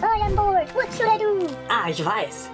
All 0.00 0.22
on 0.22 0.36
board. 0.36 0.72
What 0.76 0.92
should 0.92 1.08
I 1.08 1.18
do? 1.18 1.48
Ah, 1.68 1.88
ich 1.90 2.04
weiß. 2.04 2.50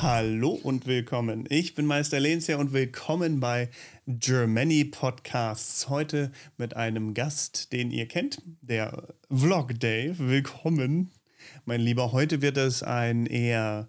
Hallo 0.00 0.50
und 0.62 0.86
willkommen. 0.86 1.44
Ich 1.48 1.74
bin 1.74 1.86
Meister 1.86 2.20
Lenz 2.20 2.48
und 2.48 2.72
willkommen 2.72 3.40
bei 3.40 3.68
Germany 4.06 4.84
Podcasts. 4.84 5.88
Heute 5.88 6.30
mit 6.56 6.76
einem 6.76 7.14
Gast, 7.14 7.72
den 7.72 7.90
ihr 7.90 8.06
kennt, 8.06 8.42
der 8.60 9.08
Vlog 9.28 9.80
Dave. 9.80 10.14
Willkommen, 10.18 11.10
mein 11.64 11.80
Lieber. 11.80 12.12
Heute 12.12 12.40
wird 12.40 12.56
es 12.56 12.84
ein 12.84 13.26
eher 13.26 13.88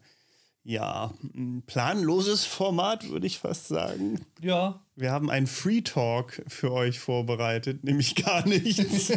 ja, 0.63 1.13
ein 1.35 1.63
planloses 1.65 2.45
Format, 2.45 3.09
würde 3.09 3.27
ich 3.27 3.39
fast 3.39 3.67
sagen. 3.67 4.25
Ja. 4.41 4.79
Wir 5.01 5.11
haben 5.11 5.31
einen 5.31 5.47
Free 5.47 5.81
Talk 5.81 6.43
für 6.47 6.71
euch 6.71 6.99
vorbereitet, 6.99 7.83
nämlich 7.83 8.13
gar 8.13 8.47
nichts. 8.47 9.11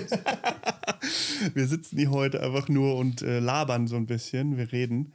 wir 1.53 1.67
sitzen 1.67 1.99
hier 1.99 2.11
heute 2.11 2.43
einfach 2.43 2.71
nur 2.71 2.97
und 2.97 3.21
äh, 3.21 3.39
labern 3.39 3.87
so 3.87 3.97
ein 3.97 4.07
bisschen. 4.07 4.57
Wir 4.57 4.73
reden 4.73 5.13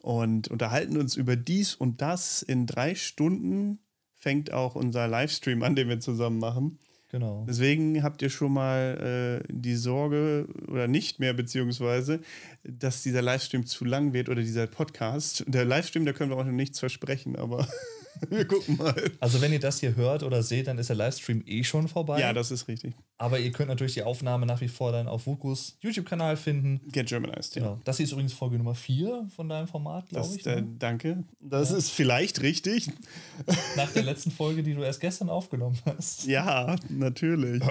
und 0.00 0.46
unterhalten 0.46 0.96
uns 0.96 1.16
über 1.16 1.34
dies 1.34 1.74
und 1.74 2.00
das. 2.00 2.42
In 2.42 2.66
drei 2.66 2.94
Stunden 2.94 3.80
fängt 4.16 4.52
auch 4.52 4.76
unser 4.76 5.08
Livestream 5.08 5.64
an, 5.64 5.74
den 5.74 5.88
wir 5.88 5.98
zusammen 5.98 6.38
machen. 6.38 6.78
Genau. 7.10 7.44
Deswegen 7.48 8.04
habt 8.04 8.22
ihr 8.22 8.30
schon 8.30 8.52
mal 8.52 9.42
äh, 9.42 9.52
die 9.52 9.74
Sorge 9.74 10.46
oder 10.68 10.86
nicht 10.86 11.18
mehr, 11.18 11.34
beziehungsweise, 11.34 12.20
dass 12.62 13.02
dieser 13.02 13.22
Livestream 13.22 13.66
zu 13.66 13.84
lang 13.84 14.12
wird 14.12 14.28
oder 14.28 14.40
dieser 14.40 14.68
Podcast. 14.68 15.42
Der 15.48 15.64
Livestream, 15.64 16.06
da 16.06 16.12
können 16.12 16.30
wir 16.30 16.36
auch 16.36 16.44
noch 16.44 16.52
nichts 16.52 16.78
versprechen, 16.78 17.34
aber 17.34 17.66
wir 18.28 18.46
gucken 18.46 18.76
mal. 18.76 18.94
Also 19.20 19.40
wenn 19.40 19.52
ihr 19.52 19.60
das 19.60 19.80
hier 19.80 19.96
hört 19.96 20.22
oder 20.22 20.42
seht, 20.42 20.66
dann 20.66 20.78
ist 20.78 20.88
der 20.88 20.96
Livestream 20.96 21.42
eh 21.46 21.64
schon 21.64 21.88
vorbei. 21.88 22.20
Ja, 22.20 22.32
das 22.32 22.50
ist 22.50 22.68
richtig. 22.68 22.94
Aber 23.22 23.38
ihr 23.38 23.52
könnt 23.52 23.68
natürlich 23.68 23.94
die 23.94 24.02
Aufnahme 24.02 24.46
nach 24.46 24.60
wie 24.60 24.66
vor 24.66 24.90
dann 24.90 25.06
auf 25.06 25.26
Vukus 25.26 25.76
YouTube-Kanal 25.80 26.36
finden. 26.36 26.80
Get 26.90 27.06
Germanized, 27.06 27.54
ja. 27.54 27.62
Genau. 27.62 27.80
Das 27.84 27.96
hier 27.98 28.04
ist 28.04 28.10
übrigens 28.12 28.32
Folge 28.32 28.58
Nummer 28.58 28.74
4 28.74 29.28
von 29.36 29.48
deinem 29.48 29.68
Format, 29.68 30.08
glaube 30.08 30.34
ich. 30.34 30.44
äh, 30.44 30.62
Ne? 30.62 30.74
danke. 30.80 31.22
Das 31.40 31.70
ist 31.70 31.90
vielleicht 31.90 32.42
richtig. 32.42 32.90
Nach 33.76 33.92
der 33.92 34.02
letzten 34.02 34.32
Folge, 34.32 34.64
die 34.64 34.74
du 34.74 34.82
erst 34.82 35.00
gestern 35.00 35.28
aufgenommen 35.30 35.78
hast. 35.86 36.26
Ja, 36.26 36.74
natürlich. 36.88 37.62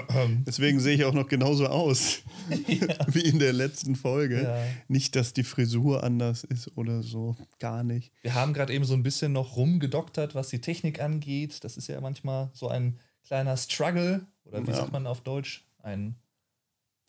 Deswegen 0.46 0.80
sehe 0.80 0.94
ich 0.94 1.04
auch 1.04 1.12
noch 1.12 1.28
genauso 1.28 1.66
aus 1.66 2.20
wie 3.08 3.20
in 3.20 3.38
der 3.38 3.52
letzten 3.52 3.94
Folge. 3.94 4.44
Ja. 4.44 4.64
Nicht, 4.88 5.14
dass 5.16 5.34
die 5.34 5.44
Frisur 5.44 6.02
anders 6.02 6.44
ist 6.44 6.76
oder 6.78 7.02
so. 7.02 7.36
Gar 7.58 7.84
nicht. 7.84 8.10
Wir 8.22 8.34
haben 8.34 8.54
gerade 8.54 8.72
eben 8.72 8.86
so 8.86 8.94
ein 8.94 9.02
bisschen 9.02 9.32
noch 9.32 9.56
rumgedoktert, 9.56 10.34
was 10.34 10.48
die 10.48 10.62
Technik 10.62 11.02
angeht. 11.02 11.62
Das 11.62 11.76
ist 11.76 11.88
ja 11.88 12.00
manchmal 12.00 12.48
so 12.54 12.68
ein 12.68 12.98
kleiner 13.26 13.56
Struggle. 13.58 14.26
Oder 14.44 14.62
wie 14.66 14.70
Ja. 14.70 14.76
sagt 14.76 14.92
man 14.92 15.06
auf 15.06 15.20
Deutsch? 15.22 15.64
Ein 15.82 16.16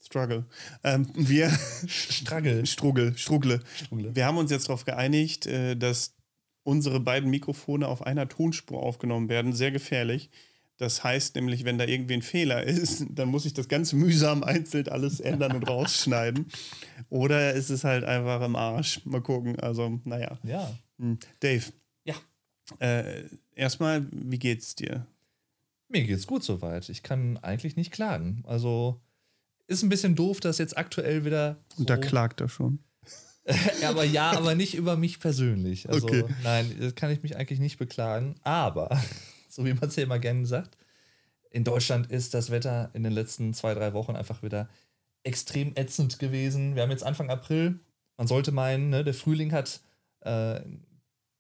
Struggle. 0.02 0.46
Ähm, 0.84 1.08
wir. 1.16 1.50
Struggle. 1.88 2.66
Struggle, 2.66 3.18
Struggle. 3.18 3.60
Struggle. 3.76 4.16
Wir 4.16 4.26
haben 4.26 4.38
uns 4.38 4.52
jetzt 4.52 4.68
darauf 4.68 4.84
geeinigt, 4.86 5.46
äh, 5.46 5.76
dass 5.76 6.16
unsere 6.64 7.00
beiden 7.00 7.30
Mikrofone 7.30 7.88
auf 7.88 8.02
einer 8.06 8.28
Tonspur 8.28 8.82
aufgenommen 8.84 9.30
werden. 9.30 9.54
Sehr 9.54 9.72
gefährlich. 9.72 10.30
Das 10.78 11.04
heißt 11.04 11.36
nämlich, 11.36 11.66
wenn 11.66 11.78
da 11.78 11.86
irgendwie 11.86 12.16
ein 12.16 12.22
Fehler 12.22 12.64
ist, 12.64 13.06
dann 13.10 13.30
muss 13.30 13.46
ich 13.46 13.54
das 13.54 13.68
ganz 13.70 13.94
mühsam 13.94 14.44
einzeln 14.44 14.88
alles 14.90 15.20
ändern 15.20 15.56
und 15.56 15.64
rausschneiden. 15.70 16.48
Oder 17.10 17.54
ist 17.54 17.70
es 17.70 17.84
halt 17.84 18.04
einfach 18.04 18.42
im 18.42 18.56
Arsch. 18.56 19.06
Mal 19.06 19.22
gucken. 19.22 19.58
Also, 19.60 20.02
naja. 20.04 20.38
Ja. 20.44 20.74
Hm. 21.00 21.18
Dave, 21.40 21.72
Ja. 22.04 22.16
äh, 22.80 23.24
erstmal, 23.56 24.06
wie 24.12 24.40
geht's 24.40 24.76
dir? 24.76 25.06
Mir 25.94 26.04
geht's 26.04 26.28
gut 26.28 26.44
soweit. 26.44 26.90
Ich 26.90 27.04
kann 27.04 27.38
eigentlich 27.38 27.76
nicht 27.76 27.92
klagen. 27.92 28.44
Also 28.46 29.00
ist 29.68 29.84
ein 29.84 29.90
bisschen 29.90 30.16
doof, 30.16 30.40
dass 30.40 30.58
jetzt 30.58 30.78
aktuell 30.78 31.24
wieder. 31.24 31.64
So, 31.74 31.82
Und 31.82 31.90
da 31.90 31.98
klagt 31.98 32.42
er 32.42 32.50
schon. 32.50 32.80
Aber 33.86 34.04
ja, 34.04 34.32
aber 34.32 34.56
nicht 34.56 34.74
über 34.74 34.96
mich 34.96 35.20
persönlich. 35.20 35.90
Also 35.90 36.08
Okay. 36.08 36.24
nein, 36.44 36.78
das 36.80 36.96
kann 36.96 37.12
ich 37.12 37.24
mich 37.24 37.36
eigentlich 37.36 37.60
nicht 37.60 37.78
beklagen. 37.78 38.36
Aber, 38.44 38.98
so 39.50 39.66
wie 39.66 39.74
man 39.74 39.90
es 39.90 39.98
ja 39.98 40.04
immer 40.04 40.18
gerne 40.20 40.46
sagt, 40.46 40.78
in 41.52 41.66
Deutschland 41.66 42.10
ist 42.10 42.34
das 42.34 42.52
Wetter 42.52 42.90
in 42.94 43.04
den 43.04 43.12
letzten 43.12 43.54
zwei, 43.54 43.74
drei 43.74 43.94
Wochen 43.94 44.16
einfach 44.16 44.44
wieder 44.44 44.70
extrem 45.24 45.74
ätzend 45.76 46.20
gewesen. 46.20 46.76
Wir 46.76 46.84
haben 46.84 46.92
jetzt 46.92 47.04
Anfang 47.04 47.30
April. 47.30 47.80
Man 48.18 48.28
sollte 48.28 48.52
meinen, 48.54 48.90
ne, 48.90 49.04
der 49.04 49.14
Frühling 49.14 49.52
hat 49.52 49.82
äh, 50.22 50.62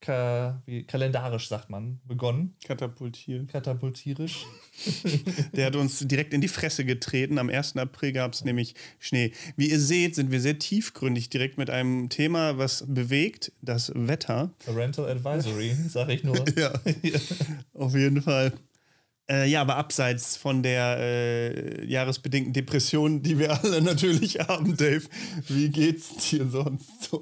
ka 0.03 0.62
wie, 0.66 0.84
kalendarisch, 0.84 1.47
sagt 1.47 1.69
man, 1.69 2.00
begonnen. 2.06 2.56
Katapultiert. 2.66 3.47
Katapultierisch. 3.47 4.46
Der 5.53 5.68
hat 5.68 5.75
uns 5.75 6.00
direkt 6.00 6.34
in 6.34 6.41
die 6.41 6.50
Fresse 6.50 6.84
getreten. 6.84 7.40
Am 7.40 7.50
1. 7.50 7.78
April 7.78 8.12
gab 8.12 8.34
es 8.34 8.44
nämlich 8.44 8.75
Schnee. 9.00 9.31
Wie 9.56 9.69
ihr 9.69 9.80
seht, 9.80 10.16
sind 10.16 10.30
wir 10.30 10.41
sehr 10.41 10.59
tiefgründig 10.59 11.30
direkt 11.30 11.58
mit 11.58 11.69
einem 11.69 12.09
Thema, 12.09 12.58
was 12.58 12.84
bewegt, 12.88 13.53
das 13.62 13.91
Wetter. 13.96 14.52
Parental 14.66 15.09
Advisory, 15.09 15.75
sag 15.88 16.09
ich 16.09 16.24
nur. 16.24 16.44
Ja, 16.58 16.72
auf 17.74 17.96
jeden 17.96 18.22
Fall. 18.22 18.53
Äh, 19.30 19.50
ja, 19.50 19.62
aber 19.62 19.78
abseits 19.78 20.35
von 20.35 20.62
der 20.62 20.97
äh, 21.00 21.85
jahresbedingten 21.85 22.53
Depression, 22.53 23.24
die 23.24 23.40
wir 23.40 23.64
alle 23.64 23.81
natürlich 23.81 24.40
haben, 24.40 24.75
Dave, 24.75 25.03
wie 25.47 25.70
geht's 25.70 26.30
dir 26.30 26.47
sonst 26.47 27.03
so? 27.03 27.22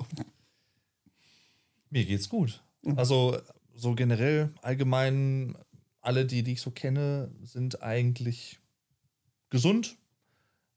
Mir 1.91 2.05
geht's 2.05 2.27
gut. 2.27 2.61
Also, 2.95 3.37
so 3.75 3.95
generell, 3.95 4.51
allgemein, 4.61 5.57
alle, 6.01 6.25
die, 6.25 6.43
die 6.43 6.53
ich 6.53 6.61
so 6.61 6.71
kenne, 6.71 7.31
sind 7.43 7.83
eigentlich 7.83 8.59
gesund. 9.49 9.97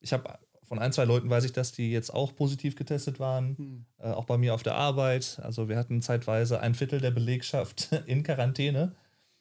Ich 0.01 0.13
habe 0.13 0.39
von 0.63 0.79
ein, 0.79 0.93
zwei 0.93 1.05
Leuten 1.05 1.31
weiß 1.31 1.45
ich, 1.45 1.53
dass 1.53 1.73
die 1.73 1.91
jetzt 1.91 2.13
auch 2.13 2.35
positiv 2.35 2.77
getestet 2.77 3.21
waren. 3.21 3.87
Äh, 3.99 4.11
auch 4.11 4.25
bei 4.25 4.39
mir 4.39 4.55
auf 4.55 4.63
der 4.63 4.75
Arbeit. 4.75 5.41
Also, 5.43 5.69
wir 5.69 5.77
hatten 5.77 6.03
zeitweise 6.03 6.61
ein 6.61 6.75
Viertel 6.75 7.01
der 7.01 7.11
Belegschaft 7.11 7.91
in 8.07 8.23
Quarantäne. 8.23 8.95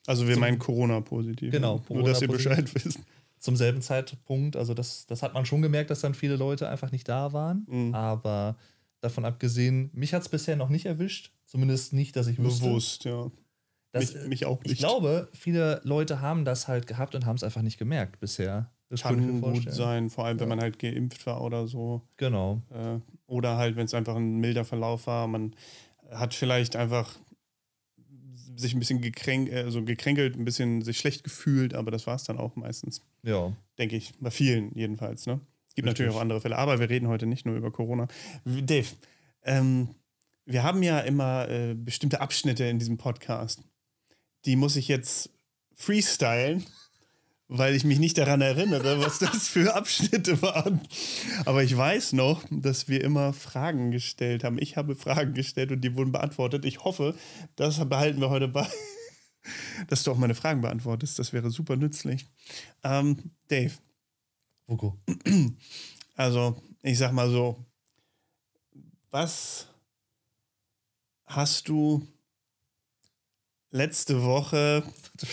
Also 0.06 0.28
wir 0.28 0.38
meinen 0.38 0.60
Corona-positiv. 0.60 1.52
Genau, 1.52 1.82
Nur, 1.90 2.04
dass 2.04 2.22
ihr. 2.22 2.28
Bescheid 2.28 2.74
wisst. 2.76 3.00
zum 3.44 3.58
selben 3.58 3.82
Zeitpunkt. 3.82 4.56
Also 4.56 4.74
das, 4.74 5.06
das 5.06 5.22
hat 5.22 5.34
man 5.34 5.46
schon 5.46 5.62
gemerkt, 5.62 5.90
dass 5.90 6.00
dann 6.00 6.14
viele 6.14 6.38
Leute 6.38 6.70
einfach 6.70 6.92
nicht 6.92 7.08
da 7.10 7.34
waren. 7.34 7.66
Mhm. 7.70 7.94
Aber 7.94 8.56
davon 9.02 9.26
abgesehen, 9.26 9.90
mich 9.94 10.14
hat 10.14 10.22
es 10.22 10.30
bisher 10.30 10.56
noch 10.56 10.70
nicht 10.70 10.86
erwischt. 10.86 11.33
Zumindest 11.46 11.94
nicht, 11.94 12.16
dass 12.16 12.28
ich 12.28 12.40
wüsste. 12.40 12.66
Bewusst, 12.66 13.04
ja. 13.06 13.32
Das, 13.92 14.14
mich, 14.16 14.28
mich 14.28 14.46
auch 14.46 14.62
nicht. 14.64 14.74
Ich 14.74 14.80
glaube, 14.80 15.30
viele 15.34 15.80
Leute 15.84 16.20
haben 16.20 16.46
das 16.46 16.68
halt 16.68 16.88
gehabt 16.88 17.14
und 17.14 17.26
haben 17.26 17.36
es 17.36 17.44
einfach 17.44 17.62
nicht 17.62 17.78
gemerkt 17.78 18.20
bisher. 18.20 18.72
Das 18.90 19.02
kann 19.02 19.42
gut 19.42 19.72
sein, 19.72 20.10
vor 20.10 20.26
allem 20.26 20.40
wenn 20.40 20.50
man 20.50 20.60
halt 20.60 20.78
geimpft 20.80 21.26
war 21.26 21.42
oder 21.42 21.68
so. 21.68 22.02
Genau. 22.18 22.62
Äh, 22.72 23.00
oder 23.28 23.58
halt, 23.58 23.76
wenn 23.76 23.86
es 23.86 23.94
einfach 23.94 24.16
ein 24.16 24.38
milder 24.38 24.66
Verlauf 24.66 25.08
war. 25.08 25.28
Man 25.28 25.56
hat 26.12 26.34
vielleicht 26.34 26.76
einfach 26.76 27.18
sich 28.56 28.74
ein 28.76 28.80
bisschen 28.80 29.02
gekränk, 29.02 29.52
also 29.52 29.84
gekränkelt, 29.84 30.36
ein 30.38 30.46
bisschen 30.46 30.82
sich 30.84 30.98
schlecht 31.00 31.24
gefühlt, 31.24 31.74
aber 31.74 31.92
das 31.92 32.06
war 32.06 32.16
es 32.16 32.24
dann 32.24 32.38
auch 32.38 32.56
meistens, 32.56 33.02
Ja. 33.24 33.52
denke 33.78 33.96
ich. 33.96 34.14
Bei 34.20 34.30
vielen 34.32 34.76
jedenfalls. 34.76 35.26
Ne? 35.26 35.40
Es 35.70 35.76
gibt 35.76 35.88
Richtig. 35.88 36.02
natürlich 36.06 36.16
auch 36.16 36.22
andere 36.22 36.42
Fälle, 36.42 36.58
aber 36.58 36.80
wir 36.80 36.90
reden 36.90 37.08
heute 37.08 37.26
nicht 37.26 37.46
nur 37.46 37.56
über 37.56 37.72
Corona. 37.72 38.08
Dave, 38.46 38.88
ähm, 39.44 39.90
wir 40.46 40.64
haben 40.64 40.84
ja 40.84 41.00
immer 41.00 41.48
äh, 41.50 41.74
bestimmte 41.74 42.22
Abschnitte 42.22 42.66
in 42.66 42.80
diesem 42.80 42.98
Podcast. 42.98 43.62
Die 44.46 44.56
muss 44.56 44.76
ich 44.76 44.88
jetzt 44.88 45.30
freestylen, 45.76 46.66
weil 47.48 47.76
ich 47.76 47.84
mich 47.84 48.00
nicht 48.00 48.18
daran 48.18 48.42
erinnere, 48.42 49.00
was 49.00 49.20
das 49.20 49.48
für 49.48 49.76
Abschnitte 49.76 50.42
waren. 50.42 50.82
Aber 51.46 51.64
ich 51.64 51.76
weiß 51.76 52.14
noch, 52.14 52.44
dass 52.50 52.88
wir 52.88 53.04
immer 53.04 53.34
Fragen 53.34 53.92
gestellt 53.92 54.44
haben. 54.44 54.58
Ich 54.60 54.76
habe 54.76 54.96
Fragen 54.96 55.34
gestellt 55.34 55.72
und 55.72 55.82
die 55.82 55.96
wurden 55.96 56.12
beantwortet. 56.12 56.66
Ich 56.66 56.84
hoffe, 56.84 57.16
das 57.56 57.78
behalten 57.88 58.20
wir 58.20 58.30
heute 58.30 58.48
bei, 58.48 58.68
dass 59.88 60.04
du 60.04 60.12
auch 60.12 60.18
meine 60.18 60.36
Fragen 60.36 60.62
beantwortest. 60.62 61.20
Das 61.20 61.32
wäre 61.32 61.50
super 61.52 61.78
nützlich. 61.78 62.26
Ähm, 62.84 63.32
Dave, 63.48 63.74
Vuko. 64.68 64.98
also 66.16 66.62
ich 66.82 66.98
sag 66.98 67.14
mal 67.14 67.30
so, 67.30 67.66
was 69.10 69.68
hast 71.26 71.70
du 71.70 72.08
letzte 73.72 74.24
Woche 74.24 74.84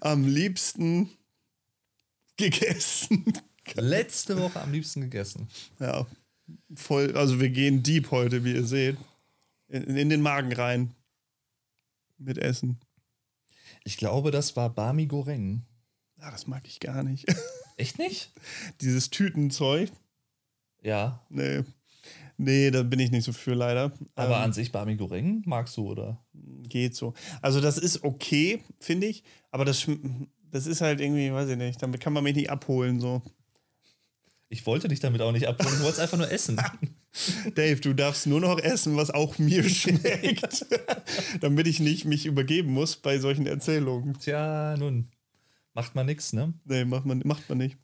am 0.00 0.26
liebsten 0.26 1.10
gegessen? 2.36 3.24
Letzte 3.74 4.38
Woche 4.38 4.60
am 4.60 4.72
liebsten 4.72 5.00
gegessen. 5.00 5.48
Ja, 5.80 6.06
voll, 6.74 7.16
also 7.16 7.40
wir 7.40 7.50
gehen 7.50 7.82
deep 7.82 8.10
heute, 8.10 8.44
wie 8.44 8.54
ihr 8.54 8.66
seht. 8.66 8.96
In, 9.68 9.96
in 9.96 10.08
den 10.10 10.20
Magen 10.20 10.52
rein. 10.52 10.94
Mit 12.18 12.38
Essen. 12.38 12.78
Ich 13.84 13.96
glaube, 13.96 14.30
das 14.30 14.54
war 14.56 14.70
Bami 14.70 15.06
Goreng. 15.06 15.66
Ah, 16.18 16.30
das 16.30 16.46
mag 16.46 16.66
ich 16.66 16.80
gar 16.80 17.02
nicht. 17.02 17.26
Echt 17.76 17.98
nicht? 17.98 18.32
Dieses 18.80 19.10
Tütenzeug. 19.10 19.90
Ja. 20.80 21.26
Nee. 21.28 21.64
Nee, 22.36 22.70
da 22.70 22.82
bin 22.82 22.98
ich 22.98 23.10
nicht 23.10 23.24
so 23.24 23.32
für 23.32 23.54
leider. 23.54 23.92
Aber 24.16 24.36
Ähm, 24.36 24.42
an 24.42 24.52
sich 24.52 24.72
Bami 24.72 24.96
Goreng 24.96 25.42
magst 25.46 25.76
du, 25.76 25.88
oder? 25.90 26.24
geht 26.68 26.96
so. 26.96 27.14
Also 27.42 27.60
das 27.60 27.78
ist 27.78 28.02
okay, 28.04 28.60
finde 28.80 29.06
ich, 29.06 29.22
aber 29.50 29.64
das, 29.64 29.86
das 30.50 30.66
ist 30.66 30.80
halt 30.80 31.00
irgendwie, 31.00 31.32
weiß 31.32 31.48
ich 31.50 31.56
nicht, 31.56 31.80
damit 31.82 32.00
kann 32.00 32.12
man 32.12 32.24
mich 32.24 32.34
nicht 32.34 32.50
abholen 32.50 32.98
so. 33.00 33.22
Ich 34.48 34.66
wollte 34.66 34.88
dich 34.88 35.00
damit 35.00 35.20
auch 35.20 35.32
nicht 35.32 35.46
abholen, 35.46 35.74
ich 35.74 35.80
wollte 35.82 35.94
es 35.94 35.98
einfach 36.00 36.18
nur 36.18 36.30
essen. 36.30 36.60
Dave, 37.54 37.80
du 37.80 37.92
darfst 37.92 38.26
nur 38.26 38.40
noch 38.40 38.58
essen, 38.58 38.96
was 38.96 39.10
auch 39.10 39.38
mir 39.38 39.62
schmeckt, 39.68 40.66
damit 41.40 41.66
ich 41.66 41.80
nicht 41.80 42.04
mich 42.04 42.26
übergeben 42.26 42.72
muss 42.72 42.96
bei 42.96 43.18
solchen 43.18 43.46
Erzählungen. 43.46 44.18
Tja, 44.18 44.76
nun, 44.76 45.10
macht 45.74 45.94
man 45.94 46.06
nichts, 46.06 46.32
ne? 46.32 46.54
Nee, 46.64 46.84
macht 46.84 47.04
man, 47.04 47.22
macht 47.24 47.48
man 47.48 47.58
nicht. 47.58 47.76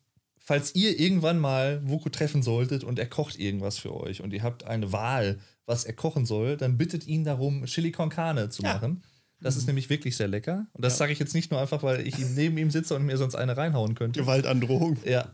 Falls 0.51 0.75
ihr 0.75 0.99
irgendwann 0.99 1.39
mal 1.39 1.81
Vuko 1.89 2.09
treffen 2.09 2.43
solltet 2.43 2.83
und 2.83 2.99
er 2.99 3.07
kocht 3.07 3.39
irgendwas 3.39 3.79
für 3.79 3.95
euch 3.95 4.21
und 4.21 4.33
ihr 4.33 4.43
habt 4.43 4.65
eine 4.65 4.91
Wahl, 4.91 5.39
was 5.65 5.85
er 5.85 5.93
kochen 5.93 6.27
soll, 6.27 6.57
dann 6.57 6.77
bittet 6.77 7.07
ihn 7.07 7.23
darum, 7.23 7.67
Chili 7.67 7.93
con 7.93 8.09
Carne 8.09 8.49
zu 8.49 8.65
Ja. 8.65 8.75
machen. 8.75 9.05
Das 9.41 9.55
ist 9.57 9.69
nämlich 9.69 9.89
wirklich 9.91 10.17
sehr 10.17 10.27
lecker. 10.27 10.67
Und 10.73 10.85
das 10.85 10.95
Ja. 10.95 10.99
sage 10.99 11.13
ich 11.13 11.21
jetzt 11.21 11.35
nicht 11.35 11.53
nur 11.53 11.61
einfach, 11.61 11.85
weil 11.85 12.05
ich 12.05 12.19
neben 12.19 12.59
ihm 12.59 12.73
sitze 12.73 12.97
und 12.97 13.07
mir 13.07 13.17
sonst 13.17 13.37
eine 13.37 13.57
reinhauen 13.57 13.95
könnte. 13.95 14.19
Gewaltandrohung. 14.19 14.97
Ja. 15.05 15.29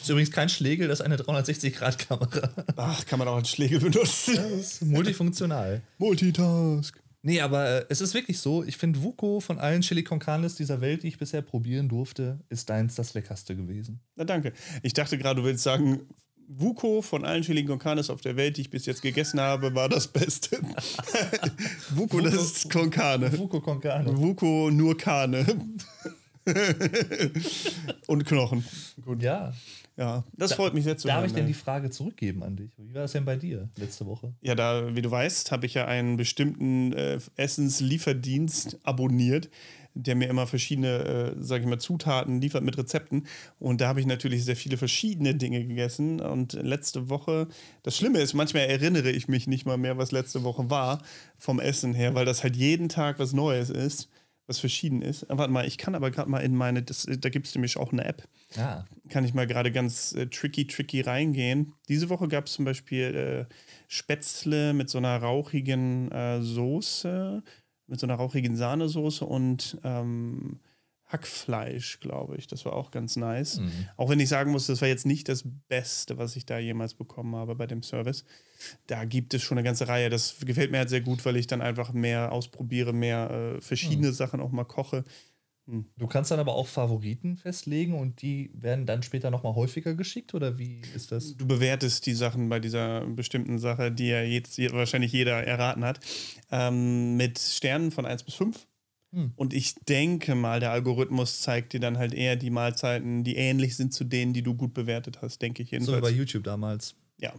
ist 0.00 0.08
übrigens 0.08 0.32
kein 0.32 0.48
Schlegel, 0.48 0.88
das 0.88 0.98
ist 0.98 1.06
eine 1.06 1.16
360-Grad-Kamera. 1.16 2.50
Ach, 2.74 3.06
kann 3.06 3.20
man 3.20 3.28
auch 3.28 3.36
als 3.36 3.50
Schlägel 3.50 3.78
benutzen. 3.78 4.34
Das 4.34 4.50
ist 4.72 4.82
multifunktional. 4.82 5.82
Multitask. 5.98 7.00
Nee, 7.22 7.40
aber 7.40 7.68
äh, 7.68 7.86
es 7.90 8.00
ist 8.00 8.14
wirklich 8.14 8.38
so, 8.38 8.64
ich 8.64 8.76
finde 8.76 9.02
Vuko 9.02 9.40
von 9.40 9.58
allen 9.58 9.82
Chili 9.82 10.02
con 10.02 10.18
Carnes 10.18 10.54
dieser 10.54 10.80
Welt, 10.80 11.02
die 11.02 11.08
ich 11.08 11.18
bisher 11.18 11.42
probieren 11.42 11.88
durfte, 11.88 12.40
ist 12.48 12.70
deins 12.70 12.94
das 12.94 13.12
leckerste 13.14 13.54
gewesen. 13.54 14.00
Na 14.16 14.24
danke. 14.24 14.52
Ich 14.82 14.94
dachte 14.94 15.18
gerade, 15.18 15.40
du 15.40 15.46
willst 15.46 15.62
sagen, 15.62 16.00
Vuko 16.52 17.00
von 17.02 17.24
allen 17.24 17.42
Chili 17.42 17.64
con 17.64 17.78
Carnes 17.78 18.10
auf 18.10 18.22
der 18.22 18.36
Welt, 18.36 18.56
die 18.56 18.62
ich 18.62 18.70
bis 18.70 18.86
jetzt 18.86 19.02
gegessen 19.02 19.38
habe, 19.38 19.74
war 19.74 19.88
das 19.88 20.08
Beste. 20.08 20.58
Vuko, 21.90 22.20
das 22.20 22.34
ist 22.34 22.70
con 22.70 22.90
Carne. 22.90 23.36
Vuko 23.38 23.60
con 23.60 23.80
Carne. 23.80 24.16
Vuko 24.16 24.70
nur 24.70 24.96
Carne. 24.96 25.46
Und 28.06 28.24
Knochen. 28.24 28.64
Gut. 29.04 29.22
Ja. 29.22 29.52
Ja, 29.96 30.24
das 30.34 30.54
freut 30.54 30.72
mich 30.72 30.84
sehr 30.84 30.96
zu 30.96 31.08
Darf 31.08 31.18
hören. 31.18 31.26
ich 31.26 31.34
denn 31.34 31.46
die 31.46 31.52
Frage 31.52 31.90
zurückgeben 31.90 32.42
an 32.42 32.56
dich? 32.56 32.70
Wie 32.78 32.94
war 32.94 33.04
es 33.04 33.12
denn 33.12 33.26
bei 33.26 33.36
dir 33.36 33.68
letzte 33.76 34.06
Woche? 34.06 34.32
Ja, 34.40 34.54
da, 34.54 34.96
wie 34.96 35.02
du 35.02 35.10
weißt, 35.10 35.52
habe 35.52 35.66
ich 35.66 35.74
ja 35.74 35.84
einen 35.84 36.16
bestimmten 36.16 36.94
äh, 36.94 37.18
Essenslieferdienst 37.36 38.78
abonniert, 38.82 39.50
der 39.94 40.14
mir 40.14 40.28
immer 40.28 40.46
verschiedene, 40.46 41.34
äh, 41.36 41.42
sage 41.42 41.64
ich 41.64 41.68
mal, 41.68 41.78
Zutaten 41.78 42.40
liefert 42.40 42.62
mit 42.62 42.78
Rezepten. 42.78 43.26
Und 43.58 43.80
da 43.80 43.88
habe 43.88 44.00
ich 44.00 44.06
natürlich 44.06 44.44
sehr 44.44 44.56
viele 44.56 44.76
verschiedene 44.78 45.34
Dinge 45.34 45.66
gegessen. 45.66 46.20
Und 46.20 46.54
letzte 46.54 47.10
Woche, 47.10 47.48
das 47.82 47.96
Schlimme 47.96 48.20
ist, 48.20 48.32
manchmal 48.32 48.64
erinnere 48.64 49.10
ich 49.10 49.28
mich 49.28 49.46
nicht 49.48 49.66
mal 49.66 49.76
mehr, 49.76 49.98
was 49.98 50.12
letzte 50.12 50.44
Woche 50.44 50.70
war, 50.70 51.02
vom 51.38 51.60
Essen 51.60 51.92
her, 51.92 52.14
weil 52.14 52.24
das 52.24 52.42
halt 52.42 52.56
jeden 52.56 52.88
Tag 52.88 53.18
was 53.18 53.32
Neues 53.32 53.68
ist, 53.68 54.08
was 54.50 54.58
verschieden 54.58 55.00
ist. 55.00 55.22
Äh, 55.22 55.38
Warte 55.38 55.52
mal, 55.52 55.66
ich 55.66 55.78
kann 55.78 55.94
aber 55.94 56.10
gerade 56.10 56.28
mal 56.28 56.40
in 56.40 56.54
meine, 56.54 56.82
das, 56.82 57.06
da 57.08 57.28
gibt 57.30 57.46
es 57.46 57.54
nämlich 57.54 57.78
auch 57.78 57.92
eine 57.92 58.04
App 58.04 58.28
Ah, 58.58 58.84
kann 59.08 59.24
ich 59.24 59.32
mal 59.32 59.46
gerade 59.46 59.70
ganz 59.70 60.12
äh, 60.12 60.26
tricky, 60.26 60.66
tricky 60.66 61.00
reingehen. 61.00 61.72
Diese 61.88 62.10
Woche 62.10 62.28
gab 62.28 62.46
es 62.46 62.52
zum 62.52 62.64
Beispiel 62.64 63.46
äh, 63.48 63.54
Spätzle 63.88 64.74
mit 64.74 64.90
so 64.90 64.98
einer 64.98 65.16
rauchigen 65.16 66.10
äh, 66.10 66.42
Soße, 66.42 67.42
mit 67.86 68.00
so 68.00 68.06
einer 68.06 68.16
rauchigen 68.16 68.56
Sahnesoße 68.56 69.24
und 69.24 69.78
ähm, 69.84 70.58
Hackfleisch, 71.12 72.00
glaube 72.00 72.36
ich. 72.36 72.46
Das 72.46 72.64
war 72.64 72.72
auch 72.74 72.90
ganz 72.90 73.16
nice. 73.16 73.60
Auch 73.96 74.08
wenn 74.08 74.20
ich 74.20 74.28
sagen 74.28 74.52
muss, 74.52 74.66
das 74.66 74.80
war 74.80 74.88
jetzt 74.88 75.06
nicht 75.06 75.28
das 75.28 75.44
Beste, 75.68 76.18
was 76.18 76.36
ich 76.36 76.46
da 76.46 76.58
jemals 76.58 76.94
bekommen 76.94 77.34
habe 77.36 77.54
bei 77.54 77.66
dem 77.66 77.82
Service. 77.82 78.24
Da 78.86 79.04
gibt 79.04 79.34
es 79.34 79.42
schon 79.42 79.58
eine 79.58 79.64
ganze 79.64 79.88
Reihe. 79.88 80.10
Das 80.10 80.36
gefällt 80.44 80.70
mir 80.70 80.78
halt 80.78 80.90
sehr 80.90 81.00
gut, 81.00 81.24
weil 81.24 81.36
ich 81.36 81.46
dann 81.46 81.62
einfach 81.62 81.92
mehr 81.92 82.32
ausprobiere, 82.32 82.92
mehr 82.92 83.30
äh, 83.56 83.60
verschiedene 83.60 84.12
Sachen 84.12 84.40
auch 84.40 84.50
mal 84.52 84.64
koche. 84.64 85.04
Du 85.96 86.08
kannst 86.08 86.32
dann 86.32 86.40
aber 86.40 86.54
auch 86.54 86.66
Favoriten 86.66 87.36
festlegen 87.36 87.94
und 87.94 88.22
die 88.22 88.50
werden 88.54 88.86
dann 88.86 89.04
später 89.04 89.30
nochmal 89.30 89.54
häufiger 89.54 89.94
geschickt 89.94 90.34
oder 90.34 90.58
wie 90.58 90.80
ist 90.96 91.12
das? 91.12 91.36
Du 91.36 91.46
bewertest 91.46 92.06
die 92.06 92.14
Sachen 92.14 92.48
bei 92.48 92.58
dieser 92.58 93.06
bestimmten 93.06 93.60
Sache, 93.60 93.92
die 93.92 94.08
ja 94.08 94.20
jetzt 94.22 94.58
je- 94.58 94.72
wahrscheinlich 94.72 95.12
jeder 95.12 95.44
erraten 95.44 95.84
hat, 95.84 96.00
ähm, 96.50 97.16
mit 97.16 97.38
Sternen 97.38 97.92
von 97.92 98.04
1 98.04 98.24
bis 98.24 98.34
5. 98.34 98.66
Hm. 99.12 99.32
Und 99.36 99.52
ich 99.52 99.74
denke 99.88 100.34
mal, 100.34 100.60
der 100.60 100.70
Algorithmus 100.72 101.40
zeigt 101.40 101.72
dir 101.72 101.80
dann 101.80 101.98
halt 101.98 102.14
eher 102.14 102.36
die 102.36 102.50
Mahlzeiten, 102.50 103.24
die 103.24 103.36
ähnlich 103.36 103.76
sind 103.76 103.92
zu 103.92 104.04
denen, 104.04 104.32
die 104.32 104.42
du 104.42 104.54
gut 104.54 104.72
bewertet 104.74 105.20
hast, 105.22 105.42
denke 105.42 105.62
ich 105.62 105.70
So 105.70 105.74
jedenfalls. 105.76 106.02
bei 106.02 106.10
YouTube 106.10 106.44
damals. 106.44 106.94
ja, 107.18 107.32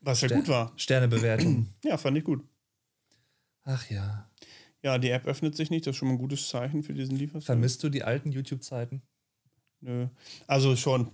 was 0.00 0.20
ja 0.20 0.28
Ster- 0.28 0.36
gut 0.36 0.48
war. 0.48 0.72
Sternebewertung. 0.76 1.68
Ja, 1.84 1.96
fand 1.96 2.18
ich 2.18 2.24
gut. 2.24 2.42
Ach 3.64 3.88
ja. 3.90 4.28
Ja, 4.82 4.98
die 4.98 5.10
App 5.10 5.26
öffnet 5.26 5.54
sich 5.54 5.70
nicht, 5.70 5.86
das 5.86 5.92
ist 5.92 5.98
schon 5.98 6.08
mal 6.08 6.14
ein 6.14 6.18
gutes 6.18 6.48
Zeichen 6.48 6.82
für 6.82 6.92
diesen 6.92 7.14
Lieferservice. 7.14 7.46
Vermisst 7.46 7.82
du 7.84 7.88
die 7.88 8.02
alten 8.02 8.32
YouTube-Zeiten? 8.32 9.02
Nö. 9.80 10.08
Also 10.48 10.74
schon. 10.74 11.12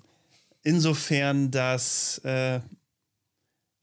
Insofern, 0.62 1.50
dass 1.50 2.16
äh, 2.24 2.60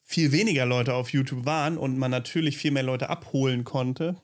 viel 0.03 0.31
weniger 0.31 0.65
Leute 0.65 0.95
auf 0.95 1.09
YouTube 1.09 1.45
waren 1.45 1.77
und 1.77 1.97
man 1.99 2.09
natürlich 2.09 2.57
viel 2.57 2.71
mehr 2.71 2.81
Leute 2.83 3.09
abholen 3.09 3.63
konnte, 3.63 4.19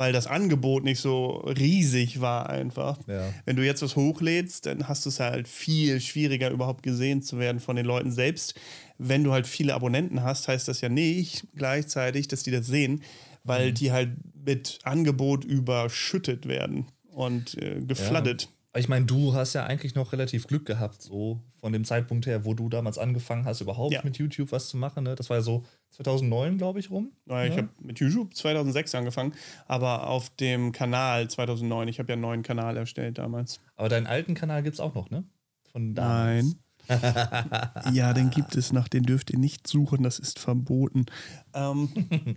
weil 0.00 0.14
das 0.14 0.26
Angebot 0.26 0.82
nicht 0.82 0.98
so 0.98 1.26
riesig 1.40 2.22
war 2.22 2.48
einfach. 2.48 2.96
Ja. 3.06 3.34
Wenn 3.44 3.56
du 3.56 3.66
jetzt 3.66 3.82
was 3.82 3.96
hochlädst, 3.96 4.64
dann 4.64 4.88
hast 4.88 5.04
du 5.04 5.10
es 5.10 5.20
halt 5.20 5.46
viel 5.46 6.00
schwieriger 6.00 6.48
überhaupt 6.48 6.82
gesehen 6.82 7.20
zu 7.20 7.38
werden 7.38 7.60
von 7.60 7.76
den 7.76 7.84
Leuten 7.84 8.10
selbst. 8.10 8.58
Wenn 8.96 9.24
du 9.24 9.32
halt 9.32 9.46
viele 9.46 9.74
Abonnenten 9.74 10.22
hast, 10.22 10.48
heißt 10.48 10.68
das 10.68 10.80
ja 10.80 10.88
nicht 10.88 11.48
gleichzeitig, 11.54 12.28
dass 12.28 12.42
die 12.42 12.50
das 12.50 12.66
sehen, 12.66 13.02
weil 13.44 13.74
die 13.74 13.92
halt 13.92 14.12
mit 14.42 14.78
Angebot 14.84 15.44
überschüttet 15.44 16.48
werden 16.48 16.86
und 17.12 17.62
äh, 17.62 17.82
gefladdet. 17.82 18.48
Ich 18.74 18.88
meine, 18.88 19.04
du 19.04 19.34
hast 19.34 19.52
ja 19.52 19.64
eigentlich 19.64 19.94
noch 19.94 20.12
relativ 20.12 20.46
Glück 20.46 20.64
gehabt, 20.64 21.02
so 21.02 21.42
von 21.60 21.72
dem 21.72 21.84
Zeitpunkt 21.84 22.26
her, 22.26 22.44
wo 22.44 22.54
du 22.54 22.68
damals 22.68 22.98
angefangen 22.98 23.44
hast, 23.44 23.60
überhaupt 23.60 23.92
Ja. 23.92 24.00
mit 24.02 24.16
YouTube 24.18 24.50
was 24.52 24.68
zu 24.68 24.76
machen. 24.76 25.04
Ne? 25.04 25.14
Das 25.14 25.28
war 25.30 25.36
ja 25.36 25.42
so 25.42 25.62
2009, 25.90 26.58
glaube 26.58 26.80
ich, 26.80 26.90
rum. 26.90 27.12
Naja, 27.26 27.44
Ich 27.50 27.56
ne? 27.56 27.62
habe 27.62 27.68
mit 27.82 28.00
YouTube 28.00 28.34
2006 28.34 28.94
angefangen, 28.94 29.34
aber 29.66 30.08
auf 30.08 30.30
dem 30.36 30.72
Kanal 30.72 31.28
2009. 31.28 31.88
Ich 31.88 31.98
habe 31.98 32.08
ja 32.08 32.14
einen 32.14 32.22
neuen 32.22 32.42
Kanal 32.42 32.76
erstellt 32.76 33.18
damals. 33.18 33.60
Aber 33.76 33.88
deinen 33.88 34.06
alten 34.06 34.34
Kanal 34.34 34.62
gibt 34.62 34.74
es 34.74 34.80
auch 34.80 34.94
noch, 34.94 35.10
ne? 35.10 35.24
Von 35.72 35.94
damals. 35.94 36.44
Nein. 36.46 36.54
ja, 37.92 38.12
den 38.12 38.30
gibt 38.30 38.56
es 38.56 38.72
noch. 38.72 38.88
Den 38.88 39.04
dürft 39.04 39.30
ihr 39.30 39.38
nicht 39.38 39.66
suchen. 39.66 40.02
Das 40.02 40.18
ist 40.18 40.38
verboten. 40.38 41.06
Ähm, 41.54 41.88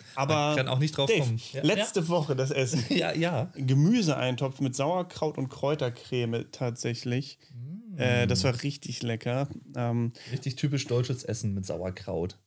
aber 0.15 0.51
Ich 0.51 0.57
kann 0.57 0.67
auch 0.67 0.79
nicht 0.79 0.95
drauf 0.97 1.09
Dave, 1.09 1.21
kommen. 1.21 1.41
Ja, 1.53 1.63
letzte 1.63 2.07
Woche 2.09 2.35
das 2.35 2.51
Essen. 2.51 2.83
Ja, 2.89 3.13
ja. 3.15 3.51
Gemüseeintopf 3.55 4.59
mit 4.59 4.75
Sauerkraut 4.75 5.37
und 5.37 5.49
Kräutercreme 5.49 6.45
tatsächlich. 6.51 7.39
Äh, 7.97 8.27
das 8.27 8.43
war 8.43 8.63
richtig 8.63 9.03
lecker. 9.03 9.49
Ähm, 9.75 10.13
Richtig 10.31 10.55
typisch 10.55 10.87
deutsches 10.87 11.23
Essen 11.23 11.53
mit 11.53 11.65
Sauerkraut. 11.65 12.39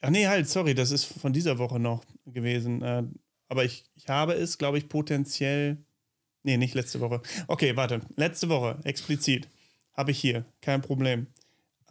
Ach 0.00 0.10
nee, 0.10 0.26
halt, 0.26 0.48
sorry, 0.48 0.74
das 0.74 0.90
ist 0.90 1.04
von 1.04 1.32
dieser 1.32 1.58
Woche 1.58 1.78
noch 1.78 2.04
gewesen. 2.26 2.82
Äh, 2.82 3.04
aber 3.48 3.64
ich, 3.64 3.84
ich 3.94 4.08
habe 4.08 4.34
es, 4.34 4.58
glaube 4.58 4.78
ich, 4.78 4.88
potenziell. 4.88 5.84
Nee, 6.42 6.56
nicht 6.56 6.74
letzte 6.74 7.00
Woche. 7.00 7.20
Okay, 7.48 7.76
warte. 7.76 8.00
Letzte 8.16 8.48
Woche, 8.48 8.78
explizit. 8.84 9.48
Habe 9.92 10.12
ich 10.12 10.18
hier, 10.18 10.46
kein 10.62 10.80
Problem. 10.80 11.26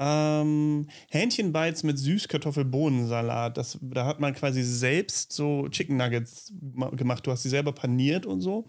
Ähm, 0.02 0.88
Hähnchenbites 1.10 1.84
mit 1.84 2.00
Süßkartoffelbohnensalat. 2.00 3.58
Das, 3.58 3.78
da 3.82 4.06
hat 4.06 4.22
man 4.22 4.34
quasi 4.34 4.64
selbst 4.64 5.34
so 5.34 5.68
Chicken 5.68 5.98
Nuggets 5.98 6.54
ma- 6.74 6.90
gemacht. 6.92 7.28
Du 7.28 7.32
hast 7.32 7.44
sie 7.44 7.50
selber 7.50 7.74
paniert 7.74 8.26
und 8.26 8.40
so. 8.40 8.66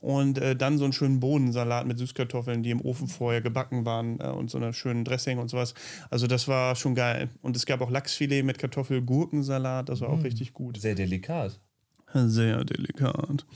Und 0.00 0.36
äh, 0.36 0.54
dann 0.54 0.76
so 0.76 0.84
einen 0.84 0.92
schönen 0.92 1.18
Bohnensalat 1.18 1.86
mit 1.86 1.98
Süßkartoffeln, 1.98 2.62
die 2.62 2.70
im 2.70 2.82
Ofen 2.82 3.08
vorher 3.08 3.40
gebacken 3.40 3.86
waren 3.86 4.20
äh, 4.20 4.28
und 4.28 4.50
so 4.50 4.58
einer 4.58 4.74
schönen 4.74 5.04
Dressing 5.04 5.38
und 5.38 5.48
sowas. 5.48 5.72
Also 6.10 6.26
das 6.26 6.46
war 6.46 6.76
schon 6.76 6.94
geil. 6.94 7.30
Und 7.40 7.56
es 7.56 7.64
gab 7.64 7.80
auch 7.80 7.90
Lachsfilet 7.90 8.42
mit 8.44 8.58
Kartoffel-Gurkensalat. 8.58 9.88
Das 9.88 10.02
war 10.02 10.10
auch 10.10 10.22
richtig 10.24 10.52
gut. 10.52 10.78
Sehr 10.78 10.94
delikat. 10.94 11.58
Sehr 12.12 12.64
delikat. 12.64 13.46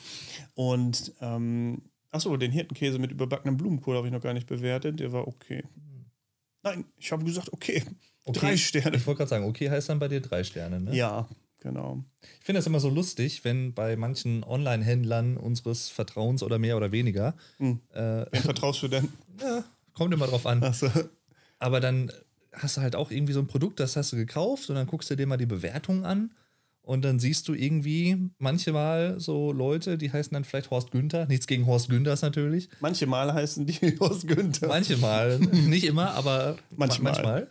Und, 0.54 1.12
ähm, 1.20 1.82
achso, 2.10 2.36
den 2.38 2.50
Hirtenkäse 2.50 2.98
mit 2.98 3.12
überbackenem 3.12 3.58
Blumenkohl 3.58 3.96
habe 3.96 4.06
ich 4.06 4.12
noch 4.12 4.22
gar 4.22 4.32
nicht 4.32 4.46
bewertet. 4.46 5.00
Der 5.00 5.12
war 5.12 5.28
okay. 5.28 5.64
Nein, 6.62 6.84
ich 6.96 7.10
habe 7.12 7.24
gesagt, 7.24 7.52
okay. 7.52 7.82
Drei 8.26 8.56
Sterne. 8.56 8.96
Ich 8.96 9.06
wollte 9.06 9.18
gerade 9.18 9.30
sagen, 9.30 9.44
okay 9.44 9.70
heißt 9.70 9.88
dann 9.88 9.98
bei 9.98 10.08
dir 10.08 10.20
drei 10.20 10.44
Sterne, 10.44 10.80
ne? 10.80 10.94
Ja, 10.94 11.28
genau. 11.60 12.04
Ich 12.38 12.44
finde 12.44 12.58
das 12.58 12.66
immer 12.66 12.80
so 12.80 12.90
lustig, 12.90 13.44
wenn 13.44 13.72
bei 13.74 13.96
manchen 13.96 14.44
Online-Händlern 14.44 15.36
unseres 15.36 15.88
Vertrauens 15.88 16.42
oder 16.42 16.58
mehr 16.58 16.76
oder 16.76 16.92
weniger, 16.92 17.34
Hm. 17.58 17.80
äh, 17.92 18.26
Wen 18.30 18.42
vertraust 18.42 18.82
du 18.82 18.88
denn? 18.88 19.08
ja, 19.40 19.64
kommt 19.94 20.12
immer 20.14 20.26
drauf 20.26 20.46
an. 20.46 20.62
Achso. 20.62 20.88
Aber 21.58 21.80
dann 21.80 22.12
hast 22.52 22.76
du 22.76 22.80
halt 22.82 22.94
auch 22.96 23.10
irgendwie 23.10 23.32
so 23.32 23.40
ein 23.40 23.46
Produkt, 23.46 23.80
das 23.80 23.96
hast 23.96 24.12
du 24.12 24.16
gekauft 24.16 24.68
und 24.68 24.76
dann 24.76 24.86
guckst 24.86 25.10
du 25.10 25.16
dir 25.16 25.26
mal 25.26 25.36
die 25.36 25.46
Bewertung 25.46 26.04
an 26.04 26.30
und 26.90 27.02
dann 27.04 27.20
siehst 27.20 27.46
du 27.46 27.54
irgendwie 27.54 28.16
manchmal 28.38 29.20
so 29.20 29.52
Leute, 29.52 29.96
die 29.96 30.12
heißen 30.12 30.34
dann 30.34 30.42
vielleicht 30.44 30.70
Horst 30.70 30.90
Günther. 30.90 31.26
Nichts 31.26 31.46
gegen 31.46 31.64
Horst 31.66 31.88
Günthers 31.88 32.22
natürlich. 32.22 32.68
Manche 32.80 33.06
Mal 33.06 33.32
heißen 33.32 33.64
die 33.64 33.96
aus 34.00 34.26
Günther. 34.26 34.66
Manchmal, 34.66 35.38
nicht 35.38 35.84
immer, 35.84 36.10
aber 36.14 36.56
Manchmal. 36.76 37.12
ma- 37.12 37.18
manchmal. 37.18 37.48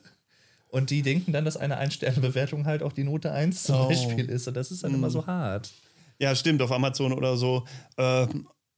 Und 0.67 0.89
die 0.89 1.01
denken 1.03 1.31
dann, 1.31 1.45
dass 1.45 1.55
eine 1.57 1.77
Ein-Sterne-Bewertung 1.77 2.65
halt 2.65 2.83
auch 2.83 2.91
die 2.91 3.05
Note 3.05 3.31
1 3.31 3.63
zum 3.63 3.75
Oh. 3.77 3.87
Beispiel 3.87 4.29
ist. 4.29 4.47
Und 4.49 4.55
das 4.57 4.71
ist 4.71 4.83
dann 4.83 4.93
immer 4.93 5.09
so 5.09 5.25
hart. 5.25 5.71
Ja, 6.19 6.35
stimmt, 6.35 6.61
auf 6.61 6.71
Amazon 6.73 7.13
oder 7.13 7.37
so. 7.37 7.63
Äh, 7.95 8.27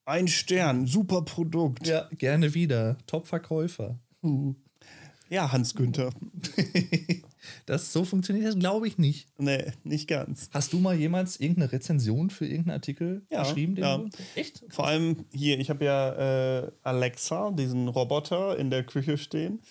ein 0.06 0.28
Stern, 0.28 0.86
super 0.86 1.24
Produkt. 1.24 1.88
Ja, 1.88 2.08
gerne 2.18 2.54
wieder. 2.54 2.98
Top-Verkäufer. 3.08 3.98
Ja, 5.30 5.52
Hans 5.52 5.74
Günther. 5.76 6.12
Das 7.66 7.92
so 7.94 8.04
funktioniert 8.06 8.48
das, 8.48 8.58
glaube 8.60 8.88
ich, 8.88 8.98
nicht. 8.98 9.28
Nee, 9.38 9.72
nicht 9.84 10.08
ganz. 10.08 10.50
Hast 10.52 10.74
du 10.74 10.80
mal 10.80 10.96
jemals 10.96 11.40
irgendeine 11.40 11.72
Rezension 11.72 12.30
für 12.30 12.46
irgendeinen 12.46 12.76
Artikel 12.76 13.22
Ja, 13.30 13.44
geschrieben? 13.44 13.76
Ja. 13.78 13.98
du, 13.98 14.10
echt? 14.36 14.64
Vor 14.70 14.88
allem 14.88 15.26
hier, 15.34 15.60
ich 15.60 15.70
habe 15.70 15.86
ja 15.86 16.60
äh, 16.60 16.72
Alexa, 16.84 17.52
diesen 17.52 17.88
Roboter 17.88 18.58
in 18.58 18.70
der 18.70 18.84
Küche 18.84 19.18
stehen. 19.18 19.62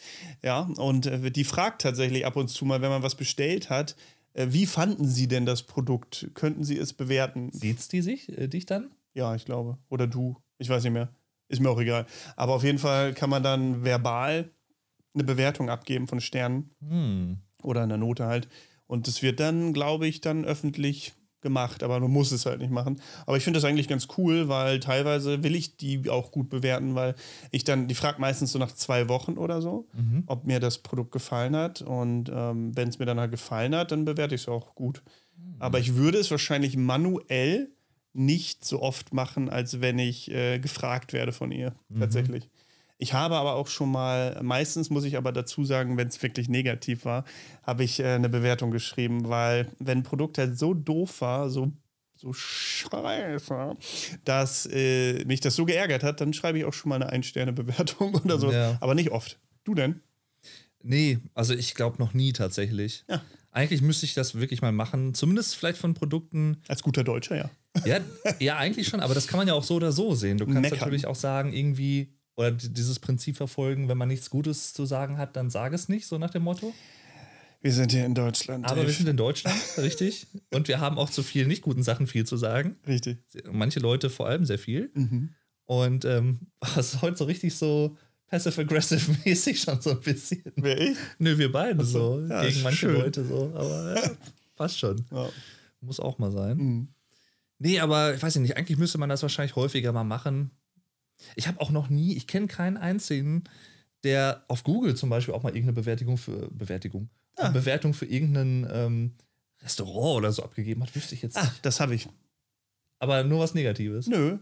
Ja, 0.42 0.68
und 0.76 1.06
äh, 1.06 1.30
die 1.30 1.44
fragt 1.44 1.82
tatsächlich 1.82 2.26
ab 2.26 2.36
und 2.36 2.48
zu 2.48 2.64
mal, 2.64 2.82
wenn 2.82 2.90
man 2.90 3.02
was 3.02 3.14
bestellt 3.14 3.70
hat, 3.70 3.96
äh, 4.34 4.48
wie 4.50 4.66
fanden 4.66 5.06
Sie 5.06 5.28
denn 5.28 5.46
das 5.46 5.62
Produkt? 5.62 6.30
Könnten 6.34 6.64
Sie 6.64 6.78
es 6.78 6.92
bewerten? 6.92 7.50
Sieht's 7.52 7.88
die 7.88 8.02
sich, 8.02 8.28
äh, 8.36 8.48
dich 8.48 8.66
dann? 8.66 8.90
Ja, 9.14 9.34
ich 9.34 9.44
glaube. 9.44 9.78
Oder 9.88 10.06
du. 10.06 10.36
Ich 10.58 10.68
weiß 10.68 10.82
nicht 10.84 10.92
mehr. 10.92 11.08
Ist 11.48 11.60
mir 11.60 11.70
auch 11.70 11.80
egal. 11.80 12.06
Aber 12.36 12.54
auf 12.54 12.62
jeden 12.62 12.78
Fall 12.78 13.12
kann 13.12 13.28
man 13.30 13.42
dann 13.42 13.84
verbal 13.84 14.50
eine 15.14 15.24
Bewertung 15.24 15.68
abgeben 15.68 16.06
von 16.06 16.20
Sternen 16.20 16.70
Hm. 16.86 17.38
Oder 17.62 17.82
eine 17.82 17.98
Note 17.98 18.26
halt. 18.26 18.48
Und 18.86 19.06
das 19.06 19.22
wird 19.22 19.40
dann, 19.40 19.72
glaube 19.72 20.06
ich, 20.06 20.20
dann 20.20 20.44
öffentlich 20.44 21.12
gemacht. 21.42 21.82
Aber 21.82 21.98
man 22.00 22.10
muss 22.10 22.32
es 22.32 22.44
halt 22.44 22.60
nicht 22.60 22.70
machen. 22.72 23.00
Aber 23.24 23.36
ich 23.38 23.44
finde 23.44 23.58
das 23.58 23.64
eigentlich 23.64 23.88
ganz 23.88 24.08
cool, 24.18 24.48
weil 24.48 24.78
teilweise 24.80 25.42
will 25.42 25.54
ich 25.54 25.76
die 25.78 26.10
auch 26.10 26.32
gut 26.32 26.50
bewerten, 26.50 26.94
weil 26.94 27.14
ich 27.50 27.64
dann, 27.64 27.88
die 27.88 27.94
fragt 27.94 28.18
meistens 28.18 28.52
so 28.52 28.58
nach 28.58 28.72
zwei 28.72 29.08
Wochen 29.08 29.38
oder 29.38 29.62
so, 29.62 29.86
Mhm. 29.94 30.24
ob 30.26 30.44
mir 30.44 30.60
das 30.60 30.78
Produkt 30.78 31.12
gefallen 31.12 31.56
hat. 31.56 31.80
Und 31.82 32.30
ähm, 32.34 32.76
wenn 32.76 32.88
es 32.88 32.98
mir 32.98 33.06
dann 33.06 33.18
halt 33.20 33.30
gefallen 33.30 33.74
hat, 33.74 33.90
dann 33.92 34.04
bewerte 34.04 34.34
ich 34.34 34.42
es 34.42 34.48
auch 34.48 34.74
gut. 34.74 35.02
Aber 35.58 35.78
ich 35.78 35.94
würde 35.94 36.18
es 36.18 36.30
wahrscheinlich 36.30 36.76
manuell 36.76 37.70
nicht 38.12 38.64
so 38.64 38.82
oft 38.82 39.14
machen, 39.14 39.48
als 39.48 39.80
wenn 39.80 39.98
ich 39.98 40.30
äh, 40.30 40.58
gefragt 40.58 41.12
werde 41.12 41.32
von 41.32 41.52
ihr. 41.52 41.74
Tatsächlich. 41.98 42.50
Ich 43.02 43.14
habe 43.14 43.36
aber 43.36 43.54
auch 43.54 43.66
schon 43.66 43.90
mal, 43.90 44.38
meistens 44.42 44.90
muss 44.90 45.04
ich 45.04 45.16
aber 45.16 45.32
dazu 45.32 45.64
sagen, 45.64 45.96
wenn 45.96 46.08
es 46.08 46.22
wirklich 46.22 46.50
negativ 46.50 47.06
war, 47.06 47.24
habe 47.62 47.82
ich 47.82 47.98
äh, 47.98 48.04
eine 48.04 48.28
Bewertung 48.28 48.70
geschrieben, 48.70 49.26
weil 49.30 49.68
wenn 49.78 49.98
ein 49.98 50.02
Produkt 50.02 50.36
halt 50.36 50.58
so 50.58 50.74
doof 50.74 51.22
war, 51.22 51.48
so, 51.48 51.72
so 52.14 52.34
scheiße, 52.34 53.76
dass 54.26 54.66
äh, 54.70 55.24
mich 55.24 55.40
das 55.40 55.56
so 55.56 55.64
geärgert 55.64 56.02
hat, 56.02 56.20
dann 56.20 56.34
schreibe 56.34 56.58
ich 56.58 56.66
auch 56.66 56.74
schon 56.74 56.90
mal 56.90 56.96
eine 56.96 57.08
Ein-Sterne-Bewertung 57.08 58.14
oder 58.24 58.38
so. 58.38 58.52
Ja. 58.52 58.76
Aber 58.80 58.94
nicht 58.94 59.10
oft. 59.10 59.38
Du 59.64 59.74
denn? 59.74 60.02
Nee, 60.82 61.20
also 61.32 61.54
ich 61.54 61.74
glaube 61.74 61.96
noch 61.98 62.12
nie 62.12 62.34
tatsächlich. 62.34 63.04
Ja. 63.08 63.22
Eigentlich 63.50 63.80
müsste 63.80 64.04
ich 64.04 64.12
das 64.12 64.34
wirklich 64.34 64.60
mal 64.60 64.72
machen. 64.72 65.14
Zumindest 65.14 65.56
vielleicht 65.56 65.78
von 65.78 65.94
Produkten. 65.94 66.58
Als 66.68 66.82
guter 66.82 67.02
Deutscher, 67.02 67.36
ja. 67.36 67.50
Ja, 67.86 68.00
ja, 68.40 68.56
eigentlich 68.58 68.88
schon, 68.88 69.00
aber 69.00 69.14
das 69.14 69.26
kann 69.26 69.38
man 69.38 69.48
ja 69.48 69.54
auch 69.54 69.64
so 69.64 69.76
oder 69.76 69.90
so 69.90 70.14
sehen. 70.14 70.36
Du 70.36 70.44
kannst 70.44 70.60
Meckern. 70.60 70.80
natürlich 70.80 71.06
auch 71.06 71.16
sagen, 71.16 71.52
irgendwie, 71.52 72.12
oder 72.36 72.52
dieses 72.52 72.98
Prinzip 72.98 73.36
verfolgen, 73.36 73.88
wenn 73.88 73.98
man 73.98 74.08
nichts 74.08 74.30
Gutes 74.30 74.72
zu 74.72 74.86
sagen 74.86 75.18
hat, 75.18 75.36
dann 75.36 75.50
sag 75.50 75.72
es 75.72 75.88
nicht, 75.88 76.06
so 76.06 76.18
nach 76.18 76.30
dem 76.30 76.42
Motto. 76.42 76.72
Wir 77.62 77.72
sind 77.72 77.92
hier 77.92 78.06
in 78.06 78.14
Deutschland. 78.14 78.64
Aber 78.64 78.76
Dave. 78.76 78.86
wir 78.86 78.94
sind 78.94 79.08
in 79.08 79.16
Deutschland, 79.16 79.60
richtig. 79.78 80.26
Und 80.50 80.68
wir 80.68 80.80
haben 80.80 80.98
auch 80.98 81.10
zu 81.10 81.22
vielen 81.22 81.48
nicht 81.48 81.62
guten 81.62 81.82
Sachen 81.82 82.06
viel 82.06 82.24
zu 82.24 82.36
sagen. 82.36 82.76
Richtig. 82.86 83.18
Manche 83.50 83.80
Leute 83.80 84.08
vor 84.08 84.28
allem 84.28 84.46
sehr 84.46 84.58
viel. 84.58 84.90
Mhm. 84.94 85.34
Und 85.66 86.04
ähm, 86.04 86.40
das 86.60 86.94
ist 86.94 87.02
heute 87.02 87.16
so 87.18 87.24
richtig 87.24 87.54
so 87.54 87.96
passive-aggressive-mäßig 88.28 89.60
schon 89.60 89.80
so 89.80 89.90
ein 89.90 90.00
bisschen. 90.00 90.42
Wer 90.56 90.80
ich? 90.80 90.96
Nö, 91.18 91.36
wir 91.36 91.52
beide 91.52 91.84
so. 91.84 92.24
ja, 92.28 92.44
gegen 92.44 92.62
manche 92.62 92.78
schön. 92.78 92.94
Leute 92.94 93.24
so. 93.24 93.52
Aber 93.54 93.94
ja, 93.94 94.10
passt 94.56 94.78
schon. 94.78 95.04
Ja. 95.10 95.28
Muss 95.80 96.00
auch 96.00 96.18
mal 96.18 96.30
sein. 96.30 96.56
Mhm. 96.56 96.88
Nee, 97.58 97.80
aber 97.80 98.14
ich 98.14 98.22
weiß 98.22 98.36
nicht, 98.36 98.56
eigentlich 98.56 98.78
müsste 98.78 98.96
man 98.96 99.10
das 99.10 99.20
wahrscheinlich 99.20 99.54
häufiger 99.54 99.92
mal 99.92 100.04
machen. 100.04 100.50
Ich 101.36 101.48
habe 101.48 101.60
auch 101.60 101.70
noch 101.70 101.88
nie, 101.90 102.16
ich 102.16 102.26
kenne 102.26 102.46
keinen 102.46 102.76
einzigen, 102.76 103.44
der 104.04 104.44
auf 104.48 104.64
Google 104.64 104.94
zum 104.96 105.10
Beispiel 105.10 105.34
auch 105.34 105.42
mal 105.42 105.50
irgendeine 105.50 105.74
Bewertung 105.74 106.16
für 106.16 106.48
Bewertung, 106.50 107.08
Ah. 107.36 107.44
eine 107.44 107.52
Bewertung 107.52 107.94
für 107.94 108.06
irgendein 108.06 108.66
ähm, 108.72 109.14
Restaurant 109.62 110.18
oder 110.18 110.32
so 110.32 110.42
abgegeben 110.42 110.82
hat, 110.82 110.94
wüsste 110.96 111.14
ich 111.14 111.22
jetzt 111.22 111.36
Ah, 111.36 111.44
nicht. 111.44 111.64
das 111.64 111.80
habe 111.80 111.94
ich. 111.94 112.08
Aber 112.98 113.24
nur 113.24 113.40
was 113.40 113.54
Negatives. 113.54 114.06
Nö. 114.06 114.38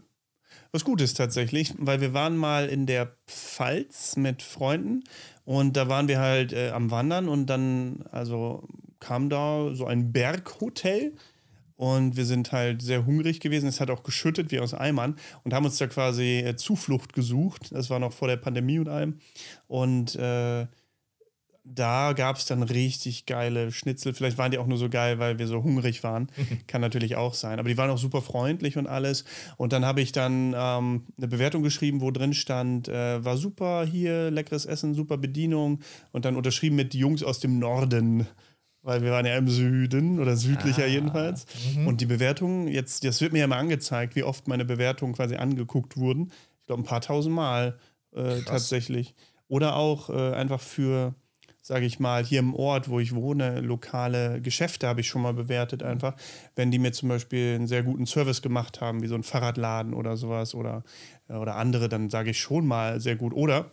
Was 0.71 0.83
Gutes 0.83 1.13
tatsächlich, 1.13 1.73
weil 1.77 2.01
wir 2.01 2.13
waren 2.13 2.35
mal 2.35 2.67
in 2.67 2.87
der 2.87 3.15
Pfalz 3.27 4.15
mit 4.15 4.41
Freunden 4.41 5.03
und 5.45 5.77
da 5.77 5.87
waren 5.89 6.07
wir 6.07 6.19
halt 6.19 6.53
äh, 6.53 6.71
am 6.71 6.89
Wandern 6.89 7.29
und 7.29 7.45
dann, 7.45 8.03
also 8.11 8.67
kam 8.99 9.29
da 9.29 9.73
so 9.75 9.85
ein 9.85 10.11
Berghotel 10.11 11.13
und 11.79 12.17
wir 12.17 12.25
sind 12.25 12.51
halt 12.51 12.81
sehr 12.81 13.05
hungrig 13.05 13.39
gewesen. 13.39 13.69
Es 13.69 13.79
hat 13.79 13.89
auch 13.89 14.03
geschüttet 14.03 14.51
wie 14.51 14.59
aus 14.59 14.73
Eimern 14.73 15.15
und 15.45 15.53
haben 15.53 15.63
uns 15.63 15.77
da 15.77 15.87
quasi 15.87 16.39
äh, 16.39 16.57
Zuflucht 16.57 17.13
gesucht. 17.13 17.71
Das 17.71 17.89
war 17.89 17.99
noch 17.99 18.11
vor 18.11 18.27
der 18.27 18.35
Pandemie 18.35 18.79
und 18.79 18.89
allem. 18.89 19.19
Und 19.69 20.13
äh, 20.17 20.67
da 21.63 22.11
gab 22.11 22.35
es 22.35 22.45
dann 22.45 22.63
richtig 22.63 23.27
geile 23.27 23.71
Schnitzel. 23.71 24.13
Vielleicht 24.13 24.37
waren 24.37 24.51
die 24.51 24.57
auch 24.57 24.67
nur 24.67 24.77
so 24.77 24.89
geil, 24.89 25.19
weil 25.19 25.39
wir 25.39 25.47
so 25.47 25.63
hungrig 25.63 26.03
waren. 26.03 26.27
Kann 26.67 26.81
natürlich 26.81 27.15
auch 27.15 27.33
sein. 27.33 27.59
Aber 27.59 27.69
die 27.69 27.77
waren 27.77 27.89
auch 27.89 27.97
super 27.97 28.21
freundlich 28.21 28.77
und 28.77 28.87
alles. 28.87 29.23
Und 29.55 29.71
dann 29.71 29.85
habe 29.85 30.01
ich 30.01 30.11
dann 30.11 30.53
ähm, 30.57 31.05
eine 31.17 31.27
Bewertung 31.29 31.63
geschrieben, 31.63 32.01
wo 32.01 32.11
drin 32.11 32.33
stand, 32.33 32.89
äh, 32.89 33.23
war 33.23 33.37
super 33.37 33.85
hier, 33.85 34.31
leckeres 34.31 34.65
Essen, 34.65 34.95
super 34.95 35.17
Bedienung. 35.17 35.79
Und 36.11 36.25
dann 36.25 36.35
unterschrieben 36.35 36.75
mit 36.75 36.91
die 36.91 36.99
Jungs 36.99 37.23
aus 37.23 37.39
dem 37.39 37.57
Norden. 37.57 38.27
Weil 38.81 39.01
wir 39.03 39.11
waren 39.11 39.25
ja 39.25 39.35
im 39.37 39.49
Süden 39.49 40.19
oder 40.19 40.37
südlicher 40.37 40.83
Ah, 40.83 40.87
jedenfalls. 40.87 41.45
Und 41.85 41.99
die 42.01 42.05
Bewertungen, 42.05 42.67
jetzt, 42.67 43.03
das 43.03 43.19
wird 43.19 43.33
mir 43.33 43.39
ja 43.39 43.47
mal 43.47 43.57
angezeigt, 43.57 44.15
wie 44.15 44.23
oft 44.23 44.47
meine 44.47 44.63
Bewertungen 44.63 45.13
quasi 45.13 45.35
angeguckt 45.35 45.97
wurden. 45.97 46.31
Ich 46.59 46.65
glaube, 46.65 46.83
ein 46.83 46.85
paar 46.85 47.01
tausend 47.01 47.35
Mal 47.35 47.77
äh, 48.15 48.41
tatsächlich. 48.41 49.15
Oder 49.49 49.75
auch 49.75 50.09
äh, 50.09 50.33
einfach 50.33 50.61
für, 50.61 51.13
sage 51.61 51.85
ich 51.85 51.99
mal, 51.99 52.23
hier 52.23 52.39
im 52.39 52.53
Ort, 52.55 52.89
wo 52.89 52.99
ich 52.99 53.13
wohne, 53.13 53.59
lokale 53.59 54.39
Geschäfte 54.41 54.87
habe 54.87 55.01
ich 55.01 55.07
schon 55.07 55.23
mal 55.23 55.33
bewertet 55.33 55.83
einfach. 55.83 56.15
Wenn 56.55 56.71
die 56.71 56.79
mir 56.79 56.93
zum 56.93 57.09
Beispiel 57.09 57.55
einen 57.55 57.67
sehr 57.67 57.83
guten 57.83 58.05
Service 58.05 58.41
gemacht 58.41 58.79
haben, 58.79 59.01
wie 59.01 59.07
so 59.07 59.15
ein 59.15 59.23
Fahrradladen 59.23 59.93
oder 59.93 60.15
sowas 60.15 60.55
oder, 60.55 60.83
äh, 61.27 61.33
oder 61.33 61.55
andere, 61.57 61.89
dann 61.89 62.09
sage 62.09 62.29
ich 62.29 62.39
schon 62.39 62.65
mal 62.65 63.01
sehr 63.01 63.17
gut. 63.17 63.33
Oder 63.33 63.71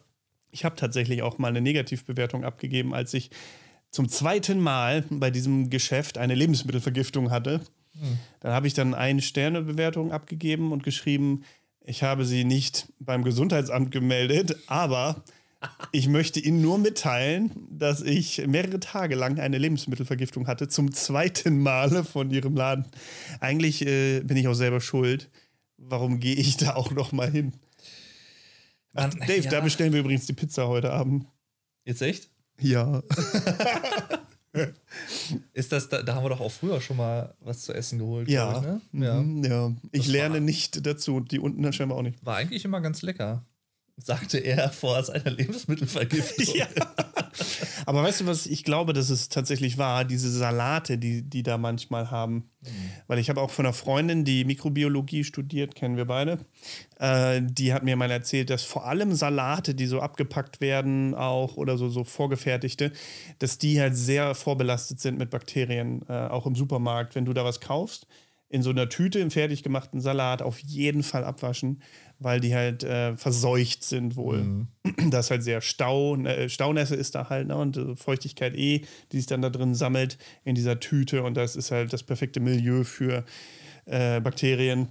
ich 0.51 0.65
habe 0.65 0.75
tatsächlich 0.75 1.23
auch 1.23 1.39
mal 1.39 1.49
eine 1.49 1.61
Negativbewertung 1.61 2.45
abgegeben, 2.45 2.95
als 2.95 3.15
ich 3.15 3.31
zum 3.91 4.09
zweiten 4.09 4.61
Mal 4.61 5.05
bei 5.09 5.31
diesem 5.31 5.71
Geschäft 5.71 6.19
eine 6.19 6.35
Lebensmittelvergiftung 6.35 7.31
hatte. 7.31 7.61
Dann 8.41 8.53
habe 8.53 8.67
ich 8.67 8.75
dann 8.75 8.95
eine 8.95 9.23
Sternebewertung 9.23 10.13
abgegeben 10.13 10.73
und 10.73 10.83
geschrieben, 10.83 11.45
ich 11.85 12.03
habe 12.03 12.25
sie 12.25 12.45
nicht 12.45 12.93
beim 12.99 13.23
Gesundheitsamt 13.23 13.91
gemeldet, 13.91 14.57
aber 14.67 15.23
ich 15.93 16.09
möchte 16.09 16.41
Ihnen 16.41 16.61
nur 16.61 16.79
mitteilen, 16.79 17.53
dass 17.71 18.03
ich 18.03 18.47
mehrere 18.47 18.81
Tage 18.81 19.15
lang 19.15 19.39
eine 19.39 19.59
Lebensmittelvergiftung 19.59 20.47
hatte, 20.47 20.69
zum 20.69 20.93
zweiten 20.93 21.61
Male 21.61 22.05
von 22.05 22.31
Ihrem 22.31 22.57
Laden. 22.57 22.87
Eigentlich 23.41 23.87
äh, 23.87 24.21
bin 24.21 24.37
ich 24.37 24.49
auch 24.49 24.55
selber 24.55 24.81
schuld. 24.81 25.31
Warum 25.79 26.21
gehe 26.21 26.35
ich 26.35 26.57
da 26.57 26.75
auch 26.75 26.91
noch 26.91 27.13
mal 27.13 27.31
hin? 27.31 27.53
Ach, 28.95 29.13
Dave, 29.15 29.43
ja. 29.43 29.51
da 29.51 29.61
bestellen 29.61 29.93
wir 29.93 30.01
übrigens 30.01 30.27
die 30.27 30.33
Pizza 30.33 30.69
heute 30.69 30.93
Abend. 30.93 31.27
Jetzt 31.85 32.03
echt? 32.03 32.31
Ja. 32.61 33.03
Ist 35.53 35.73
das, 35.73 35.89
da, 35.89 36.03
da 36.03 36.15
haben 36.15 36.25
wir 36.25 36.31
doch 36.31 36.41
auch 36.41 36.53
früher 36.53 36.81
schon 36.81 36.97
mal 36.97 37.35
was 37.41 37.63
zu 37.63 37.75
essen 37.75 37.99
geholt. 37.99 38.29
Ja. 38.29 38.57
Ich, 38.59 38.63
ne? 38.63 38.81
ja. 39.07 39.15
Mhm, 39.21 39.45
ja. 39.45 39.73
Ich 39.93 40.03
Das 40.03 40.09
lerne 40.09 40.41
nicht 40.41 40.87
dazu 40.87 41.17
und 41.17 41.31
die 41.31 41.39
unten 41.39 41.71
scheinbar 41.73 41.99
auch 41.99 42.03
nicht. 42.03 42.25
War 42.25 42.37
eigentlich 42.37 42.65
immer 42.65 42.81
ganz 42.81 43.03
lecker. 43.03 43.45
Sagte 43.99 44.39
er 44.39 44.71
vor 44.71 45.03
seiner 45.03 45.31
Lebensmittelvergiftung. 45.31 46.47
Ja. 46.55 46.67
Aber 47.87 48.03
weißt 48.03 48.23
du, 48.23 48.27
was 48.27 48.47
ich 48.47 48.65
glaube, 48.65 48.93
dass 48.93 49.11
es 49.11 49.29
tatsächlich 49.29 49.79
war? 49.79 50.05
Diese 50.05 50.31
Salate, 50.31 50.99
die 50.99 51.23
die 51.23 51.43
da 51.43 51.57
manchmal 51.57 52.11
haben. 52.11 52.51
Weil 53.07 53.21
ich 53.21 53.31
habe 53.31 53.41
auch 53.41 53.51
von 53.51 53.65
einer 53.65 53.73
Freundin, 53.73 54.25
die 54.25 54.45
Mikrobiologie 54.45 55.23
studiert, 55.23 55.77
kennen 55.77 55.97
wir 55.97 56.05
beide. 56.05 56.39
Äh, 56.99 57.41
die 57.43 57.73
hat 57.73 57.85
mir 57.85 57.97
mal 57.97 58.11
erzählt, 58.11 58.51
dass 58.51 58.65
vor 58.65 58.87
allem 58.87 59.15
Salate, 59.15 59.75
die 59.75 59.87
so 59.87 60.01
abgepackt 60.01 60.61
werden, 60.61 61.15
auch 61.15 61.57
oder 61.57 61.79
so, 61.79 61.89
so 61.89 62.03
vorgefertigte, 62.03 62.91
dass 63.39 63.59
die 63.59 63.81
halt 63.81 63.97
sehr 63.97 64.35
vorbelastet 64.35 65.01
sind 65.01 65.17
mit 65.17 65.31
Bakterien, 65.31 66.05
äh, 66.09 66.13
auch 66.13 66.47
im 66.47 66.57
Supermarkt. 66.57 67.15
Wenn 67.15 67.25
du 67.25 67.33
da 67.33 67.45
was 67.45 67.61
kaufst, 67.61 68.09
in 68.49 68.63
so 68.63 68.71
einer 68.71 68.89
Tüte 68.89 69.19
im 69.19 69.31
fertig 69.31 69.63
gemachten 69.63 70.01
Salat 70.01 70.43
auf 70.43 70.59
jeden 70.61 71.03
Fall 71.03 71.25
abwaschen, 71.25 71.83
weil 72.19 72.41
die 72.41 72.55
halt 72.55 72.83
äh, 72.85 73.17
verseucht 73.17 73.85
sind 73.85 74.17
wohl. 74.17 74.67
Das 75.11 75.27
ist 75.27 75.31
halt 75.31 75.43
sehr 75.43 75.61
Stau, 75.61 76.17
äh, 76.17 76.49
Staunässe 76.49 76.95
ist 76.95 77.15
da 77.15 77.29
halt 77.29 77.49
ne, 77.49 77.57
und 77.57 77.77
äh, 77.77 77.97
Feuchtigkeit 77.97 78.55
eh, 78.57 78.83
die 79.13 79.17
sich 79.17 79.27
dann 79.27 79.43
da 79.43 79.51
drin 79.51 79.75
sammelt 79.75 80.17
in 80.45 80.55
dieser 80.55 80.79
Tüte 80.81 81.23
und 81.23 81.35
das 81.35 81.57
ist 81.57 81.71
halt 81.71 81.93
das 81.93 82.03
perfekte 82.03 82.41
Milieu 82.41 82.85
für 82.85 83.25
äh, 83.87 84.21
Bakterien. 84.21 84.89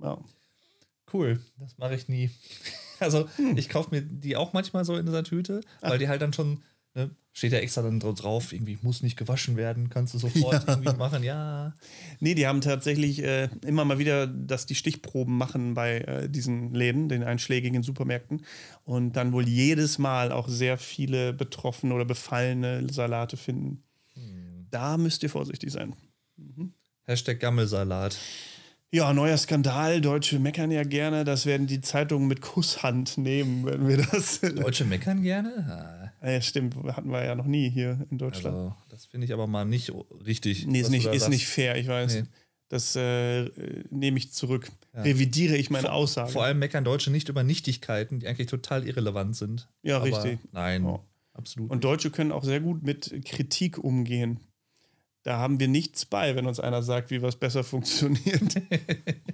Ja. 0.00 0.18
Cool, 1.12 1.40
das 1.58 1.78
mache 1.78 1.94
ich 1.94 2.08
nie. 2.08 2.30
Also 3.00 3.28
Hm. 3.36 3.56
ich 3.56 3.68
kaufe 3.68 3.90
mir 3.94 4.02
die 4.02 4.34
auch 4.34 4.52
manchmal 4.52 4.84
so 4.84 4.96
in 4.96 5.06
dieser 5.06 5.22
Tüte, 5.22 5.60
weil 5.82 5.98
die 5.98 6.08
halt 6.08 6.20
dann 6.20 6.32
schon 6.32 6.62
Ne? 6.98 7.10
Steht 7.32 7.52
ja 7.52 7.58
extra 7.60 7.82
dann 7.82 8.00
drauf, 8.00 8.52
irgendwie 8.52 8.76
muss 8.82 9.02
nicht 9.02 9.16
gewaschen 9.16 9.56
werden, 9.56 9.88
kannst 9.90 10.12
du 10.14 10.18
sofort 10.26 10.66
Ja. 10.66 10.74
irgendwie 10.74 10.96
machen, 10.96 11.22
ja. 11.22 11.74
Nee, 12.18 12.34
die 12.34 12.48
haben 12.48 12.60
tatsächlich 12.60 13.22
äh, 13.22 13.48
immer 13.64 13.84
mal 13.84 13.98
wieder, 14.00 14.26
dass 14.26 14.66
die 14.66 14.74
Stichproben 14.74 15.38
machen 15.38 15.74
bei 15.74 15.98
äh, 16.00 16.28
diesen 16.28 16.74
Läden, 16.74 17.08
den 17.08 17.22
einschlägigen 17.22 17.84
Supermärkten. 17.84 18.44
Und 18.84 19.12
dann 19.12 19.32
wohl 19.32 19.46
jedes 19.46 19.98
Mal 19.98 20.32
auch 20.32 20.48
sehr 20.48 20.76
viele 20.78 21.32
betroffene 21.32 21.94
oder 21.94 22.04
befallene 22.04 22.84
Salate 22.92 23.36
finden. 23.36 23.84
Da 24.70 24.98
müsst 24.98 25.22
ihr 25.22 25.30
vorsichtig 25.30 25.70
sein. 25.72 25.94
Hashtag 27.04 27.40
Gammelsalat. 27.40 28.18
Ja, 28.90 29.12
neuer 29.12 29.36
Skandal. 29.36 30.00
Deutsche 30.00 30.38
meckern 30.38 30.70
ja 30.70 30.82
gerne. 30.82 31.24
Das 31.24 31.46
werden 31.46 31.66
die 31.66 31.80
Zeitungen 31.80 32.26
mit 32.26 32.40
Kusshand 32.40 33.16
nehmen, 33.18 33.64
wenn 33.64 33.86
wir 33.86 33.98
das. 33.98 34.40
Deutsche 34.40 34.84
meckern 34.84 35.22
gerne? 35.22 35.97
Ah, 36.20 36.30
ja, 36.30 36.40
stimmt. 36.40 36.74
Hatten 36.76 37.10
wir 37.10 37.24
ja 37.24 37.34
noch 37.34 37.46
nie 37.46 37.70
hier 37.70 38.06
in 38.10 38.18
Deutschland. 38.18 38.56
Also, 38.56 38.74
das 38.88 39.06
finde 39.06 39.24
ich 39.26 39.32
aber 39.32 39.46
mal 39.46 39.64
nicht 39.64 39.92
richtig. 40.26 40.66
nee, 40.66 40.80
ist 40.80 40.90
nicht, 40.90 41.06
ist 41.06 41.12
sagst. 41.20 41.28
nicht 41.30 41.46
fair, 41.46 41.76
ich 41.76 41.86
weiß. 41.86 42.14
Nee. 42.16 42.22
Das 42.70 42.96
äh, 42.96 43.44
nehme 43.90 44.18
ich 44.18 44.32
zurück. 44.32 44.70
Revidiere 44.92 45.56
ich 45.56 45.70
meine 45.70 45.90
Aussage. 45.92 46.30
Vor 46.32 46.44
allem 46.44 46.58
meckern 46.58 46.84
Deutsche 46.84 47.10
nicht 47.10 47.28
über 47.30 47.42
Nichtigkeiten, 47.42 48.18
die 48.18 48.26
eigentlich 48.28 48.48
total 48.48 48.86
irrelevant 48.86 49.36
sind. 49.36 49.68
Ja, 49.82 49.96
Aber 49.96 50.06
richtig. 50.06 50.38
Nein, 50.52 50.84
Ja. 50.84 51.00
absolut. 51.32 51.70
Und 51.70 51.84
Deutsche 51.84 52.10
können 52.10 52.30
auch 52.32 52.44
sehr 52.44 52.60
gut 52.60 52.82
mit 52.82 53.24
Kritik 53.24 53.78
umgehen. 53.78 54.40
Da 55.22 55.38
haben 55.38 55.58
wir 55.60 55.68
nichts 55.68 56.04
bei, 56.04 56.36
wenn 56.36 56.46
uns 56.46 56.60
einer 56.60 56.82
sagt, 56.82 57.10
wie 57.10 57.22
was 57.22 57.36
besser 57.36 57.64
funktioniert. 57.64 58.60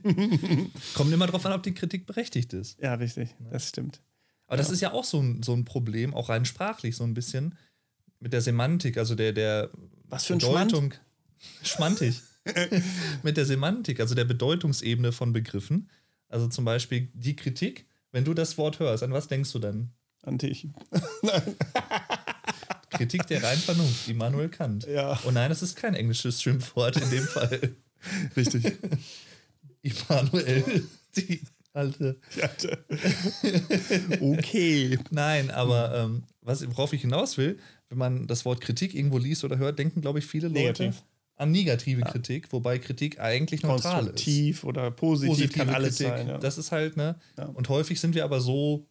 Kommt 0.95 1.12
immer 1.12 1.26
drauf 1.26 1.45
an, 1.47 1.53
ob 1.53 1.62
die 1.62 1.75
Kritik 1.75 2.07
berechtigt 2.07 2.53
ist. 2.53 2.79
ja, 2.81 2.95
richtig. 2.95 3.35
Das 3.50 3.69
stimmt. 3.69 4.00
Aber 4.55 4.63
das 4.63 4.71
ist 4.71 4.81
ja 4.81 4.93
auch 4.93 5.05
so 5.05 5.21
ein, 5.21 5.43
so 5.43 5.53
ein 5.53 5.65
Problem, 5.65 6.15
auch 6.15 6.29
rein 6.29 6.45
sprachlich, 6.45 6.97
so 6.97 7.03
ein 7.03 7.13
bisschen 7.13 7.59
mit 8.21 8.33
der 8.33 8.41
Semantik, 8.41 8.99
also 8.99 9.15
der, 9.15 9.33
der 9.33 9.71
Was 10.05 10.27
für 10.27 10.35
ein 10.35 10.41
Schmand? 10.41 10.71
Bedeutung. 10.71 10.95
Schmantig. 11.63 12.23
mit 13.23 13.37
der 13.37 13.47
Semantik, 13.47 14.01
also 14.01 14.15
der 14.15 14.25
Bedeutungsebene 14.25 15.13
von 15.13 15.33
Begriffen. 15.33 15.91
Also 16.29 16.47
zum 16.49 16.65
Beispiel 16.65 17.11
die 17.15 17.35
Kritik, 17.35 17.87
wenn 18.13 18.25
du 18.25 18.33
das 18.33 18.57
Wort 18.57 18.79
hörst, 18.79 19.03
an 19.03 19.13
was 19.13 19.29
denkst 19.29 19.53
du 19.53 19.59
dann? 19.59 19.91
An 20.23 20.39
dich. 20.39 20.69
Kritik 22.91 23.27
der 23.27 23.43
reinen 23.43 23.61
Vernunft, 23.61 24.09
Immanuel 24.09 24.49
Kant. 24.49 24.87
Ja. 24.87 25.19
Und 25.25 25.35
nein, 25.35 25.51
es 25.51 25.63
ist 25.63 25.75
kein 25.75 25.95
englisches 25.95 26.41
Schimpfwort 26.41 26.97
in 26.97 27.11
dem 27.11 27.25
Fall. 27.25 27.75
Richtig. 28.37 28.79
Immanuel, 29.83 30.87
die 31.17 31.43
alte. 31.75 32.21
okay. 34.21 34.99
Nein, 35.11 35.50
aber 35.50 35.95
ähm, 35.95 36.25
was, 36.40 36.66
worauf 36.69 36.93
ich 36.93 37.02
hinaus 37.02 37.37
will, 37.37 37.59
wenn 37.88 37.99
man 37.99 38.26
das 38.26 38.45
Wort 38.45 38.61
Kritik 38.61 38.95
irgendwo 38.95 39.19
liest 39.19 39.45
oder 39.45 39.59
hört, 39.59 39.78
denken, 39.78 40.00
glaube 40.00 40.21
ich, 40.21 40.26
viele 40.26 40.49
Leute 40.49 40.85
Negativ. 40.85 41.02
an 41.37 41.50
negative 41.50 42.02
Kritik, 42.02 42.52
wobei 42.52 42.78
Kritik 42.78 43.21
eigentlich 43.21 43.62
neutral 43.62 43.76
ist. 43.76 44.07
Konstruktiv 44.07 44.64
oder 44.64 44.90
positiv 44.90 45.52
kann 45.52 45.69
alles 45.69 45.99
sein. 45.99 46.28
Ja. 46.28 46.38
Das 46.38 46.59
ist 46.59 46.73
halt, 46.73 46.97
ne? 46.97 47.19
Ja. 47.37 47.47
Und 47.47 47.69
häufig 47.69 48.00
sind 48.00 48.14
wir 48.14 48.25
aber 48.25 48.40
so, 48.40 48.87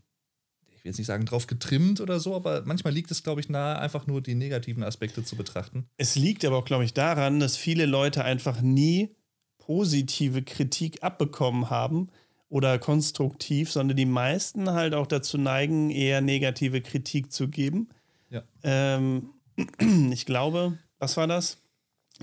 ich 0.75 0.83
will 0.83 0.89
jetzt 0.89 0.97
nicht 0.97 1.07
sagen, 1.07 1.25
drauf 1.25 1.47
getrimmt 1.47 2.01
oder 2.01 2.19
so, 2.19 2.35
aber 2.35 2.63
manchmal 2.65 2.93
liegt 2.93 3.11
es, 3.11 3.23
glaube 3.23 3.41
ich, 3.41 3.49
nahe, 3.49 3.79
einfach 3.79 4.07
nur 4.07 4.21
die 4.21 4.35
negativen 4.35 4.83
Aspekte 4.83 5.23
zu 5.23 5.35
betrachten. 5.35 5.87
Es 5.97 6.15
liegt 6.15 6.43
aber 6.43 6.57
auch, 6.57 6.65
glaube 6.65 6.83
ich, 6.83 6.93
daran, 6.93 7.39
dass 7.39 7.55
viele 7.55 7.85
Leute 7.85 8.23
einfach 8.25 8.61
nie 8.61 9.15
positive 9.57 10.43
Kritik 10.43 11.01
abbekommen 11.03 11.69
haben 11.69 12.09
oder 12.53 12.77
konstruktiv, 12.77 13.72
sondern 13.72 13.98
die 13.98 14.05
meisten 14.05 14.69
halt 14.69 14.93
auch 14.93 15.07
dazu 15.07 15.39
neigen, 15.39 15.89
eher 15.89 16.22
negative 16.22 16.81
Kritik 16.81 17.31
zu 17.31 17.48
geben. 17.48 17.89
Ja. 18.29 18.43
Ähm, 18.62 19.29
ich 20.12 20.27
glaube, 20.27 20.77
was 21.00 21.17
war 21.17 21.25
das? 21.25 21.57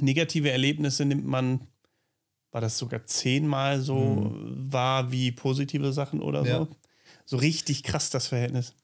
Negative 0.01 0.49
Erlebnisse 0.49 1.05
nimmt 1.05 1.27
man, 1.27 1.67
war 2.53 2.61
das 2.61 2.79
sogar 2.79 3.05
zehnmal 3.07 3.81
so 3.81 4.33
wahr 4.33 5.11
wie 5.11 5.33
positive 5.33 5.93
Sachen 5.93 6.21
oder 6.23 6.43
Mhm. 6.43 6.47
Ja. 6.47 6.59
so? 6.59 6.69
So 7.27 7.37
richtig 7.39 7.83
krass 7.83 8.11
das 8.11 8.29
Verhältnis. 8.29 8.75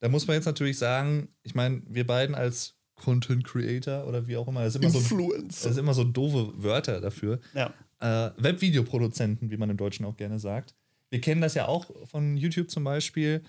Da 0.00 0.10
muss 0.10 0.26
man 0.26 0.34
jetzt 0.36 0.44
natürlich 0.44 0.76
sagen, 0.76 1.28
ich 1.42 1.54
meine, 1.54 1.80
wir 1.86 2.06
beiden 2.06 2.34
als 2.34 2.74
Content 2.96 3.44
Creator 3.44 4.06
oder 4.06 4.26
wie 4.26 4.36
auch 4.36 4.46
immer, 4.46 4.62
das 4.64 4.74
ist 4.74 4.82
immer, 4.82 4.90
so, 4.90 5.32
das 5.46 5.64
ist 5.64 5.78
immer 5.78 5.94
so 5.94 6.04
doofe 6.04 6.52
Wörter 6.62 7.00
dafür. 7.00 7.40
Ja. 7.54 7.72
äh, 8.00 8.30
Webvideoproduzenten, 8.36 9.50
wie 9.50 9.56
man 9.56 9.70
im 9.70 9.78
Deutschen 9.78 10.04
auch 10.04 10.18
gerne 10.18 10.38
sagt. 10.38 10.74
Wir 11.12 11.20
kennen 11.20 11.42
das 11.42 11.52
ja 11.52 11.68
auch 11.68 11.86
von 12.06 12.38
YouTube 12.38 12.70
zum 12.70 12.84
Beispiel. 12.84 13.42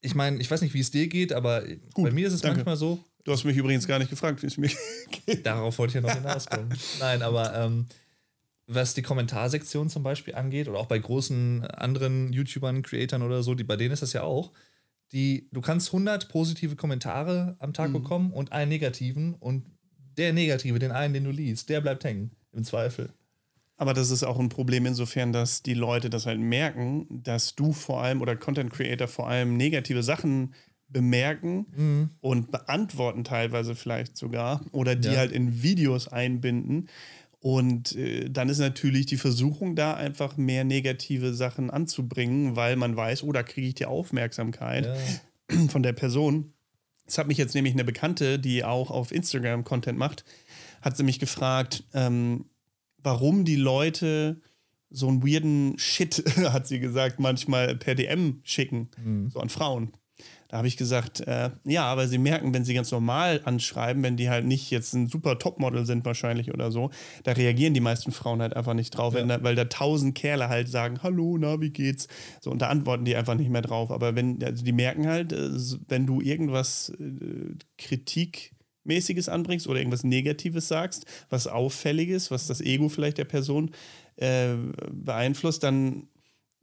Ich 0.00 0.14
meine, 0.14 0.38
ich 0.38 0.48
weiß 0.48 0.62
nicht, 0.62 0.74
wie 0.74 0.80
es 0.80 0.92
dir 0.92 1.08
geht, 1.08 1.32
aber 1.32 1.64
bei 1.96 2.12
mir 2.12 2.28
ist 2.28 2.34
es 2.34 2.40
danke. 2.40 2.58
manchmal 2.58 2.76
so, 2.76 3.02
Du 3.24 3.32
hast 3.32 3.44
mich 3.44 3.58
übrigens 3.58 3.86
gar 3.86 3.98
nicht 3.98 4.08
gefragt, 4.08 4.42
wie 4.42 4.46
es 4.46 4.56
mir 4.56 4.70
geht. 5.26 5.44
darauf 5.44 5.78
wollte 5.78 5.90
ich 5.90 5.94
ja 5.96 6.00
noch 6.00 6.14
hinauskommen. 6.14 6.72
Nein, 6.98 7.20
aber 7.20 7.54
ähm, 7.54 7.84
was 8.66 8.94
die 8.94 9.02
Kommentarsektion 9.02 9.90
zum 9.90 10.02
Beispiel 10.02 10.34
angeht, 10.34 10.66
oder 10.66 10.78
auch 10.78 10.86
bei 10.86 10.98
großen 10.98 11.66
anderen 11.66 12.32
YouTubern, 12.32 12.80
Creatoren 12.80 13.22
oder 13.22 13.42
so, 13.42 13.54
die, 13.54 13.64
bei 13.64 13.76
denen 13.76 13.92
ist 13.92 14.02
das 14.02 14.14
ja 14.14 14.22
auch, 14.22 14.52
die, 15.12 15.46
du 15.52 15.60
kannst 15.60 15.88
100 15.88 16.30
positive 16.30 16.76
Kommentare 16.76 17.56
am 17.58 17.74
Tag 17.74 17.92
bekommen 17.92 18.32
und 18.32 18.52
einen 18.52 18.70
negativen 18.70 19.34
und 19.34 19.66
der 20.16 20.32
negative, 20.32 20.78
den 20.78 20.92
einen, 20.92 21.12
den 21.12 21.24
du 21.24 21.30
liest, 21.30 21.68
der 21.68 21.82
bleibt 21.82 22.04
hängen, 22.04 22.30
im 22.52 22.64
Zweifel. 22.64 23.10
Aber 23.78 23.94
das 23.94 24.10
ist 24.10 24.24
auch 24.24 24.38
ein 24.38 24.48
Problem 24.48 24.84
insofern, 24.86 25.32
dass 25.32 25.62
die 25.62 25.74
Leute 25.74 26.10
das 26.10 26.26
halt 26.26 26.40
merken, 26.40 27.06
dass 27.22 27.54
du 27.54 27.72
vor 27.72 28.02
allem 28.02 28.20
oder 28.20 28.36
Content 28.36 28.72
Creator 28.72 29.06
vor 29.08 29.28
allem 29.28 29.56
negative 29.56 30.02
Sachen 30.02 30.52
bemerken 30.88 32.10
und 32.20 32.50
beantworten 32.50 33.22
teilweise 33.22 33.74
vielleicht 33.74 34.16
sogar 34.16 34.64
oder 34.72 34.96
die 34.96 35.08
Ja. 35.08 35.18
halt 35.18 35.32
in 35.32 35.62
Videos 35.62 36.08
einbinden. 36.08 36.88
Und 37.40 37.94
äh, 37.94 38.28
dann 38.28 38.48
ist 38.48 38.58
natürlich 38.58 39.06
die 39.06 39.16
Versuchung 39.16 39.76
da, 39.76 39.94
einfach 39.94 40.36
mehr 40.36 40.64
negative 40.64 41.32
Sachen 41.34 41.70
anzubringen, 41.70 42.56
weil 42.56 42.74
man 42.74 42.96
weiß, 42.96 43.22
oh, 43.22 43.30
da 43.30 43.44
kriege 43.44 43.68
ich 43.68 43.74
die 43.74 43.86
Aufmerksamkeit 43.86 44.86
Ja. 45.50 45.58
von 45.68 45.84
der 45.84 45.92
Person. 45.92 46.52
Das 47.06 47.16
hat 47.16 47.28
mich 47.28 47.38
jetzt 47.38 47.54
nämlich 47.54 47.74
eine 47.74 47.84
Bekannte, 47.84 48.38
die 48.40 48.64
auch 48.64 48.90
auf 48.90 49.12
Instagram 49.12 49.62
Content 49.62 49.98
macht, 49.98 50.24
hat 50.82 50.96
sie 50.96 51.04
mich 51.04 51.20
gefragt, 51.20 51.84
ähm, 51.94 52.46
warum 53.02 53.44
die 53.44 53.56
Leute 53.56 54.40
so 54.90 55.08
einen 55.08 55.22
weirden 55.22 55.78
Shit, 55.78 56.24
hat 56.52 56.66
sie 56.66 56.80
gesagt, 56.80 57.20
manchmal 57.20 57.76
per 57.76 57.94
DM 57.94 58.40
schicken, 58.44 58.88
so 59.30 59.40
an 59.40 59.48
Frauen. 59.48 59.92
Da 60.48 60.56
habe 60.56 60.66
ich 60.66 60.78
gesagt, 60.78 61.20
äh, 61.20 61.50
ja, 61.64 61.94
weil 61.98 62.08
sie 62.08 62.16
merken, 62.16 62.54
wenn 62.54 62.64
sie 62.64 62.72
ganz 62.72 62.90
normal 62.90 63.42
anschreiben, 63.44 64.02
wenn 64.02 64.16
die 64.16 64.30
halt 64.30 64.46
nicht 64.46 64.70
jetzt 64.70 64.94
ein 64.94 65.06
super 65.06 65.38
Topmodel 65.38 65.84
sind 65.84 66.06
wahrscheinlich 66.06 66.54
oder 66.54 66.72
so, 66.72 66.90
da 67.22 67.32
reagieren 67.32 67.74
die 67.74 67.80
meisten 67.80 68.12
Frauen 68.12 68.40
halt 68.40 68.56
einfach 68.56 68.72
nicht 68.72 68.90
drauf, 68.92 69.12
wenn 69.12 69.28
da, 69.28 69.42
weil 69.42 69.56
da 69.56 69.66
tausend 69.66 70.14
Kerle 70.14 70.48
halt 70.48 70.70
sagen, 70.70 71.02
hallo, 71.02 71.36
na, 71.38 71.60
wie 71.60 71.68
geht's? 71.68 72.08
So, 72.40 72.50
und 72.50 72.62
da 72.62 72.68
antworten 72.68 73.04
die 73.04 73.14
einfach 73.14 73.34
nicht 73.34 73.50
mehr 73.50 73.60
drauf. 73.60 73.90
Aber 73.90 74.16
wenn, 74.16 74.42
also 74.42 74.64
die 74.64 74.72
merken 74.72 75.06
halt, 75.06 75.34
äh, 75.34 75.50
wenn 75.86 76.06
du 76.06 76.22
irgendwas 76.22 76.94
äh, 76.98 77.54
Kritikmäßiges 78.88 79.28
anbringst 79.28 79.66
oder 79.68 79.78
irgendwas 79.78 80.04
Negatives 80.04 80.68
sagst, 80.68 81.04
was 81.30 81.46
auffälliges, 81.46 82.30
was 82.30 82.46
das 82.46 82.60
Ego 82.60 82.88
vielleicht 82.88 83.18
der 83.18 83.24
Person 83.26 83.70
äh, 84.16 84.54
beeinflusst, 84.90 85.62
dann, 85.62 86.08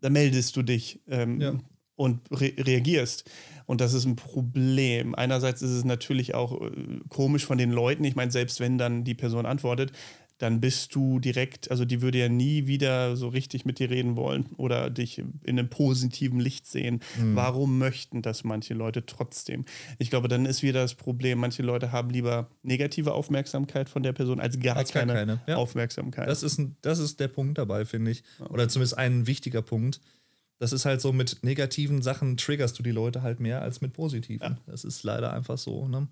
dann 0.02 0.14
meldest 0.14 0.56
du 0.58 0.64
dich 0.64 1.00
ähm, 1.08 1.40
Ja. 1.40 1.54
und 1.96 2.20
re 2.32 2.52
reagierst. 2.58 3.30
Und 3.68 3.82
das 3.82 3.94
ist 3.94 4.06
ein 4.06 4.16
Problem. 4.16 5.16
Einerseits 5.16 5.62
ist 5.62 5.72
es 5.72 5.86
natürlich 5.86 6.34
auch 6.36 6.62
äh, 6.62 6.72
komisch 7.10 7.46
von 7.46 7.58
den 7.58 7.72
Leuten. 7.72 8.04
Ich 8.04 8.16
meine, 8.16 8.32
selbst 8.32 8.60
wenn 8.60 8.78
dann 8.78 9.04
die 9.04 9.16
Person 9.16 9.46
antwortet, 9.46 9.92
dann 10.38 10.60
bist 10.60 10.94
du 10.96 11.20
direkt, 11.20 11.72
also 11.72 11.86
die 11.86 12.02
würde 12.02 12.18
ja 12.18 12.28
nie 12.28 12.68
wieder 12.68 13.16
so 13.16 13.30
richtig 13.30 13.64
mit 13.64 13.80
dir 13.80 13.90
reden 13.90 14.18
wollen 14.18 14.48
oder 14.58 14.90
dich 14.90 15.20
in 15.20 15.34
einem 15.46 15.70
positiven 15.70 16.40
Licht 16.40 16.68
sehen. 16.68 17.00
Warum 17.34 17.78
möchten 17.78 18.22
das 18.22 18.44
manche 18.44 18.74
Leute 18.74 19.06
trotzdem? 19.06 19.64
Ich 19.98 20.10
glaube, 20.10 20.28
dann 20.28 20.46
ist 20.46 20.62
wieder 20.62 20.82
das 20.82 20.96
Problem, 20.96 21.40
manche 21.40 21.64
Leute 21.64 21.92
haben 21.92 22.10
lieber 22.10 22.50
negative 22.64 23.14
Aufmerksamkeit 23.14 23.90
von 23.90 24.04
der 24.04 24.12
Person 24.12 24.42
als 24.42 24.60
gar, 24.60 24.76
Als 24.76 24.92
gar 24.92 25.06
keine, 25.06 25.14
keine, 25.14 25.42
ja. 25.48 25.56
Aufmerksamkeit. 25.56 26.28
Das 26.28 26.44
ist, 26.44 26.58
ein, 26.58 26.76
das 26.82 27.00
ist 27.00 27.20
der 27.20 27.30
Punkt 27.30 27.58
dabei, 27.58 27.86
finde 27.86 28.12
ich. 28.12 28.24
Oder 28.50 28.68
zumindest 28.68 28.98
ein 28.98 29.28
wichtiger 29.28 29.62
Punkt. 29.62 30.02
Das 30.58 30.74
ist 30.74 30.86
halt 30.86 31.02
so, 31.02 31.14
mit 31.14 31.44
negativen 31.44 32.02
Sachen 32.02 32.38
triggerst 32.38 32.78
du 32.80 32.84
die 32.84 32.92
Leute 32.92 33.22
halt 33.22 33.40
mehr 33.40 33.62
als 33.62 33.82
mit 33.82 33.94
positiven. 33.94 34.58
Das 34.66 34.84
ist 34.84 35.04
leider 35.04 35.34
einfach 35.34 35.58
so. 35.58 35.88
Ne? 35.88 36.08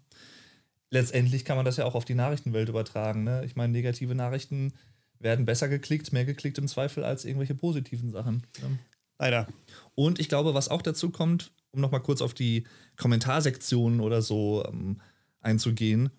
Letztendlich 0.94 1.44
kann 1.44 1.56
man 1.56 1.66
das 1.66 1.78
ja 1.78 1.86
auch 1.86 1.96
auf 1.96 2.06
die 2.06 2.14
Nachrichtenwelt 2.14 2.70
übertragen. 2.70 3.24
Ne? 3.24 3.44
Ich 3.46 3.56
meine, 3.56 3.74
negative 3.74 4.14
Nachrichten 4.14 4.74
werden 5.18 5.44
besser 5.44 5.68
geklickt, 5.68 6.14
mehr 6.14 6.24
geklickt 6.24 6.60
im 6.60 6.68
Zweifel 6.68 7.04
als 7.04 7.26
irgendwelche 7.26 7.56
positiven 7.56 8.12
Sachen. 8.12 8.46
Ne? 8.62 8.78
Leider. 9.18 9.48
Und 9.96 10.20
ich 10.20 10.30
glaube, 10.30 10.54
was 10.54 10.70
auch 10.70 10.84
dazu 10.84 11.10
kommt, 11.10 11.52
um 11.72 11.82
nochmal 11.82 12.04
kurz 12.04 12.22
auf 12.22 12.36
die 12.36 12.68
Kommentarsektionen 12.96 14.02
oder 14.02 14.22
so 14.22 14.64
ähm, 14.68 15.02
einzugehen, 15.40 16.12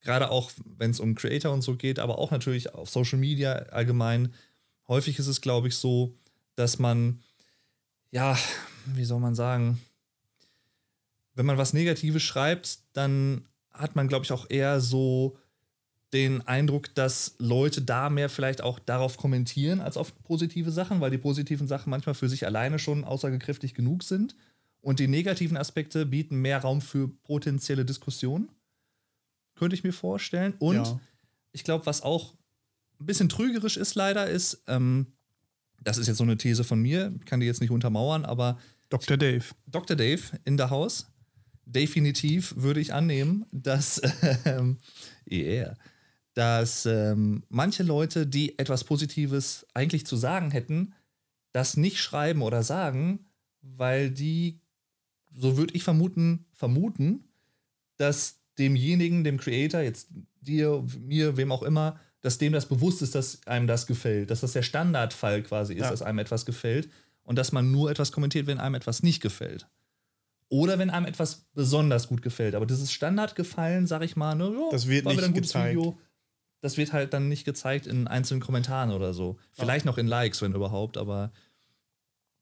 gerade 0.00 0.32
auch 0.32 0.50
wenn 0.64 0.90
es 0.90 0.98
um 0.98 1.14
Creator 1.14 1.52
und 1.52 1.62
so 1.62 1.76
geht, 1.76 2.00
aber 2.00 2.18
auch 2.18 2.32
natürlich 2.32 2.74
auf 2.74 2.90
Social 2.90 3.20
Media 3.20 3.52
allgemein, 3.52 4.34
häufig 4.88 5.20
ist 5.20 5.28
es, 5.28 5.40
glaube 5.40 5.68
ich, 5.68 5.76
so, 5.76 6.12
dass 6.56 6.80
man, 6.80 7.22
ja, 8.10 8.36
wie 8.84 9.04
soll 9.04 9.20
man 9.20 9.36
sagen, 9.36 9.80
wenn 11.34 11.46
man 11.46 11.56
was 11.56 11.72
Negatives 11.72 12.24
schreibt, 12.24 12.80
dann 12.94 13.47
hat 13.78 13.96
man, 13.96 14.08
glaube 14.08 14.24
ich, 14.24 14.32
auch 14.32 14.46
eher 14.50 14.80
so 14.80 15.36
den 16.12 16.46
Eindruck, 16.46 16.94
dass 16.94 17.34
Leute 17.38 17.82
da 17.82 18.08
mehr 18.08 18.28
vielleicht 18.30 18.62
auch 18.62 18.78
darauf 18.78 19.16
kommentieren 19.18 19.80
als 19.80 19.96
auf 19.96 20.14
positive 20.24 20.70
Sachen, 20.70 21.00
weil 21.00 21.10
die 21.10 21.18
positiven 21.18 21.66
Sachen 21.66 21.90
manchmal 21.90 22.14
für 22.14 22.28
sich 22.28 22.46
alleine 22.46 22.78
schon 22.78 23.04
aussagekräftig 23.04 23.74
genug 23.74 24.02
sind. 24.02 24.34
Und 24.80 25.00
die 25.00 25.08
negativen 25.08 25.56
Aspekte 25.56 26.06
bieten 26.06 26.36
mehr 26.36 26.58
Raum 26.60 26.80
für 26.80 27.08
potenzielle 27.08 27.84
Diskussionen. 27.84 28.48
Könnte 29.54 29.74
ich 29.74 29.84
mir 29.84 29.92
vorstellen. 29.92 30.54
Und 30.58 30.76
Ja. 30.76 31.00
ich 31.52 31.64
glaube, 31.64 31.84
was 31.84 32.02
auch 32.02 32.34
ein 33.00 33.06
bisschen 33.06 33.28
trügerisch 33.28 33.76
ist, 33.76 33.94
leider, 33.94 34.28
ist, 34.28 34.62
ähm, 34.66 35.08
das 35.82 35.98
ist 35.98 36.06
jetzt 36.06 36.16
so 36.16 36.24
eine 36.24 36.36
These 36.38 36.64
von 36.64 36.80
mir, 36.80 37.12
ich 37.18 37.26
kann 37.26 37.40
die 37.40 37.46
jetzt 37.46 37.60
nicht 37.60 37.70
untermauern, 37.70 38.24
aber 38.24 38.58
Dr. 38.88 39.16
Dave. 39.16 39.44
Dr. 39.66 39.96
Dave 39.96 40.22
in 40.44 40.56
der 40.56 40.70
Haus. 40.70 41.10
Definitiv 41.70 42.54
würde 42.56 42.80
ich 42.80 42.94
annehmen, 42.94 43.44
dass, 43.52 44.00
ähm, 44.46 44.78
yeah, 45.30 45.76
dass 46.32 46.86
ähm, 46.86 47.42
manche 47.50 47.82
Leute, 47.82 48.26
die 48.26 48.58
etwas 48.58 48.84
Positives 48.84 49.66
eigentlich 49.74 50.06
zu 50.06 50.16
sagen 50.16 50.50
hätten, 50.50 50.94
das 51.52 51.76
nicht 51.76 51.98
schreiben 52.00 52.40
oder 52.40 52.62
sagen, 52.62 53.26
weil 53.60 54.10
die, 54.10 54.60
so 55.34 55.58
würde 55.58 55.74
ich 55.74 55.82
vermuten, 55.82 56.46
vermuten, 56.54 57.24
dass 57.98 58.40
demjenigen, 58.58 59.22
dem 59.24 59.36
Creator, 59.36 59.80
jetzt 59.82 60.08
dir, 60.40 60.84
mir, 60.98 61.36
wem 61.36 61.52
auch 61.52 61.62
immer, 61.62 62.00
dass 62.22 62.38
dem 62.38 62.52
das 62.54 62.66
bewusst 62.66 63.02
ist, 63.02 63.14
dass 63.14 63.46
einem 63.46 63.66
das 63.66 63.86
gefällt, 63.86 64.30
dass 64.30 64.40
das 64.40 64.52
der 64.52 64.62
Standardfall 64.62 65.42
quasi 65.42 65.74
ist, 65.74 65.82
Ja. 65.82 65.90
dass 65.90 66.02
einem 66.02 66.18
etwas 66.18 66.46
gefällt 66.46 66.88
und 67.24 67.36
dass 67.36 67.52
man 67.52 67.70
nur 67.70 67.90
etwas 67.90 68.10
kommentiert, 68.10 68.46
wenn 68.46 68.58
einem 68.58 68.74
etwas 68.74 69.02
nicht 69.02 69.20
gefällt. 69.20 69.68
Oder 70.50 70.78
wenn 70.78 70.90
einem 70.90 71.06
etwas 71.06 71.46
besonders 71.52 72.08
gut 72.08 72.22
gefällt. 72.22 72.54
Aber 72.54 72.64
dieses 72.66 72.90
Standardgefallen, 72.92 73.86
sag 73.86 74.02
ich 74.02 74.16
mal, 74.16 74.34
ne, 74.34 74.50
ja, 74.50 74.68
Das 74.70 74.88
wird 74.88 75.04
nicht 75.04 75.22
ein 75.22 75.34
gezeigt. 75.34 75.76
Video. 75.76 75.98
Das 76.60 76.76
wird 76.76 76.92
halt 76.92 77.12
dann 77.12 77.28
nicht 77.28 77.44
gezeigt 77.44 77.86
in 77.86 78.08
einzelnen 78.08 78.40
Kommentaren 78.40 78.90
oder 78.90 79.14
so. 79.14 79.38
Vielleicht 79.52 79.84
noch 79.84 79.98
in 79.98 80.06
Likes, 80.06 80.42
wenn 80.42 80.54
überhaupt, 80.54 80.96
aber 80.96 81.30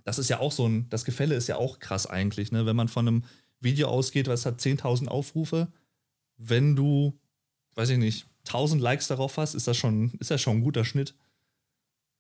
das 0.04 0.18
ist 0.18 0.30
ja 0.30 0.38
auch 0.38 0.52
so 0.52 0.66
ein, 0.68 0.88
das 0.88 1.04
Gefälle 1.04 1.34
ist 1.34 1.48
ja 1.48 1.56
auch 1.56 1.80
krass 1.80 2.06
eigentlich, 2.06 2.52
ne? 2.52 2.64
Wenn 2.64 2.76
man 2.76 2.88
von 2.88 3.08
einem 3.08 3.24
Video 3.60 3.88
ausgeht, 3.88 4.28
was 4.28 4.46
hat 4.46 4.60
10.000 4.60 5.08
Aufrufe, 5.08 5.72
wenn 6.36 6.76
du, 6.76 7.18
weiß 7.74 7.90
ich 7.90 7.98
nicht, 7.98 8.26
1000 8.46 8.80
Likes 8.80 9.08
darauf 9.08 9.36
hast, 9.36 9.54
ist 9.54 9.66
das 9.66 9.76
schon, 9.76 10.12
ist 10.20 10.30
das 10.30 10.40
schon 10.40 10.58
ein 10.58 10.62
guter 10.62 10.84
Schnitt. 10.84 11.14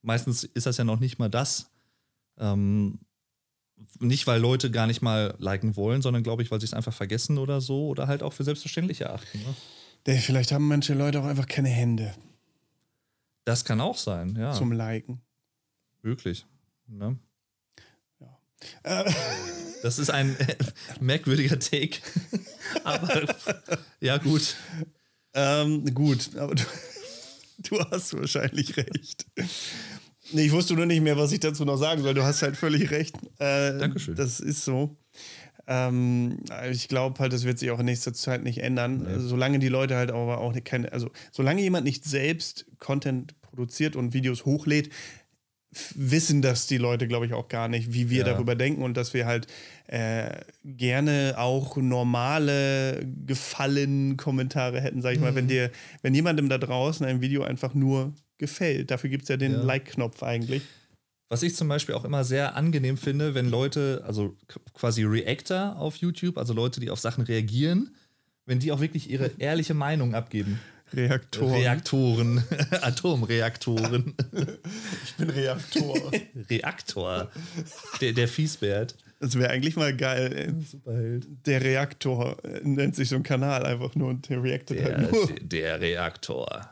Meistens 0.02 0.44
ist 0.44 0.66
das 0.66 0.76
ja 0.76 0.84
noch 0.84 1.00
nicht 1.00 1.18
mal 1.18 1.30
das. 1.30 1.70
Ähm, 2.38 2.98
nicht, 4.00 4.26
weil 4.26 4.40
Leute 4.40 4.70
gar 4.70 4.86
nicht 4.86 5.02
mal 5.02 5.34
liken 5.38 5.76
wollen, 5.76 6.02
sondern 6.02 6.22
glaube 6.22 6.42
ich, 6.42 6.50
weil 6.50 6.60
sie 6.60 6.66
es 6.66 6.74
einfach 6.74 6.94
vergessen 6.94 7.38
oder 7.38 7.60
so 7.60 7.88
oder 7.88 8.06
halt 8.08 8.22
auch 8.22 8.32
für 8.32 8.44
selbstverständlich 8.44 9.00
erachten. 9.02 9.40
Ne? 10.06 10.18
Vielleicht 10.20 10.52
haben 10.52 10.68
manche 10.68 10.94
Leute 10.94 11.20
auch 11.20 11.24
einfach 11.24 11.46
keine 11.48 11.68
Hände 11.68 12.14
Das 13.44 13.64
kann 13.64 13.80
auch 13.80 13.96
sein, 13.98 14.36
ja. 14.36 14.52
zum 14.52 14.72
Liken. 14.72 15.20
Wirklich. 16.02 16.46
Ne? 16.86 17.18
Äh, 18.82 19.04
Das 19.82 19.98
ist 19.98 20.10
ein 20.10 20.36
äh, 20.40 20.56
merkwürdiger 21.00 21.58
Take. 21.58 21.98
Aber 22.84 23.26
ja, 24.00 24.16
gut. 24.18 24.56
ähm, 25.34 25.92
gut, 25.94 26.30
aber 26.36 26.54
du, 26.54 26.64
du 27.58 27.78
hast 27.90 28.14
wahrscheinlich 28.16 28.76
recht. 28.76 29.26
Nee, 30.32 30.42
ich 30.46 30.52
wusste 30.52 30.74
nur 30.74 30.86
nicht 30.86 31.02
mehr, 31.02 31.16
was 31.16 31.32
ich 31.32 31.40
dazu 31.40 31.64
noch 31.64 31.76
sagen 31.76 32.02
soll. 32.02 32.14
Du 32.14 32.22
hast 32.24 32.42
halt 32.42 32.56
völlig 32.56 32.90
recht. 32.90 33.16
Äh, 33.38 33.78
Dankeschön. 33.78 34.14
Das 34.16 34.40
ist 34.40 34.64
so. 34.64 34.96
Ähm, 35.68 36.38
ich 36.70 36.88
glaube 36.88 37.18
halt, 37.20 37.32
das 37.32 37.44
wird 37.44 37.58
sich 37.58 37.70
auch 37.70 37.78
in 37.80 37.86
nächster 37.86 38.12
Zeit 38.14 38.42
nicht 38.44 38.58
ändern. 38.58 39.06
Also, 39.06 39.28
solange 39.28 39.58
die 39.58 39.68
Leute 39.68 39.96
halt 39.96 40.10
aber 40.10 40.38
auch 40.38 40.54
keine, 40.64 40.92
also 40.92 41.10
solange 41.32 41.62
jemand 41.62 41.84
nicht 41.84 42.04
selbst 42.04 42.66
Content 42.78 43.40
produziert 43.40 43.96
und 43.96 44.14
Videos 44.14 44.44
hochlädt, 44.44 44.90
wissen 45.94 46.40
das 46.40 46.66
die 46.68 46.78
Leute, 46.78 47.06
glaube 47.06 47.26
ich, 47.26 47.34
auch 47.34 47.48
gar 47.48 47.68
nicht, 47.68 47.92
wie 47.92 48.08
wir 48.08 48.18
Ja. 48.18 48.32
darüber 48.32 48.54
denken 48.54 48.82
und 48.82 48.96
dass 48.96 49.12
wir 49.12 49.26
halt 49.26 49.46
äh, 49.88 50.30
gerne 50.64 51.34
auch 51.36 51.76
normale 51.76 53.04
Gefallen-Kommentare 53.26 54.80
hätten, 54.80 55.02
sag 55.02 55.14
ich 55.14 55.20
mal, 55.20 55.32
Mhm. 55.32 55.36
wenn 55.36 55.48
dir, 55.48 55.70
wenn 56.02 56.14
jemandem 56.14 56.48
da 56.48 56.58
draußen 56.58 57.04
ein 57.04 57.20
Video 57.20 57.42
einfach 57.42 57.74
nur 57.74 58.14
gefällt. 58.38 58.90
Dafür 58.90 59.10
gibt 59.10 59.24
es 59.24 59.28
ja 59.28 59.36
den 59.36 59.52
Ja. 59.52 59.62
Like-Knopf 59.62 60.22
eigentlich. 60.22 60.62
Was 61.28 61.42
ich 61.42 61.56
zum 61.56 61.66
Beispiel 61.68 61.94
auch 61.94 62.04
immer 62.04 62.22
sehr 62.24 62.54
angenehm 62.54 62.96
finde, 62.96 63.34
wenn 63.34 63.50
Leute, 63.50 64.02
also 64.06 64.36
quasi 64.74 65.02
Reactor 65.02 65.76
auf 65.76 65.96
YouTube, 65.96 66.38
also 66.38 66.52
Leute, 66.54 66.78
die 66.80 66.90
auf 66.90 67.00
Sachen 67.00 67.24
reagieren, 67.24 67.94
wenn 68.44 68.60
die 68.60 68.70
auch 68.70 68.80
wirklich 68.80 69.10
ihre 69.10 69.32
ehrliche 69.38 69.74
Meinung 69.74 70.14
abgeben. 70.14 70.60
Reaktor. 70.94 71.52
Reaktoren, 71.52 72.44
Atomreaktoren, 72.80 74.14
ich 75.04 75.14
bin 75.14 75.30
Reaktor. 75.30 76.12
Reaktor, 76.50 77.30
der, 78.00 78.12
der 78.12 78.28
Fiesbert. 78.28 78.94
Das 79.18 79.36
wäre 79.36 79.50
eigentlich 79.50 79.74
mal 79.74 79.96
geil. 79.96 80.54
Superheld. 80.70 81.26
Der 81.46 81.60
Reaktor 81.62 82.36
äh, 82.44 82.60
nennt 82.62 82.94
sich 82.94 83.08
so 83.08 83.16
ein 83.16 83.22
Kanal 83.24 83.66
einfach 83.66 83.94
nur 83.96 84.10
und 84.10 84.28
der 84.28 84.42
reactet 84.42 84.78
Der, 84.78 84.96
halt 84.96 85.10
nur. 85.12 85.26
der 85.40 85.80
Reaktor. 85.80 86.70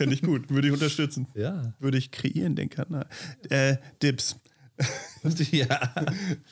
Fände 0.00 0.14
ich 0.14 0.22
gut. 0.22 0.48
Würde 0.48 0.66
ich 0.68 0.72
unterstützen. 0.72 1.26
Ja. 1.34 1.74
Würde 1.78 1.98
ich 1.98 2.10
kreieren, 2.10 2.56
den 2.56 2.70
Kanal. 2.70 3.06
Äh, 3.50 3.76
Dips. 4.02 4.40
ja. 5.52 5.66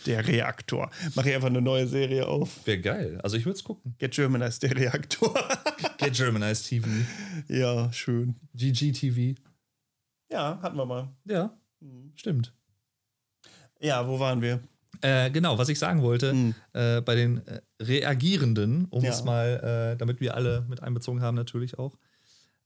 Der 0.04 0.26
Reaktor. 0.28 0.90
Mache 1.14 1.30
ich 1.30 1.34
einfach 1.34 1.48
eine 1.48 1.62
neue 1.62 1.86
Serie 1.86 2.26
auf. 2.26 2.66
Wäre 2.66 2.78
geil. 2.82 3.18
Also 3.22 3.38
ich 3.38 3.46
würde 3.46 3.56
es 3.56 3.64
gucken. 3.64 3.94
Get 3.96 4.12
German 4.12 4.42
als 4.42 4.58
der 4.58 4.76
Reaktor. 4.76 5.32
Get 5.96 6.12
Germanized 6.14 6.66
TV. 6.68 6.86
ja, 7.48 7.90
schön. 7.90 8.36
GGTV. 8.54 9.40
Ja, 10.30 10.58
hatten 10.60 10.76
wir 10.76 10.84
mal. 10.84 11.08
Ja, 11.24 11.56
stimmt. 12.16 12.52
Ja, 13.80 14.06
wo 14.06 14.20
waren 14.20 14.42
wir? 14.42 14.60
Äh, 15.00 15.30
genau, 15.30 15.56
was 15.56 15.70
ich 15.70 15.78
sagen 15.78 16.02
wollte, 16.02 16.32
Hm. 16.32 16.54
äh, 16.74 17.00
bei 17.00 17.14
den 17.14 17.46
äh, 17.46 17.62
Reagierenden, 17.80 18.84
um 18.90 19.02
Ja. 19.02 19.08
es 19.10 19.24
mal, 19.24 19.92
äh, 19.94 19.96
damit 19.96 20.20
wir 20.20 20.34
alle 20.34 20.66
mit 20.68 20.82
einbezogen 20.82 21.22
haben, 21.22 21.34
natürlich 21.36 21.78
auch, 21.78 21.96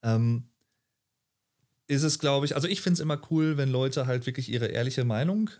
ähm, 0.02 0.48
ist 1.88 2.02
es, 2.02 2.18
glaube 2.18 2.46
ich, 2.46 2.54
also 2.54 2.68
ich 2.68 2.80
finde 2.80 2.94
es 2.94 3.00
immer 3.00 3.20
cool, 3.30 3.56
wenn 3.56 3.70
Leute 3.70 4.06
halt 4.06 4.26
wirklich 4.26 4.50
ihre 4.50 4.66
ehrliche 4.66 5.04
Meinung 5.04 5.50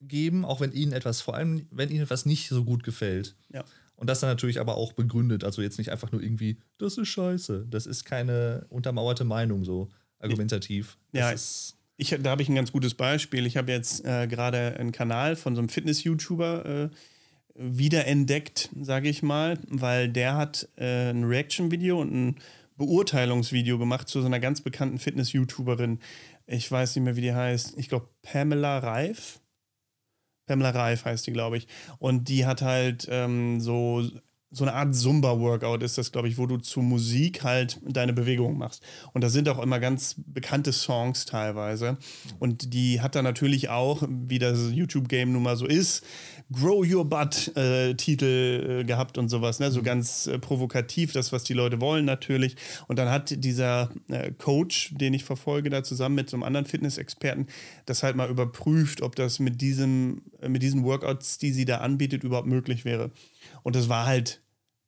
geben, 0.00 0.44
auch 0.44 0.60
wenn 0.60 0.72
ihnen 0.72 0.92
etwas, 0.92 1.20
vor 1.20 1.34
allem 1.34 1.66
wenn 1.70 1.90
ihnen 1.90 2.02
etwas 2.02 2.26
nicht 2.26 2.48
so 2.48 2.64
gut 2.64 2.82
gefällt. 2.82 3.36
Ja. 3.52 3.64
Und 3.96 4.08
das 4.08 4.20
dann 4.20 4.30
natürlich 4.30 4.60
aber 4.60 4.76
auch 4.76 4.94
begründet, 4.94 5.44
also 5.44 5.60
jetzt 5.60 5.76
nicht 5.76 5.90
einfach 5.90 6.10
nur 6.10 6.22
irgendwie, 6.22 6.58
das 6.78 6.96
ist 6.96 7.08
scheiße, 7.08 7.66
das 7.68 7.84
ist 7.84 8.04
keine 8.04 8.66
untermauerte 8.70 9.24
Meinung 9.24 9.64
so 9.64 9.90
argumentativ. 10.18 10.96
Das 11.12 11.20
Ja, 11.20 11.32
Ich, 11.98 12.16
da 12.22 12.30
habe 12.30 12.40
ich 12.40 12.48
ein 12.48 12.54
ganz 12.54 12.72
gutes 12.72 12.94
Beispiel. 12.94 13.44
Ich 13.44 13.58
habe 13.58 13.72
jetzt 13.72 14.04
äh, 14.06 14.26
gerade 14.26 14.76
einen 14.78 14.92
Kanal 14.92 15.36
von 15.36 15.54
so 15.54 15.60
einem 15.60 15.68
Fitness-YouTuber 15.68 16.64
äh, 16.64 16.88
wiederentdeckt, 17.54 18.70
sage 18.80 19.10
ich 19.10 19.22
mal, 19.22 19.58
weil 19.68 20.08
der 20.08 20.36
hat 20.36 20.66
äh, 20.76 21.10
ein 21.10 21.24
Reaction-Video 21.24 22.00
und 22.00 22.14
ein 22.14 22.36
Beurteilungsvideo 22.80 23.78
gemacht 23.78 24.08
zu 24.08 24.22
so 24.22 24.26
einer 24.26 24.40
ganz 24.40 24.62
bekannten 24.62 24.98
Fitness-YouTuberin. 24.98 25.98
Ich 26.46 26.72
weiß 26.72 26.96
nicht 26.96 27.04
mehr, 27.04 27.14
wie 27.14 27.20
die 27.20 27.34
heißt. 27.34 27.74
Ich 27.76 27.90
glaube, 27.90 28.08
Pamela 28.22 28.78
Reif. 28.78 29.38
Pamela 30.46 30.70
Reif 30.70 31.04
heißt 31.04 31.26
die, 31.26 31.32
glaube 31.32 31.58
ich. 31.58 31.68
Und 31.98 32.30
die 32.30 32.46
hat 32.46 32.62
halt 32.62 33.06
ähm, 33.10 33.60
so, 33.60 34.02
so 34.50 34.64
eine 34.64 34.72
Art 34.72 34.94
Zumba-Workout, 34.94 35.82
ist 35.82 35.98
das, 35.98 36.10
glaube 36.10 36.28
ich, 36.28 36.38
wo 36.38 36.46
du 36.46 36.56
zu 36.56 36.80
Musik 36.80 37.44
halt 37.44 37.78
deine 37.86 38.14
Bewegungen 38.14 38.56
machst. 38.56 38.82
Und 39.12 39.22
da 39.22 39.28
sind 39.28 39.50
auch 39.50 39.58
immer 39.58 39.78
ganz 39.78 40.16
bekannte 40.16 40.72
Songs 40.72 41.26
teilweise. 41.26 41.98
Und 42.38 42.72
die 42.72 43.02
hat 43.02 43.14
dann 43.14 43.24
natürlich 43.24 43.68
auch, 43.68 44.02
wie 44.08 44.38
das 44.38 44.72
YouTube-Game 44.72 45.32
nun 45.32 45.42
mal 45.42 45.56
so 45.58 45.66
ist, 45.66 46.02
Grow 46.52 46.84
Your 46.84 47.04
Butt-Titel 47.04 48.80
äh, 48.80 48.84
gehabt 48.84 49.18
und 49.18 49.28
sowas. 49.28 49.60
Ne? 49.60 49.70
So 49.70 49.82
ganz 49.82 50.26
äh, 50.26 50.38
provokativ, 50.38 51.12
das, 51.12 51.32
was 51.32 51.44
die 51.44 51.54
Leute 51.54 51.80
wollen 51.80 52.04
natürlich. 52.04 52.56
Und 52.88 52.98
dann 52.98 53.08
hat 53.08 53.44
dieser 53.44 53.90
äh, 54.08 54.32
Coach, 54.32 54.92
den 54.94 55.14
ich 55.14 55.24
verfolge, 55.24 55.70
da 55.70 55.82
zusammen 55.82 56.16
mit 56.16 56.30
so 56.30 56.36
einem 56.36 56.42
anderen 56.42 56.66
Fitnessexperten, 56.66 57.46
das 57.86 58.02
halt 58.02 58.16
mal 58.16 58.28
überprüft, 58.28 59.02
ob 59.02 59.14
das 59.14 59.38
mit, 59.38 59.60
diesem, 59.60 60.22
äh, 60.40 60.48
mit 60.48 60.62
diesen 60.62 60.84
Workouts, 60.84 61.38
die 61.38 61.52
sie 61.52 61.64
da 61.64 61.78
anbietet, 61.78 62.24
überhaupt 62.24 62.48
möglich 62.48 62.84
wäre. 62.84 63.10
Und 63.62 63.76
das 63.76 63.88
war 63.88 64.06
halt 64.06 64.40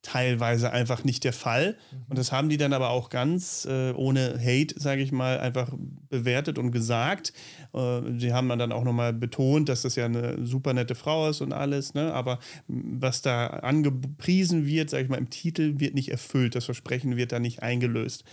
teilweise 0.02 0.72
einfach 0.72 1.04
nicht 1.04 1.24
der 1.24 1.32
Fall. 1.32 1.76
Und 2.08 2.18
das 2.18 2.32
haben 2.32 2.48
die 2.48 2.56
dann 2.56 2.72
aber 2.72 2.90
auch 2.90 3.08
ganz 3.08 3.64
äh, 3.64 3.92
ohne 3.92 4.38
Hate, 4.38 4.74
sage 4.78 5.00
ich 5.00 5.12
mal, 5.12 5.38
einfach 5.38 5.72
bewertet 6.08 6.58
und 6.58 6.72
gesagt. 6.72 7.32
Äh, 7.72 8.00
sie 8.18 8.32
haben 8.32 8.48
dann 8.48 8.72
auch 8.72 8.84
nochmal 8.84 9.12
betont, 9.12 9.68
dass 9.68 9.82
das 9.82 9.94
ja 9.94 10.06
eine 10.06 10.44
super 10.44 10.74
nette 10.74 10.96
Frau 10.96 11.28
ist 11.28 11.40
und 11.40 11.52
alles. 11.52 11.94
Ne? 11.94 12.12
Aber 12.12 12.40
was 12.66 13.22
da 13.22 13.46
angepriesen 13.46 14.66
wird, 14.66 14.90
sage 14.90 15.04
ich 15.04 15.08
mal, 15.08 15.18
im 15.18 15.30
Titel 15.30 15.78
wird 15.78 15.94
nicht 15.94 16.10
erfüllt. 16.10 16.56
Das 16.56 16.64
Versprechen 16.64 17.16
wird 17.16 17.32
da 17.32 17.38
nicht 17.38 17.62
eingelöst. 17.62 18.24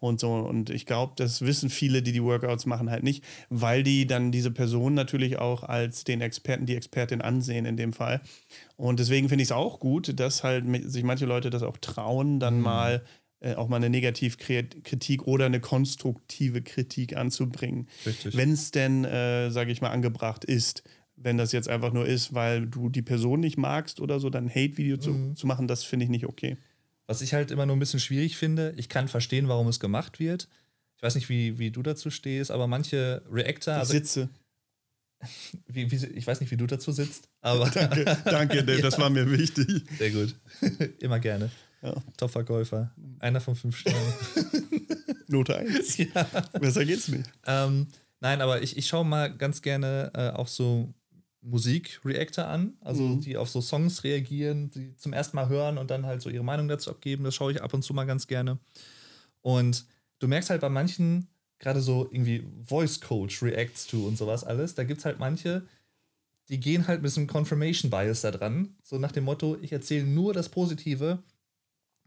Und 0.00 0.20
so. 0.20 0.32
Und 0.32 0.70
ich 0.70 0.86
glaube, 0.86 1.14
das 1.16 1.42
wissen 1.42 1.70
viele, 1.70 2.02
die 2.02 2.12
die 2.12 2.22
Workouts 2.22 2.66
machen, 2.66 2.90
halt 2.90 3.02
nicht, 3.02 3.24
weil 3.50 3.82
die 3.82 4.06
dann 4.06 4.32
diese 4.32 4.50
Person 4.50 4.94
natürlich 4.94 5.38
auch 5.38 5.62
als 5.62 6.04
den 6.04 6.20
Experten, 6.20 6.66
die 6.66 6.76
Expertin 6.76 7.20
ansehen 7.20 7.66
in 7.66 7.76
dem 7.76 7.92
Fall. 7.92 8.20
Und 8.76 9.00
deswegen 9.00 9.28
finde 9.28 9.42
ich 9.42 9.48
es 9.48 9.52
auch 9.52 9.80
gut, 9.80 10.18
dass 10.18 10.44
halt 10.44 10.64
sich 10.90 11.02
manche 11.02 11.26
Leute 11.26 11.50
das 11.50 11.62
auch 11.62 11.78
trauen, 11.78 12.40
dann 12.40 12.56
mhm. 12.56 12.62
mal 12.62 13.04
äh, 13.40 13.54
auch 13.54 13.68
mal 13.68 13.76
eine 13.76 13.90
Negativkritik 13.90 15.26
oder 15.26 15.46
eine 15.46 15.60
konstruktive 15.60 16.62
Kritik 16.62 17.16
anzubringen. 17.16 17.88
Wenn 18.24 18.52
es 18.52 18.72
denn, 18.72 19.04
äh, 19.04 19.50
sage 19.50 19.70
ich 19.70 19.80
mal, 19.80 19.90
angebracht 19.90 20.44
ist. 20.44 20.82
Wenn 21.20 21.36
das 21.36 21.50
jetzt 21.50 21.68
einfach 21.68 21.92
nur 21.92 22.06
ist, 22.06 22.32
weil 22.32 22.66
du 22.66 22.88
die 22.88 23.02
Person 23.02 23.40
nicht 23.40 23.58
magst 23.58 24.00
oder 24.00 24.20
so, 24.20 24.30
dann 24.30 24.44
ein 24.44 24.50
Hate-Video 24.50 24.96
mhm. 24.96 25.00
zu, 25.00 25.34
zu 25.34 25.46
machen, 25.48 25.66
das 25.66 25.82
finde 25.82 26.04
ich 26.04 26.10
nicht 26.10 26.26
okay. 26.26 26.56
Was 27.08 27.22
ich 27.22 27.32
halt 27.32 27.50
immer 27.50 27.64
nur 27.64 27.74
ein 27.74 27.78
bisschen 27.78 28.00
schwierig 28.00 28.36
finde, 28.36 28.74
ich 28.76 28.90
kann 28.90 29.08
verstehen, 29.08 29.48
warum 29.48 29.66
es 29.66 29.80
gemacht 29.80 30.20
wird. 30.20 30.46
Ich 30.96 31.02
weiß 31.02 31.14
nicht, 31.14 31.30
wie, 31.30 31.58
wie 31.58 31.70
du 31.70 31.82
dazu 31.82 32.10
stehst, 32.10 32.50
aber 32.50 32.66
manche 32.66 33.22
Reactor. 33.32 33.74
Ich 33.74 33.80
also, 33.80 33.92
sitze. 33.94 34.28
Wie, 35.66 35.90
wie, 35.90 35.96
ich 35.96 36.24
weiß 36.28 36.40
nicht, 36.40 36.52
wie 36.52 36.56
du 36.56 36.68
dazu 36.68 36.92
sitzt, 36.92 37.28
aber. 37.40 37.68
danke, 37.74 38.04
danke 38.24 38.62
Dave, 38.62 38.76
ja. 38.76 38.82
das 38.82 39.00
war 39.00 39.10
mir 39.10 39.28
wichtig. 39.28 39.82
Sehr 39.98 40.12
gut. 40.12 40.36
Immer 41.00 41.18
gerne. 41.18 41.50
Ja. 41.82 41.96
Top-Verkäufer. 42.16 42.94
Einer 43.18 43.40
von 43.40 43.56
fünf 43.56 43.78
Sternen. 43.78 44.12
Note 45.26 45.56
1. 45.56 45.96
Ja. 45.96 46.24
Besser 46.60 46.84
geht's 46.84 47.08
nicht. 47.08 47.28
Ähm, 47.46 47.88
nein, 48.20 48.40
aber 48.40 48.62
ich, 48.62 48.76
ich 48.76 48.86
schaue 48.86 49.04
mal 49.04 49.36
ganz 49.36 49.60
gerne 49.60 50.12
äh, 50.14 50.30
auch 50.30 50.46
so 50.46 50.94
Musik-Reactor 51.40 52.46
an, 52.46 52.76
also 52.80 53.02
mhm. 53.02 53.20
die 53.20 53.36
auf 53.36 53.48
so 53.48 53.60
Songs 53.60 54.04
reagieren, 54.04 54.70
die 54.70 54.96
zum 54.96 55.12
ersten 55.12 55.36
Mal 55.36 55.48
hören 55.48 55.78
und 55.78 55.90
dann 55.90 56.06
halt 56.06 56.20
so 56.20 56.30
ihre 56.30 56.44
Meinung 56.44 56.68
dazu 56.68 56.90
abgeben. 56.90 57.24
Das 57.24 57.34
schaue 57.34 57.52
ich 57.52 57.62
ab 57.62 57.72
und 57.74 57.82
zu 57.82 57.94
mal 57.94 58.04
ganz 58.04 58.26
gerne. 58.26 58.58
Und 59.40 59.86
du 60.18 60.28
merkst 60.28 60.50
halt 60.50 60.60
bei 60.60 60.68
manchen, 60.68 61.28
gerade 61.58 61.80
so 61.80 62.08
irgendwie 62.10 62.44
Voice 62.64 63.00
Coach 63.00 63.42
reacts 63.42 63.86
to 63.86 64.06
und 64.06 64.16
sowas 64.16 64.44
alles, 64.44 64.74
da 64.74 64.84
gibt 64.84 64.98
es 64.98 65.04
halt 65.04 65.18
manche, 65.18 65.66
die 66.48 66.60
gehen 66.60 66.86
halt 66.86 67.02
mit 67.02 67.10
so 67.10 67.20
einem 67.20 67.28
Confirmation 67.28 67.90
Bias 67.90 68.22
da 68.22 68.30
dran, 68.30 68.76
so 68.82 68.98
nach 68.98 69.12
dem 69.12 69.24
Motto, 69.24 69.56
ich 69.60 69.72
erzähle 69.72 70.06
nur 70.06 70.32
das 70.32 70.48
Positive, 70.48 71.22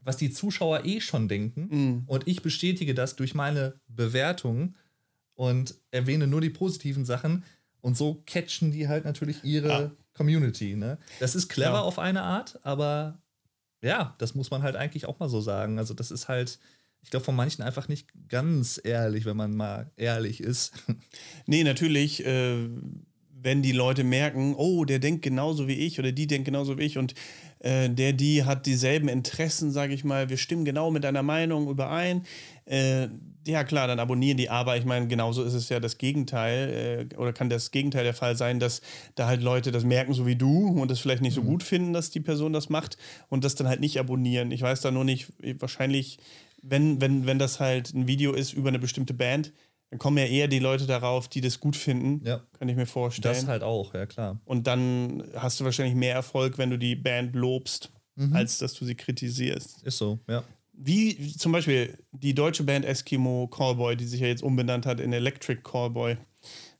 was 0.04 0.18
die 0.18 0.32
Zuschauer 0.32 0.86
eh 0.86 1.00
schon 1.00 1.28
denken 1.28 1.68
mhm. 1.70 2.04
und 2.08 2.28
ich 2.28 2.42
bestätige 2.42 2.94
das 2.94 3.16
durch 3.16 3.36
meine 3.36 3.80
Bewertung 3.88 4.76
und 5.36 5.76
erwähne 5.92 6.28
nur 6.28 6.42
die 6.42 6.50
positiven 6.50 7.06
Sachen 7.06 7.44
und 7.82 7.98
so 7.98 8.22
catchen 8.26 8.72
die 8.72 8.88
halt 8.88 9.06
natürlich 9.06 9.44
ihre 9.44 9.68
ja. 9.68 9.92
Community. 10.14 10.76
Ne? 10.76 10.98
Das 11.20 11.36
ist 11.36 11.50
clever 11.50 11.74
ja. 11.74 11.82
auf 11.82 12.00
eine 12.00 12.24
Art, 12.24 12.60
aber 12.64 13.22
ja, 13.84 14.16
das 14.20 14.36
muss 14.36 14.52
man 14.52 14.64
halt 14.64 14.76
eigentlich 14.76 15.06
auch 15.06 15.20
mal 15.20 15.30
so 15.30 15.42
sagen. 15.42 15.80
Also, 15.80 15.94
das 15.94 16.12
ist 16.12 16.28
halt, 16.28 16.60
ich 17.02 17.10
glaube, 17.10 17.26
von 17.26 17.36
manchen 17.36 17.64
einfach 17.64 17.88
nicht 17.88 18.08
ganz 18.30 18.80
ehrlich, 18.84 19.26
wenn 19.26 19.38
man 19.38 19.56
mal 19.56 19.92
ehrlich 19.96 20.42
ist. 20.42 20.74
Nee, 21.48 21.64
natürlich, 21.64 22.24
äh, 22.26 22.70
wenn 23.44 23.64
die 23.64 23.72
Leute 23.72 24.04
merken, 24.04 24.54
oh, 24.56 24.86
der 24.86 25.00
denkt 25.00 25.24
genauso 25.24 25.68
wie 25.68 25.74
ich 25.74 25.98
oder 25.98 26.12
die 26.12 26.28
denkt 26.28 26.46
genauso 26.46 26.78
wie 26.78 26.84
ich 26.84 26.98
und 27.00 27.16
äh, 27.60 27.90
der, 27.90 28.14
die 28.14 28.44
hat 28.44 28.68
dieselben 28.68 29.08
Interessen, 29.08 29.72
sage 29.72 29.94
ich 29.94 30.04
mal, 30.04 30.30
wir 30.30 30.38
stimmen 30.38 30.64
genau 30.66 30.92
mit 30.92 31.04
deiner 31.04 31.24
Meinung 31.24 31.68
überein. 31.68 32.26
Äh, 32.66 33.08
ja, 33.46 33.64
klar, 33.64 33.88
dann 33.88 34.00
abonnieren 34.00 34.38
die, 34.38 34.50
aber 34.50 34.78
ich 34.78 34.86
meine, 34.86 35.08
genauso 35.08 35.44
ist 35.44 35.54
es 35.54 35.70
ja 35.70 35.80
das 35.80 35.98
Gegenteil 35.98 37.08
äh, 37.12 37.16
oder 37.16 37.34
kann 37.34 37.50
das 37.50 37.72
Gegenteil 37.72 38.04
der 38.04 38.14
Fall 38.14 38.36
sein, 38.36 38.60
dass 38.60 38.82
da 39.16 39.28
halt 39.28 39.42
Leute 39.42 39.72
das 39.72 39.84
merken, 39.84 40.14
so 40.14 40.26
wie 40.26 40.36
du 40.36 40.68
und 40.68 40.92
das 40.92 41.00
vielleicht 41.00 41.22
nicht 41.22 41.34
so 41.34 41.42
mhm. 41.42 41.48
gut 41.48 41.64
finden, 41.64 41.94
dass 41.94 42.12
die 42.12 42.20
Person 42.20 42.54
das 42.54 42.70
macht 42.70 42.98
und 43.30 43.44
das 43.44 43.56
dann 43.56 43.68
halt 43.68 43.80
nicht 43.80 44.00
abonnieren. 44.00 44.52
Ich 44.52 44.62
weiß 44.62 44.82
da 44.82 44.92
nur 44.92 45.04
nicht, 45.04 45.32
wahrscheinlich, 45.60 46.20
wenn, 46.62 47.02
wenn, 47.02 47.26
wenn 47.26 47.40
das 47.40 47.60
halt 47.60 47.94
ein 47.94 48.08
Video 48.08 48.34
ist 48.34 48.54
über 48.54 48.70
eine 48.70 48.80
bestimmte 48.80 49.14
Band, 49.14 49.52
dann 49.90 50.00
kommen 50.00 50.18
ja 50.18 50.26
eher 50.26 50.48
die 50.48 50.60
Leute 50.60 50.86
darauf, 50.86 51.28
die 51.28 51.42
das 51.42 51.60
gut 51.60 51.76
finden, 51.76 52.26
ja. 52.26 52.42
kann 52.58 52.70
ich 52.70 52.76
mir 52.76 52.86
vorstellen. 52.86 53.36
Das 53.36 53.48
halt 53.48 53.64
auch, 53.64 53.94
ja 53.94 54.06
klar. 54.06 54.40
Und 54.46 54.68
dann 54.68 55.24
hast 55.36 55.60
du 55.60 55.66
wahrscheinlich 55.66 55.96
mehr 55.96 56.14
Erfolg, 56.14 56.58
wenn 56.58 56.70
du 56.70 56.78
die 56.78 56.96
Band 56.96 57.36
lobst, 57.36 57.92
mhm. 58.16 58.34
als 58.34 58.60
dass 58.60 58.74
du 58.74 58.86
sie 58.86 58.96
kritisierst. 58.96 59.84
Ist 59.84 59.98
so, 59.98 60.20
ja 60.30 60.44
wie 60.84 61.36
zum 61.38 61.52
Beispiel 61.52 61.98
die 62.12 62.34
deutsche 62.34 62.64
Band 62.64 62.86
Eskimo 62.86 63.48
Callboy, 63.48 63.96
die 63.96 64.06
sich 64.06 64.22
ja 64.22 64.28
jetzt 64.28 64.44
umbenannt 64.44 64.86
hat 64.86 65.00
in 65.00 65.14
Electric 65.14 65.62
Callboy. 65.64 66.18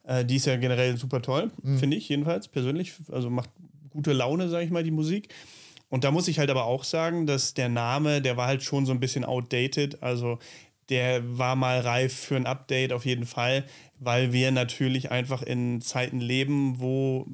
Äh, 0.04 0.26
die 0.26 0.38
ist 0.38 0.48
ja 0.48 0.56
generell 0.58 0.98
super 0.98 1.22
toll, 1.22 1.52
mhm. 1.62 1.78
finde 1.78 1.98
ich 1.98 2.10
jedenfalls 2.10 2.48
persönlich. 2.48 2.94
Also 3.12 3.30
macht 3.30 3.50
gute 3.90 4.14
Laune, 4.14 4.50
sage 4.50 4.66
ich 4.66 4.72
mal, 4.72 4.84
die 4.84 4.92
Musik. 4.92 5.30
Und 5.90 6.04
da 6.04 6.12
muss 6.12 6.28
ich 6.28 6.40
halt 6.40 6.50
aber 6.50 6.66
auch 6.66 6.84
sagen, 6.84 7.28
dass 7.28 7.54
der 7.54 7.70
Name, 7.70 8.22
der 8.22 8.38
war 8.38 8.48
halt 8.48 8.64
schon 8.64 8.86
so 8.86 8.94
ein 8.94 9.00
bisschen 9.00 9.26
outdated. 9.26 10.02
Also 10.02 10.40
der 10.90 11.38
war 11.38 11.56
mal 11.56 11.80
reif 11.80 12.14
für 12.14 12.38
ein 12.38 12.46
Update 12.46 12.94
auf 12.94 13.06
jeden 13.06 13.26
Fall, 13.26 13.66
weil 14.00 14.34
wir 14.34 14.52
natürlich 14.52 15.12
einfach 15.12 15.42
in 15.42 15.82
Zeiten 15.82 16.20
leben, 16.20 16.80
wo 16.80 17.28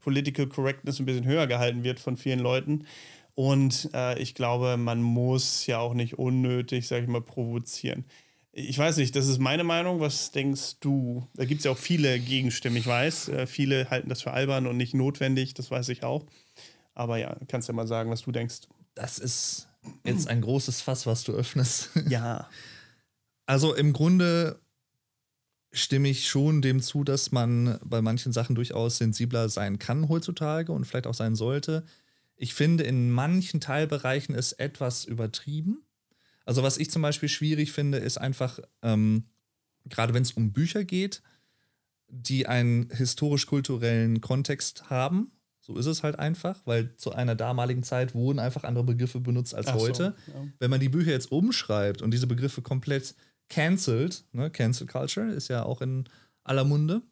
Political 0.00 0.46
Correctness 0.46 1.00
ein 1.00 1.06
bisschen 1.06 1.24
höher 1.24 1.46
gehalten 1.46 1.84
wird 1.84 1.98
von 1.98 2.16
vielen 2.16 2.38
Leuten. 2.38 2.86
Und 3.36 3.90
äh, 3.92 4.18
ich 4.18 4.34
glaube, 4.34 4.78
man 4.78 5.02
muss 5.02 5.66
ja 5.66 5.78
auch 5.78 5.92
nicht 5.92 6.18
unnötig, 6.18 6.88
sag 6.88 7.02
ich 7.02 7.08
mal, 7.08 7.20
provozieren. 7.20 8.06
Ich 8.50 8.78
weiß 8.78 8.96
nicht, 8.96 9.14
das 9.14 9.26
ist 9.26 9.38
meine 9.38 9.62
Meinung. 9.62 10.00
Was 10.00 10.30
denkst 10.30 10.80
du? 10.80 11.28
Da 11.34 11.44
gibt 11.44 11.58
es 11.58 11.66
ja 11.66 11.70
auch 11.70 11.76
viele 11.76 12.18
Gegenstimmen, 12.18 12.78
ich 12.78 12.86
weiß. 12.86 13.28
Äh, 13.28 13.46
viele 13.46 13.90
halten 13.90 14.08
das 14.08 14.22
für 14.22 14.32
albern 14.32 14.66
und 14.66 14.78
nicht 14.78 14.94
notwendig, 14.94 15.52
das 15.52 15.70
weiß 15.70 15.90
ich 15.90 16.02
auch. 16.02 16.24
Aber 16.94 17.18
ja, 17.18 17.36
kannst 17.46 17.68
ja 17.68 17.74
mal 17.74 17.86
sagen, 17.86 18.10
was 18.10 18.22
du 18.22 18.32
denkst. 18.32 18.60
Das 18.94 19.18
ist 19.18 19.68
jetzt 20.04 20.28
ein 20.28 20.40
großes 20.40 20.80
Fass, 20.80 21.04
was 21.04 21.22
du 21.22 21.32
öffnest. 21.32 21.90
Ja. 22.08 22.48
Also 23.44 23.74
im 23.74 23.92
Grunde 23.92 24.58
stimme 25.72 26.08
ich 26.08 26.26
schon 26.26 26.62
dem 26.62 26.80
zu, 26.80 27.04
dass 27.04 27.32
man 27.32 27.78
bei 27.84 28.00
manchen 28.00 28.32
Sachen 28.32 28.54
durchaus 28.54 28.96
sensibler 28.96 29.50
sein 29.50 29.78
kann 29.78 30.08
heutzutage 30.08 30.72
und 30.72 30.86
vielleicht 30.86 31.06
auch 31.06 31.14
sein 31.14 31.36
sollte. 31.36 31.84
Ich 32.36 32.54
finde, 32.54 32.84
in 32.84 33.10
manchen 33.10 33.60
Teilbereichen 33.60 34.34
ist 34.34 34.52
etwas 34.52 35.04
übertrieben. 35.04 35.82
Also, 36.44 36.62
was 36.62 36.78
ich 36.78 36.90
zum 36.90 37.02
Beispiel 37.02 37.28
schwierig 37.28 37.72
finde, 37.72 37.98
ist 37.98 38.18
einfach, 38.18 38.60
ähm, 38.82 39.24
gerade 39.86 40.14
wenn 40.14 40.22
es 40.22 40.32
um 40.32 40.52
Bücher 40.52 40.84
geht, 40.84 41.22
die 42.08 42.46
einen 42.46 42.90
historisch-kulturellen 42.90 44.20
Kontext 44.20 44.90
haben. 44.90 45.32
So 45.60 45.76
ist 45.76 45.86
es 45.86 46.04
halt 46.04 46.18
einfach, 46.18 46.60
weil 46.64 46.94
zu 46.96 47.10
einer 47.12 47.34
damaligen 47.34 47.82
Zeit 47.82 48.14
wurden 48.14 48.38
einfach 48.38 48.62
andere 48.62 48.84
Begriffe 48.84 49.18
benutzt 49.18 49.52
als 49.52 49.66
Ach 49.66 49.74
heute. 49.74 50.14
So, 50.26 50.32
ja. 50.32 50.46
Wenn 50.60 50.70
man 50.70 50.78
die 50.78 50.88
Bücher 50.88 51.10
jetzt 51.10 51.32
umschreibt 51.32 52.02
und 52.02 52.12
diese 52.12 52.28
Begriffe 52.28 52.62
komplett 52.62 53.16
cancelt, 53.48 54.24
ne, 54.32 54.50
Cancel 54.50 54.86
Culture 54.86 55.32
ist 55.32 55.48
ja 55.48 55.64
auch 55.64 55.80
in 55.80 56.08
aller 56.44 56.62
Munde, 56.62 57.02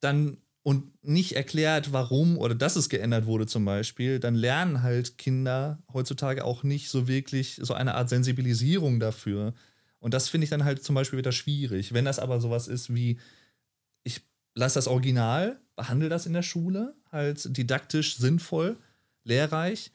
dann 0.00 0.38
und 0.64 1.04
nicht 1.04 1.36
erklärt, 1.36 1.92
warum 1.92 2.38
oder 2.38 2.54
dass 2.54 2.74
es 2.74 2.88
geändert 2.88 3.26
wurde 3.26 3.46
zum 3.46 3.66
Beispiel, 3.66 4.18
dann 4.18 4.34
lernen 4.34 4.82
halt 4.82 5.18
Kinder 5.18 5.78
heutzutage 5.92 6.42
auch 6.42 6.62
nicht 6.62 6.88
so 6.88 7.06
wirklich 7.06 7.60
so 7.62 7.74
eine 7.74 7.94
Art 7.94 8.08
Sensibilisierung 8.08 8.98
dafür. 8.98 9.52
Und 10.00 10.14
das 10.14 10.30
finde 10.30 10.44
ich 10.44 10.50
dann 10.50 10.64
halt 10.64 10.82
zum 10.82 10.94
Beispiel 10.94 11.18
wieder 11.18 11.32
schwierig. 11.32 11.92
Wenn 11.92 12.06
das 12.06 12.18
aber 12.18 12.40
sowas 12.40 12.66
ist 12.66 12.94
wie, 12.94 13.18
ich 14.04 14.22
lasse 14.54 14.76
das 14.76 14.88
Original, 14.88 15.60
behandle 15.76 16.08
das 16.08 16.24
in 16.24 16.32
der 16.32 16.42
Schule, 16.42 16.94
halt 17.12 17.54
didaktisch 17.56 18.16
sinnvoll, 18.16 18.78
lehrreich, 19.22 19.92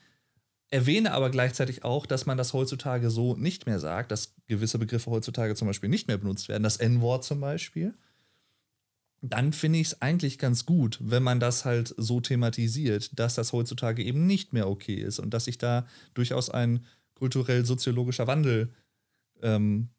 erwähne 0.67 1.13
aber 1.13 1.31
gleichzeitig 1.31 1.83
auch, 1.83 2.05
dass 2.05 2.27
man 2.27 2.37
das 2.37 2.53
heutzutage 2.53 3.09
so 3.09 3.35
nicht 3.35 3.65
mehr 3.65 3.79
sagt, 3.79 4.11
dass 4.11 4.35
gewisse 4.45 4.77
Begriffe 4.77 5.09
heutzutage 5.09 5.55
zum 5.55 5.67
Beispiel 5.67 5.89
nicht 5.89 6.07
mehr 6.07 6.19
benutzt 6.19 6.47
werden, 6.47 6.61
das 6.61 6.77
N-Wort 6.77 7.23
zum 7.23 7.39
Beispiel 7.39 7.95
dann 9.21 9.51
finde 9.53 9.79
ich 9.79 9.87
es 9.87 10.01
eigentlich 10.01 10.39
ganz 10.39 10.65
gut, 10.65 10.97
wenn 11.01 11.23
man 11.23 11.39
das 11.39 11.65
halt 11.65 11.93
so 11.97 12.21
thematisiert, 12.21 13.19
dass 13.19 13.35
das 13.35 13.51
heutzutage 13.51 14.03
eben 14.03 14.25
nicht 14.25 14.53
mehr 14.53 14.69
okay 14.69 14.95
ist 14.95 15.19
und 15.19 15.33
dass 15.33 15.45
sich 15.45 15.57
da 15.57 15.85
durchaus 16.13 16.49
ein 16.49 16.85
kulturell-soziologischer 17.15 18.27
Wandel 18.27 18.73
ähm, 19.41 19.89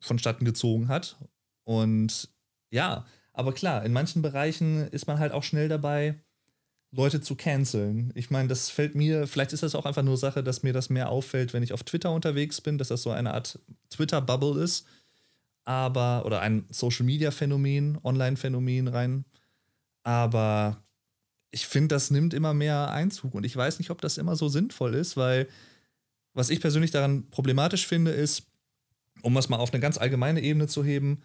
vonstatten 0.00 0.44
gezogen 0.44 0.88
hat. 0.88 1.18
Und 1.64 2.28
ja, 2.70 3.06
aber 3.32 3.52
klar, 3.52 3.84
in 3.84 3.92
manchen 3.92 4.22
Bereichen 4.22 4.86
ist 4.88 5.06
man 5.06 5.18
halt 5.18 5.32
auch 5.32 5.42
schnell 5.42 5.68
dabei, 5.68 6.20
Leute 6.92 7.20
zu 7.20 7.34
canceln. 7.34 8.12
Ich 8.14 8.30
meine, 8.30 8.48
das 8.48 8.70
fällt 8.70 8.94
mir, 8.94 9.26
vielleicht 9.26 9.52
ist 9.52 9.64
das 9.64 9.74
auch 9.74 9.84
einfach 9.84 10.04
nur 10.04 10.16
Sache, 10.16 10.44
dass 10.44 10.62
mir 10.62 10.72
das 10.72 10.90
mehr 10.90 11.08
auffällt, 11.08 11.52
wenn 11.52 11.64
ich 11.64 11.72
auf 11.72 11.82
Twitter 11.82 12.12
unterwegs 12.12 12.60
bin, 12.60 12.78
dass 12.78 12.88
das 12.88 13.02
so 13.02 13.10
eine 13.10 13.34
Art 13.34 13.58
Twitter-Bubble 13.90 14.62
ist 14.62 14.86
aber, 15.64 16.24
oder 16.26 16.40
ein 16.40 16.66
Social 16.70 17.06
Media 17.06 17.30
Phänomen, 17.30 17.98
Online-Phänomen 18.02 18.88
rein. 18.88 19.24
Aber 20.02 20.82
ich 21.50 21.66
finde, 21.66 21.94
das 21.94 22.10
nimmt 22.10 22.34
immer 22.34 22.52
mehr 22.52 22.90
Einzug 22.90 23.34
und 23.34 23.44
ich 23.44 23.56
weiß 23.56 23.78
nicht, 23.78 23.90
ob 23.90 24.00
das 24.00 24.18
immer 24.18 24.36
so 24.36 24.48
sinnvoll 24.48 24.94
ist, 24.94 25.16
weil 25.16 25.48
was 26.34 26.50
ich 26.50 26.60
persönlich 26.60 26.90
daran 26.90 27.30
problematisch 27.30 27.86
finde, 27.86 28.10
ist, 28.10 28.46
um 29.22 29.34
das 29.34 29.48
mal 29.48 29.58
auf 29.58 29.72
eine 29.72 29.80
ganz 29.80 29.96
allgemeine 29.96 30.42
Ebene 30.42 30.66
zu 30.66 30.84
heben, 30.84 31.22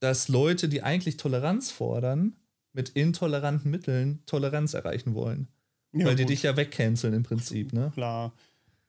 dass 0.00 0.28
Leute, 0.28 0.68
die 0.68 0.82
eigentlich 0.82 1.16
Toleranz 1.16 1.70
fordern, 1.70 2.36
mit 2.72 2.90
intoleranten 2.90 3.70
Mitteln 3.70 4.22
Toleranz 4.26 4.74
erreichen 4.74 5.14
wollen. 5.14 5.48
Ja, 5.92 6.04
weil 6.04 6.12
gut. 6.12 6.20
die 6.20 6.26
dich 6.26 6.42
ja 6.42 6.56
wegcanceln 6.56 7.14
im 7.14 7.22
Prinzip, 7.22 7.72
ne? 7.72 7.90
Klar. 7.94 8.34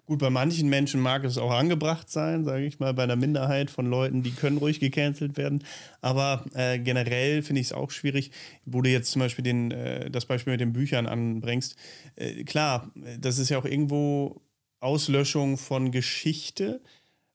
Gut, 0.10 0.18
bei 0.18 0.32
manchen 0.32 0.70
Menschen 0.70 1.02
mag 1.02 1.24
es 1.24 1.38
auch 1.38 1.52
angebracht 1.52 2.10
sein, 2.10 2.44
sage 2.44 2.66
ich 2.66 2.80
mal, 2.80 2.96
bei 2.96 3.04
einer 3.04 3.16
Minderheit 3.16 3.70
von 3.70 3.86
Leuten, 3.86 4.24
die 4.24 4.32
können 4.32 4.58
ruhig 4.58 4.80
gecancelt 4.80 5.38
werden. 5.38 5.64
Aber 6.02 6.46
äh, 6.56 6.80
generell 6.80 7.44
finde 7.44 7.62
ich 7.62 7.68
es 7.68 7.74
auch 7.74 7.92
schwierig, 7.92 8.32
wo 8.66 8.82
du 8.82 8.90
jetzt 8.90 9.12
zum 9.12 9.20
Beispiel 9.20 9.44
den, 9.44 9.70
äh, 9.70 10.10
das 10.10 10.26
Beispiel 10.26 10.54
mit 10.54 10.62
den 10.62 10.74
Büchern 10.74 11.06
anbringst. 11.06 11.76
Äh, 12.16 12.44
klar, 12.44 12.90
das 13.20 13.38
ist 13.38 13.50
ja 13.50 13.60
auch 13.60 13.66
irgendwo 13.66 14.42
Auslöschung 14.80 15.60
von 15.60 15.92
Geschichte. 15.92 16.82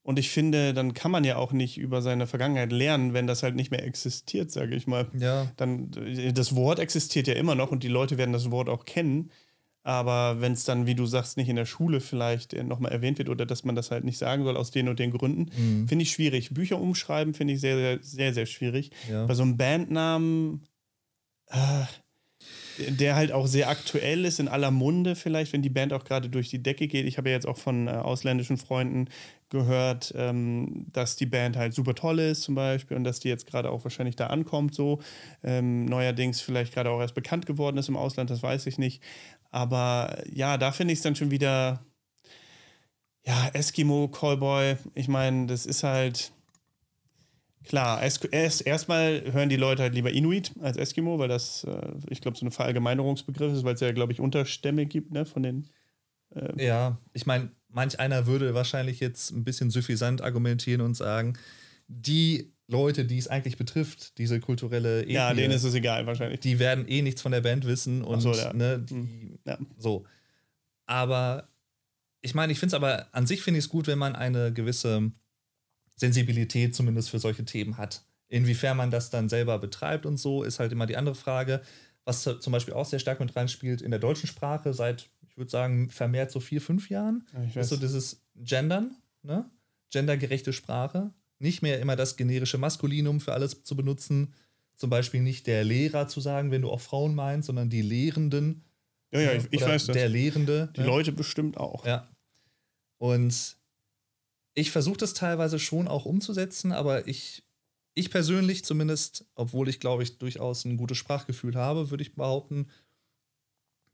Und 0.03 0.19
ich 0.19 0.31
finde, 0.31 0.75
dann 0.75 0.95
kann 0.95 1.13
man 1.13 1.23
ja 1.23 1.37
auch 1.37 1.53
nicht 1.53 1.79
über 1.79 2.03
seine 2.03 2.27
Vergangenheit 2.27 2.73
lernen, 2.73 3.15
wenn 3.15 3.29
das 3.29 3.45
halt 3.45 3.55
nicht 3.55 3.71
mehr 3.71 3.85
existiert, 3.85 4.51
sage 4.51 4.75
ich 4.75 4.89
mal. 4.89 5.07
Ja. 5.17 5.47
Dann, 5.57 5.93
das 6.35 6.57
Wort 6.57 6.81
existiert 6.81 7.29
ja 7.29 7.35
immer 7.35 7.55
noch 7.55 7.71
und 7.71 7.85
die 7.85 7.89
Leute 7.89 8.19
werden 8.19 8.33
das 8.33 8.51
Wort 8.51 8.69
auch 8.69 8.85
kennen. 8.85 9.31
Aber 9.87 10.41
wenn 10.41 10.53
es 10.55 10.65
dann, 10.65 10.87
wie 10.87 10.95
du 10.95 11.05
sagst, 11.07 11.37
nicht 11.37 11.49
in 11.51 11.57
der 11.57 11.67
Schule 11.67 12.01
vielleicht 12.01 12.55
äh, 12.55 12.65
nochmal 12.65 12.91
erwähnt 12.91 13.19
wird 13.19 13.29
oder 13.29 13.45
dass 13.47 13.65
man 13.65 13.75
das 13.77 13.91
halt 13.91 14.03
nicht 14.05 14.17
sagen 14.19 14.43
soll 14.43 14.57
aus 14.57 14.71
den 14.71 14.89
und 14.89 14.99
den 14.99 15.11
Gründen, 15.13 15.51
Mhm. 15.57 15.87
finde 15.89 16.03
ich 16.03 16.11
schwierig. 16.11 16.55
Bücher 16.55 16.81
umschreiben 16.81 17.35
finde 17.35 17.53
ich 17.55 17.61
sehr, 17.61 17.77
sehr, 17.77 17.99
sehr, 18.03 18.35
sehr 18.35 18.47
schwierig. 18.47 18.91
Ja. 19.11 19.27
Bei 19.27 19.35
so 19.35 19.43
einem 19.43 19.57
Bandnamen, 19.59 20.67
äh, 21.49 21.85
der 22.79 23.15
halt 23.15 23.33
auch 23.33 23.47
sehr 23.47 23.69
aktuell 23.69 24.25
ist, 24.25 24.41
in 24.41 24.49
aller 24.49 24.71
Munde 24.71 25.15
vielleicht, 25.17 25.53
wenn 25.53 25.63
die 25.63 25.71
Band 25.71 25.93
auch 25.93 26.05
gerade 26.05 26.29
durch 26.29 26.49
die 26.49 26.63
Decke 26.63 26.87
geht. 26.89 27.07
Ich 27.07 27.19
habe 27.19 27.29
ja 27.29 27.35
jetzt 27.35 27.47
auch 27.47 27.57
von 27.57 27.89
äh, 27.89 27.93
ausländischen 27.93 28.57
Freunden 28.57 29.09
gehört, 29.51 30.13
ähm, 30.17 30.87
dass 30.93 31.17
die 31.17 31.27
Band 31.27 31.57
halt 31.57 31.75
super 31.75 31.95
toll 31.95 32.19
ist 32.19 32.43
zum 32.43 32.55
Beispiel 32.55 32.97
und 32.97 33.05
dass 33.05 33.21
die 33.21 33.29
jetzt 33.29 33.47
gerade 33.47 33.71
auch 33.71 33.85
wahrscheinlich 33.85 34.17
da 34.17 34.27
ankommt 34.27 34.75
so. 34.75 35.01
Ähm, 35.43 35.85
neuerdings 35.85 36.41
vielleicht 36.41 36.75
gerade 36.75 36.91
auch 36.91 37.01
erst 37.01 37.15
bekannt 37.15 37.47
geworden 37.47 37.77
ist 37.77 37.89
im 37.89 37.97
Ausland, 37.97 38.31
das 38.31 38.43
weiß 38.43 38.67
ich 38.67 38.79
nicht. 38.79 39.03
Aber 39.51 40.19
ja, 40.33 40.59
da 40.59 40.73
finde 40.73 40.93
ich 40.93 40.99
es 40.99 41.03
dann 41.03 41.15
schon 41.17 41.31
wieder, 41.31 41.85
ja, 43.25 43.49
Eskimo, 43.53 44.09
Callboy, 44.09 44.77
ich 44.95 45.09
meine, 45.09 45.47
das 45.47 45.67
ist 45.67 45.85
halt, 45.85 46.33
klar, 47.65 48.03
erstmal 48.03 49.33
hören 49.33 49.49
die 49.49 49.57
Leute 49.57 49.83
halt 49.83 49.95
lieber 49.95 50.11
Inuit 50.11 50.53
als 50.61 50.77
Eskimo, 50.77 51.19
weil 51.19 51.29
das, 51.29 51.65
äh, 51.65 51.93
ich 52.11 52.21
glaube, 52.21 52.37
so 52.37 52.47
ein 52.47 52.51
Verallgemeinerungsbegriff 52.51 53.53
ist, 53.53 53.65
weil 53.65 53.75
es 53.75 53.81
ja, 53.81 53.93
glaube 53.93 54.13
ich, 54.13 54.21
Unterstämme 54.21 54.87
gibt, 54.87 55.13
ne, 55.13 55.25
von 55.27 55.43
den, 55.43 55.69
Ja, 56.57 56.99
ich 57.13 57.27
meine, 57.27 57.51
manch 57.69 57.99
einer 58.01 58.27
würde 58.27 58.55
wahrscheinlich 58.55 59.01
jetzt 59.01 59.31
ein 59.31 59.45
bisschen 59.45 59.71
suffisant 59.71 60.23
argumentieren 60.23 60.81
und 60.81 60.95
sagen, 60.95 61.39
die 61.89 62.53
Leute, 62.67 63.05
die 63.05 63.19
es 63.19 63.29
eigentlich 63.29 63.59
betrifft, 63.59 64.17
diese 64.19 64.41
kulturelle 64.41 65.03
Ethnie, 65.03 65.15
ja, 65.15 65.35
denen 65.35 65.53
ist 65.53 65.65
es 65.65 65.75
egal 65.75 66.07
wahrscheinlich. 66.07 66.41
die 66.41 66.59
werden 66.59 66.89
eh 66.89 67.03
nichts 67.03 67.21
von 67.21 67.33
der 67.33 67.43
Band 67.43 67.67
wissen 67.67 68.03
und 68.03 68.21
so, 68.21 68.33
ja. 68.33 68.53
ne, 68.53 68.79
die, 68.79 69.39
Ja. 69.47 69.59
so. 69.77 70.07
Aber 70.87 71.49
ich 72.23 72.35
meine, 72.35 72.53
ich 72.53 72.59
finde 72.59 72.75
es 72.75 72.75
aber 72.75 73.09
an 73.13 73.27
sich 73.27 73.43
finde 73.43 73.59
ich 73.59 73.67
es 73.67 73.69
gut, 73.69 73.87
wenn 73.87 73.99
man 73.99 74.17
eine 74.17 74.53
gewisse 74.53 75.13
Sensibilität 75.97 76.75
zumindest 76.75 77.11
für 77.11 77.19
solche 77.19 77.45
Themen 77.45 77.77
hat. 77.79 78.05
Inwiefern 78.29 78.77
man 78.77 78.91
das 78.91 79.11
dann 79.11 79.29
selber 79.29 79.59
betreibt 79.59 80.07
und 80.07 80.17
so, 80.17 80.43
ist 80.43 80.59
halt 80.59 80.73
immer 80.73 80.87
die 80.87 80.97
andere 80.97 81.15
Frage. 81.15 81.63
Was 82.05 82.23
zum 82.23 82.53
Beispiel 82.53 82.75
auch 82.75 82.85
sehr 82.85 82.99
stark 82.99 83.21
mit 83.21 83.35
reinspielt 83.37 83.81
in 83.81 83.91
der 83.91 84.01
deutschen 84.01 84.27
Sprache 84.27 84.75
seit, 84.75 85.09
ich 85.29 85.37
würde 85.37 85.51
sagen, 85.51 85.89
vermehrt 85.91 86.31
so 86.31 86.41
vier, 86.41 86.61
fünf 86.61 86.91
Jahren, 86.91 87.25
Ja, 87.33 87.43
ich 87.45 87.57
ist 87.57 87.69
so 87.69 87.77
dieses 87.77 88.23
Gendern, 88.35 88.97
ne? 89.23 89.49
gendergerechte 89.91 90.53
Sprache. 90.53 91.13
Nicht 91.39 91.63
mehr 91.63 91.81
immer 91.81 91.97
das 91.97 92.17
generische 92.17 92.59
Maskulinum 92.59 93.21
für 93.21 93.33
alles 93.33 93.63
zu 93.63 93.77
benutzen. 93.77 94.35
Zum 94.75 94.91
Beispiel 94.91 95.21
nicht 95.21 95.47
der 95.47 95.63
Lehrer 95.65 96.09
zu 96.09 96.21
sagen, 96.21 96.51
wenn 96.51 96.63
du 96.63 96.71
auch 96.71 96.81
Frauen 96.81 97.15
meinst, 97.15 97.47
sondern 97.47 97.71
die 97.71 97.83
Lehrenden. 97.83 98.65
ja, 99.13 99.21
ja, 99.21 99.33
ich, 99.35 99.45
ich 99.51 99.63
Oder 99.63 99.73
weiß 99.73 99.87
das. 99.87 99.95
Der 99.95 100.09
Lehrende. 100.09 100.73
die 100.77 100.81
ne? 100.81 100.87
Leute 100.87 101.13
bestimmt 101.13 101.57
auch. 101.57 101.87
Ja. 101.87 102.09
Und 102.99 103.57
ich 104.55 104.71
versuche 104.71 104.99
das 104.99 105.15
teilweise 105.15 105.59
schon 105.59 105.89
auch 105.89 106.05
umzusetzen, 106.05 106.73
aber 106.73 107.09
ich, 107.09 107.45
ich 107.95 108.11
persönlich 108.11 108.65
zumindest, 108.65 109.27
obwohl 109.35 109.69
ich 109.69 109.81
glaube 109.81 110.03
ich 110.03 110.19
durchaus 110.19 110.65
ein 110.65 110.77
gutes 110.77 110.99
Sprachgefühl 110.99 111.57
habe, 111.57 111.91
würde 111.91 112.03
ich 112.03 112.15
behaupten, 112.15 112.69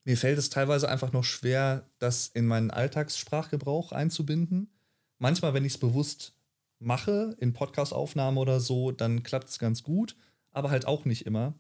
mir 0.05 0.17
fällt 0.17 0.39
es 0.39 0.51
teilweise 0.51 0.89
einfach 0.89 1.13
noch 1.13 1.25
schwer, 1.25 1.89
das 1.99 2.29
in 2.29 2.47
meinen 2.47 2.71
Alltagssprachgebrauch 2.71 3.93
einzubinden. 3.93 4.71
Manchmal, 5.19 5.53
wenn 5.53 5.65
ich 5.65 5.75
es 5.75 5.79
bewusst 5.79 6.35
mache, 6.79 7.37
in 7.39 7.53
Podcastaufnahmen 7.53 8.39
oder 8.39 8.61
so, 8.61 8.93
dann 8.93 9.23
klappt 9.23 9.51
es 9.51 9.59
ganz 9.59 9.83
gut, 9.83 10.17
aber 10.53 10.71
halt 10.71 10.87
auch 10.87 11.05
nicht 11.05 11.27
immer. 11.27 11.55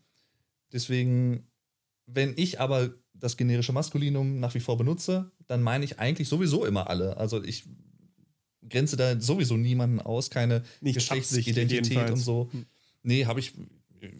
Deswegen, 0.72 1.46
wenn 2.06 2.32
ich 2.36 2.60
aber 2.60 2.94
das 3.12 3.36
generische 3.36 3.72
Maskulinum 3.72 4.40
nach 4.40 4.54
wie 4.54 4.60
vor 4.60 4.78
benutze, 4.78 5.30
dann 5.46 5.62
meine 5.62 5.84
ich 5.84 5.98
eigentlich 5.98 6.28
sowieso 6.28 6.64
immer 6.64 6.88
alle. 6.88 7.18
Also 7.18 7.42
ich 7.42 7.68
grenze 8.68 8.96
da 8.96 9.18
sowieso 9.20 9.56
niemanden 9.56 10.00
aus, 10.00 10.30
keine 10.30 10.62
Nicht 10.80 10.94
Geschlechtsidentität 10.94 12.10
und 12.10 12.16
so. 12.16 12.50
Nee, 13.02 13.24
habe 13.26 13.40
ich. 13.40 13.52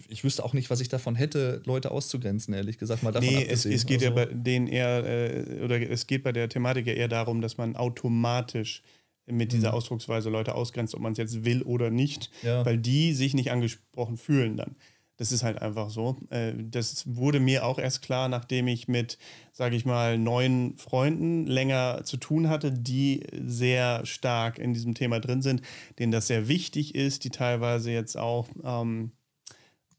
Ich 0.09 0.24
wüsste 0.24 0.44
auch 0.44 0.53
nicht, 0.53 0.68
was 0.68 0.83
ich 0.83 0.88
davon 0.90 1.14
hätte, 1.14 1.62
Leute 1.64 1.90
auszugrenzen, 1.90 2.53
ehrlich 2.53 2.76
gesagt. 2.76 3.03
Mal 3.03 3.12
davon 3.12 3.29
Nee, 3.31 3.46
es, 3.48 3.64
es 3.64 3.87
geht 3.87 4.03
ja 4.03 4.11
Also- 4.11 4.26
bei 4.26 4.35
denen 4.35 4.66
eher, 4.66 5.05
äh, 5.07 5.62
oder 5.64 5.81
es 5.81 6.07
geht 6.07 6.22
bei 6.22 6.33
der 6.33 6.50
Thematik 6.50 6.87
ja 6.87 6.92
eher 6.92 7.09
darum, 7.09 7.40
dass 7.40 7.57
man 7.57 7.76
automatisch 7.76 8.83
mit 9.26 9.53
dieser 9.53 9.68
Mhm. 9.70 9.74
Ausdrucksweise 9.76 10.29
Leute 10.29 10.55
ausgrenzt, 10.55 10.94
ob 10.94 11.00
man 11.00 11.12
es 11.12 11.18
jetzt 11.18 11.44
will 11.46 11.62
oder 11.62 11.88
nicht, 11.90 12.31
Ja. 12.42 12.64
weil 12.66 12.76
die 12.76 13.14
sich 13.14 13.33
nicht 13.33 13.50
angesprochen 13.53 14.18
fühlen 14.18 14.57
dann. 14.59 14.76
Das 15.20 15.33
ist 15.33 15.42
halt 15.42 15.61
einfach 15.61 15.90
so. 15.90 16.16
Äh, 16.30 16.54
Das 16.56 17.04
wurde 17.14 17.40
mir 17.40 17.66
auch 17.66 17.78
erst 17.78 18.00
klar, 18.00 18.30
nachdem 18.30 18.66
ich 18.68 18.88
mit, 18.88 19.18
sage 19.52 19.76
ich 19.76 19.85
mal, 19.85 20.16
neuen 20.16 20.78
Freunden 20.78 21.46
länger 21.46 22.04
zu 22.04 22.16
tun 22.16 22.48
hatte, 22.48 22.72
die 22.72 23.26
sehr 23.30 24.06
stark 24.06 24.59
in 24.59 24.72
diesem 24.72 24.94
Thema 24.94 25.20
drin 25.20 25.42
sind, 25.42 25.61
denen 25.98 26.11
das 26.11 26.26
sehr 26.26 26.48
wichtig 26.48 26.94
ist, 26.94 27.24
die 27.24 27.28
teilweise 27.28 27.90
jetzt 27.90 28.16
auch, 28.16 28.48
ähm, 28.64 29.12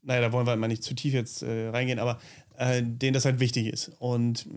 naja, 0.02 0.22
da 0.22 0.32
wollen 0.32 0.44
wir 0.48 0.56
mal 0.56 0.66
nicht 0.66 0.82
zu 0.82 0.92
tief 0.92 1.14
jetzt 1.14 1.44
äh, 1.44 1.68
reingehen, 1.68 2.00
aber 2.00 2.18
äh, 2.56 2.82
denen 2.82 3.14
das 3.14 3.24
halt 3.24 3.38
wichtig 3.38 3.68
ist. 3.68 3.92
Und 4.00 4.48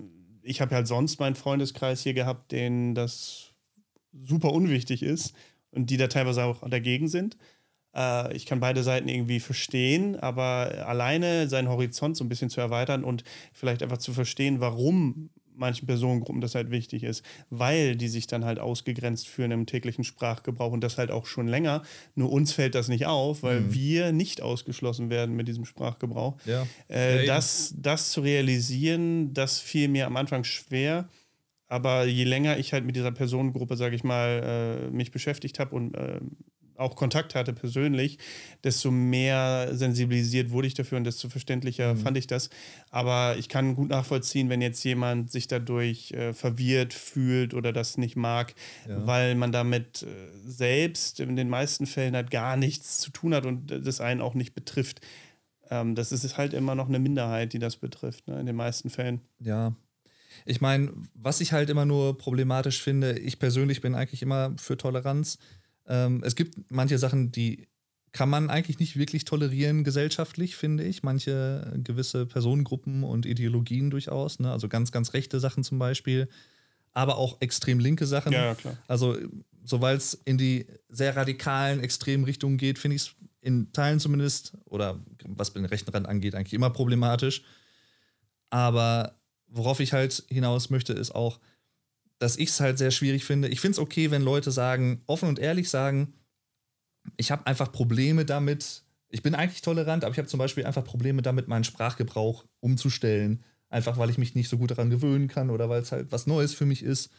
ich 0.41 0.61
habe 0.61 0.73
halt 0.73 0.87
sonst 0.87 1.19
meinen 1.19 1.35
Freundeskreis 1.35 2.01
hier 2.01 2.15
gehabt, 2.15 2.51
denen 2.51 2.95
das 2.95 3.53
super 4.13 4.51
unwichtig 4.51 5.03
ist 5.03 5.35
und 5.69 5.91
die 5.91 5.97
da 5.97 6.07
teilweise 6.07 6.43
auch 6.43 6.67
dagegen 6.67 7.07
sind. 7.07 7.37
Äh, 7.95 8.35
ich 8.35 8.45
kann 8.45 8.59
beide 8.59 8.83
Seiten 8.83 9.07
irgendwie 9.07 9.39
verstehen, 9.39 10.15
aber 10.19 10.85
alleine 10.87 11.47
seinen 11.47 11.69
Horizont 11.69 12.17
so 12.17 12.23
ein 12.23 12.29
bisschen 12.29 12.49
zu 12.49 12.61
erweitern 12.61 13.03
und 13.03 13.23
vielleicht 13.53 13.81
einfach 13.83 13.97
zu 13.97 14.13
verstehen, 14.13 14.59
warum 14.59 15.29
manchen 15.57 15.87
Personengruppen 15.87 16.41
das 16.41 16.53
halt 16.53 16.69
wichtig 16.69 17.03
ist, 17.03 17.23
weil 17.49 17.95
die 17.95 18.09
sich 18.09 18.27
dann 18.27 18.43
halt 18.43 18.59
ausgegrenzt 18.59 19.25
fühlen 19.29 19.51
im 19.51 19.65
täglichen 19.65 20.03
Sprachgebrauch 20.03 20.73
und 20.73 20.81
das 20.81 20.97
halt 20.97 21.11
auch 21.11 21.25
schon 21.27 21.47
länger. 21.47 21.81
Nur 22.13 22.29
uns 22.29 22.51
fällt 22.51 22.75
das 22.75 22.89
nicht 22.89 23.05
auf, 23.05 23.41
weil 23.41 23.61
Mhm. 23.61 23.73
wir 23.73 24.11
nicht 24.11 24.41
ausgeschlossen 24.41 25.09
werden 25.09 25.33
mit 25.37 25.47
diesem 25.47 25.63
Sprachgebrauch. 25.63 26.35
Ja. 26.45 26.67
Äh, 26.89 27.19
Ja, 27.25 27.35
das, 27.35 27.73
das 27.77 28.11
zu 28.11 28.19
realisieren, 28.19 29.33
das 29.33 29.59
fiel 29.59 29.87
mir 29.87 30.07
am 30.07 30.17
Anfang 30.17 30.43
schwer. 30.43 31.07
Aber 31.67 32.05
je 32.05 32.25
länger 32.25 32.57
ich 32.57 32.73
halt 32.73 32.85
mit 32.85 32.95
dieser 32.97 33.11
Personengruppe, 33.13 33.75
sage 33.77 33.95
ich 33.95 34.03
mal, 34.03 34.87
äh, 34.87 34.91
mich 34.91 35.11
beschäftigt 35.11 35.57
habe 35.59 35.73
und 35.73 35.95
äh, 35.95 36.19
auch 36.77 36.95
Kontakt 36.95 37.35
hatte 37.35 37.53
persönlich, 37.53 38.17
desto 38.63 38.91
mehr 38.91 39.69
sensibilisiert 39.73 40.51
wurde 40.51 40.67
ich 40.67 40.73
dafür 40.73 40.97
und 40.97 41.03
desto 41.05 41.29
verständlicher 41.29 41.93
Mhm. 41.93 41.99
fand 41.99 42.17
ich 42.17 42.27
das. 42.27 42.49
Aber 42.89 43.35
ich 43.37 43.49
kann 43.49 43.75
gut 43.75 43.89
nachvollziehen, 43.89 44.49
wenn 44.49 44.61
jetzt 44.61 44.83
jemand 44.83 45.31
sich 45.31 45.47
dadurch 45.47 46.11
äh, 46.11 46.33
verwirrt 46.33 46.93
fühlt 46.93 47.53
oder 47.53 47.71
das 47.73 47.97
nicht 47.97 48.15
mag, 48.15 48.53
Ja. 48.87 49.05
weil 49.07 49.35
man 49.35 49.51
damit 49.51 50.03
äh, 50.03 50.07
selbst 50.45 51.19
in 51.19 51.35
den 51.35 51.49
meisten 51.49 51.85
Fällen 51.85 52.15
halt 52.15 52.31
gar 52.31 52.57
nichts 52.57 52.99
zu 52.99 53.11
tun 53.11 53.33
hat 53.33 53.45
und 53.45 53.67
das 53.71 54.01
einen 54.01 54.21
auch 54.21 54.33
nicht 54.33 54.53
betrifft. 54.53 55.01
Ähm, 55.69 55.95
das 55.95 56.11
ist 56.11 56.37
halt 56.37 56.53
immer 56.53 56.75
noch 56.75 56.87
eine 56.89 56.99
Minderheit, 56.99 57.53
die 57.53 57.59
das 57.59 57.77
betrifft, 57.77 58.27
ne, 58.27 58.39
in 58.39 58.45
den 58.45 58.55
meisten 58.55 58.89
Fällen. 58.89 59.21
Ja. 59.39 59.75
Ich 60.45 60.59
meine, 60.61 60.91
was 61.13 61.39
ich 61.39 61.53
halt 61.53 61.69
immer 61.69 61.85
nur 61.85 62.17
problematisch 62.17 62.81
finde, 62.83 63.17
ich 63.17 63.39
persönlich 63.39 63.79
bin 63.81 63.95
eigentlich 63.95 64.21
immer 64.21 64.53
für 64.57 64.77
Toleranz. 64.77 65.39
Ähm, 65.87 66.23
es 66.23 66.35
gibt 66.35 66.71
manche 66.71 66.97
Sachen, 66.97 67.31
die 67.31 67.67
kann 68.11 68.29
man 68.29 68.49
eigentlich 68.49 68.79
nicht 68.79 68.95
wirklich 68.97 69.25
tolerieren 69.25 69.83
gesellschaftlich, 69.83 70.55
finde 70.55 70.85
ich. 70.85 71.03
Manche 71.03 71.73
gewisse 71.83 72.25
Personengruppen 72.25 73.03
und 73.03 73.25
Ideologien 73.25 73.89
durchaus. 73.89 74.39
Ne? 74.39 74.51
Also 74.51 74.69
ganz, 74.69 74.93
ganz 74.93 75.13
rechte 75.13 75.41
Sachen 75.41 75.65
zum 75.65 75.79
Beispiel. 75.79 76.29
Aber 76.93 77.17
auch 77.17 77.41
extrem 77.41 77.79
linke 77.79 78.05
Sachen. 78.05 78.31
Ja, 78.31 78.45
ja, 78.45 78.55
klar. 78.55 78.77
Also, 78.87 79.17
sobald 79.65 79.99
es 79.99 80.13
in 80.13 80.37
die 80.37 80.65
sehr 80.87 81.17
radikalen, 81.17 81.81
extremen 81.81 82.23
Richtungen 82.23 82.57
geht, 82.57 82.79
finde 82.79 82.95
ich 82.95 83.01
es 83.01 83.15
in 83.41 83.73
Teilen 83.73 83.99
zumindest, 83.99 84.53
oder 84.63 84.99
was 85.25 85.51
den 85.51 85.65
rechten 85.65 85.91
Rand 85.91 86.07
angeht, 86.07 86.35
eigentlich 86.35 86.53
immer 86.53 86.69
problematisch. 86.69 87.43
Aber 88.49 89.19
worauf 89.47 89.81
ich 89.81 89.91
halt 89.91 90.23
hinaus 90.29 90.69
möchte, 90.69 90.93
ist 90.93 91.13
auch, 91.13 91.41
dass 92.19 92.37
ich 92.37 92.49
es 92.49 92.59
halt 92.59 92.77
sehr 92.77 92.91
schwierig 92.91 93.25
finde. 93.25 93.47
Ich 93.49 93.59
finde 93.59 93.73
es 93.73 93.79
okay, 93.79 94.11
wenn 94.11 94.21
Leute 94.21 94.51
sagen, 94.51 95.01
offen 95.05 95.29
und 95.29 95.39
ehrlich 95.39 95.69
sagen, 95.69 96.13
ich 97.17 97.31
habe 97.31 97.45
einfach 97.47 97.71
Probleme 97.71 98.25
damit. 98.25 98.83
Ich 99.09 99.21
bin 99.21 99.35
eigentlich 99.35 99.61
tolerant, 99.61 100.03
aber 100.03 100.11
ich 100.11 100.17
habe 100.17 100.27
zum 100.27 100.37
Beispiel 100.39 100.65
einfach 100.65 100.83
Probleme 100.83 101.21
damit, 101.21 101.47
meinen 101.47 101.63
Sprachgebrauch 101.63 102.45
umzustellen. 102.59 103.43
Einfach 103.69 103.97
weil 103.97 104.09
ich 104.09 104.17
mich 104.17 104.35
nicht 104.35 104.49
so 104.49 104.57
gut 104.57 104.71
daran 104.71 104.89
gewöhnen 104.89 105.27
kann 105.27 105.49
oder 105.49 105.69
weil 105.69 105.81
es 105.81 105.91
halt 105.91 106.11
was 106.11 106.27
Neues 106.27 106.53
für 106.53 106.65
mich 106.65 106.83
ist. 106.83 107.09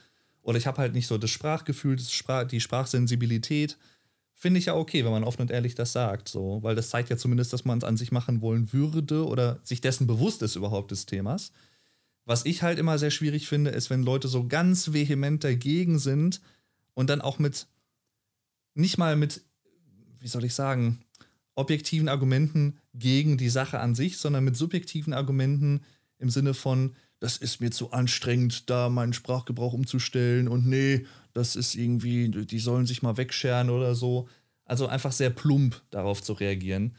oder 0.43 0.59
ich 0.59 0.67
habe 0.67 0.79
halt 0.79 0.95
nicht 0.95 1.09
so 1.09 1.19
das 1.19 1.31
Sprachgefühl, 1.31 1.97
das 1.97 2.13
Sprach, 2.13 2.45
die 2.45 2.61
Sprachsensibilität, 2.61 3.77
finde 4.33 4.61
ich 4.61 4.67
ja 4.67 4.77
okay, 4.77 5.05
wenn 5.05 5.11
man 5.11 5.25
offen 5.25 5.43
und 5.43 5.51
ehrlich 5.51 5.75
das 5.75 5.93
sagt, 5.93 6.29
so, 6.29 6.63
weil 6.63 6.77
das 6.77 6.91
zeigt 6.91 7.11
ja 7.11 7.17
zumindest, 7.17 7.53
dass 7.53 7.65
man 7.65 7.79
es 7.79 7.85
an 7.85 7.97
sich 7.97 8.13
machen 8.13 8.43
wollen 8.43 8.73
würde 8.73 9.27
oder 9.27 9.59
sich 9.65 9.81
dessen 9.81 10.07
bewusst 10.07 10.43
ist 10.43 10.57
überhaupt 10.57 10.93
des 10.93 11.07
Themas. 11.07 11.53
Was 12.27 12.45
ich 12.45 12.63
halt 12.63 12.79
immer 12.79 12.99
sehr 12.99 13.13
schwierig 13.13 13.49
finde, 13.49 13.71
ist, 13.71 13.89
wenn 13.89 14.03
Leute 14.03 14.27
so 14.27 14.47
ganz 14.47 14.93
vehement 14.93 15.45
dagegen 15.45 15.99
sind 15.99 16.41
und 16.95 17.09
dann 17.09 17.21
auch 17.21 17.39
mit, 17.39 17.69
nicht 18.75 18.99
mal 18.99 19.17
mit, 19.17 19.43
wie 20.19 20.29
soll 20.29 20.45
ich 20.45 20.53
sagen, 20.53 21.05
objektiven 21.55 22.09
Argumenten 22.09 22.79
gegen 22.95 23.39
die 23.39 23.49
Sache 23.49 23.79
an 23.79 23.95
sich, 23.95 24.19
sondern 24.19 24.45
mit 24.45 24.57
subjektiven 24.57 25.15
Argumenten 25.15 25.83
im 26.19 26.29
Sinne 26.29 26.53
von, 26.53 26.97
das 27.21 27.37
ist 27.37 27.61
mir 27.61 27.71
zu 27.71 27.93
anstrengend, 27.93 28.69
da 28.69 28.89
meinen 28.89 29.13
Sprachgebrauch 29.13 29.73
umzustellen 29.73 30.49
und 30.49 30.67
nee, 30.67 31.07
das 31.33 31.55
ist 31.55 31.77
irgendwie, 31.77 32.29
die 32.29 32.59
sollen 32.59 32.87
sich 32.87 33.03
mal 33.03 33.17
wegscheren 33.17 33.71
oder 33.71 33.95
so. 33.95 34.29
Also 34.65 34.89
einfach 34.89 35.13
sehr 35.13 35.31
plump 35.31 35.81
darauf 35.91 36.23
zu 36.23 36.33
reagieren. 36.33 36.97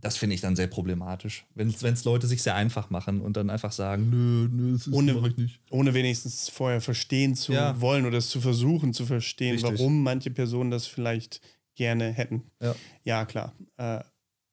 Das 0.00 0.16
finde 0.16 0.34
ich 0.34 0.40
dann 0.40 0.54
sehr 0.54 0.68
problematisch. 0.68 1.44
Wenn 1.54 1.68
es 1.70 2.04
Leute 2.04 2.28
sich 2.28 2.42
sehr 2.42 2.54
einfach 2.54 2.88
machen 2.88 3.20
und 3.20 3.36
dann 3.36 3.50
einfach 3.50 3.72
sagen, 3.72 4.08
nö, 4.10 4.48
nö, 4.48 4.72
das 4.74 4.92
ohne, 4.92 5.14
mache 5.14 5.30
ich 5.30 5.36
nicht. 5.36 5.60
Ohne 5.70 5.92
wenigstens 5.92 6.48
vorher 6.48 6.80
verstehen 6.80 7.34
zu 7.34 7.52
Ja. 7.52 7.80
wollen 7.80 8.06
oder 8.06 8.18
es 8.18 8.30
zu 8.30 8.40
versuchen 8.40 8.94
zu 8.94 9.06
verstehen, 9.06 9.54
Richtig. 9.54 9.72
warum 9.72 10.04
manche 10.04 10.30
Personen 10.30 10.70
das 10.70 10.86
vielleicht 10.86 11.40
gerne 11.74 12.12
hätten. 12.12 12.44
Ja. 12.62 12.74
Ja, 13.02 13.24
klar. 13.24 13.54
Äh, 13.76 14.00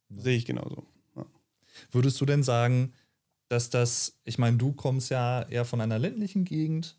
Sehe 0.10 0.38
ich 0.38 0.46
genauso. 0.46 0.86
Ja. 1.16 1.26
Würdest 1.92 2.20
du 2.22 2.26
denn 2.26 2.42
sagen, 2.44 2.94
dass 3.48 3.70
das, 3.70 4.18
ich 4.24 4.38
meine, 4.40 4.58
du 4.58 4.72
kommst 4.74 5.12
ja 5.12 5.44
eher 5.44 5.66
von 5.66 5.80
einer 5.82 6.00
ländlichen 6.00 6.46
Gegend, 6.46 6.98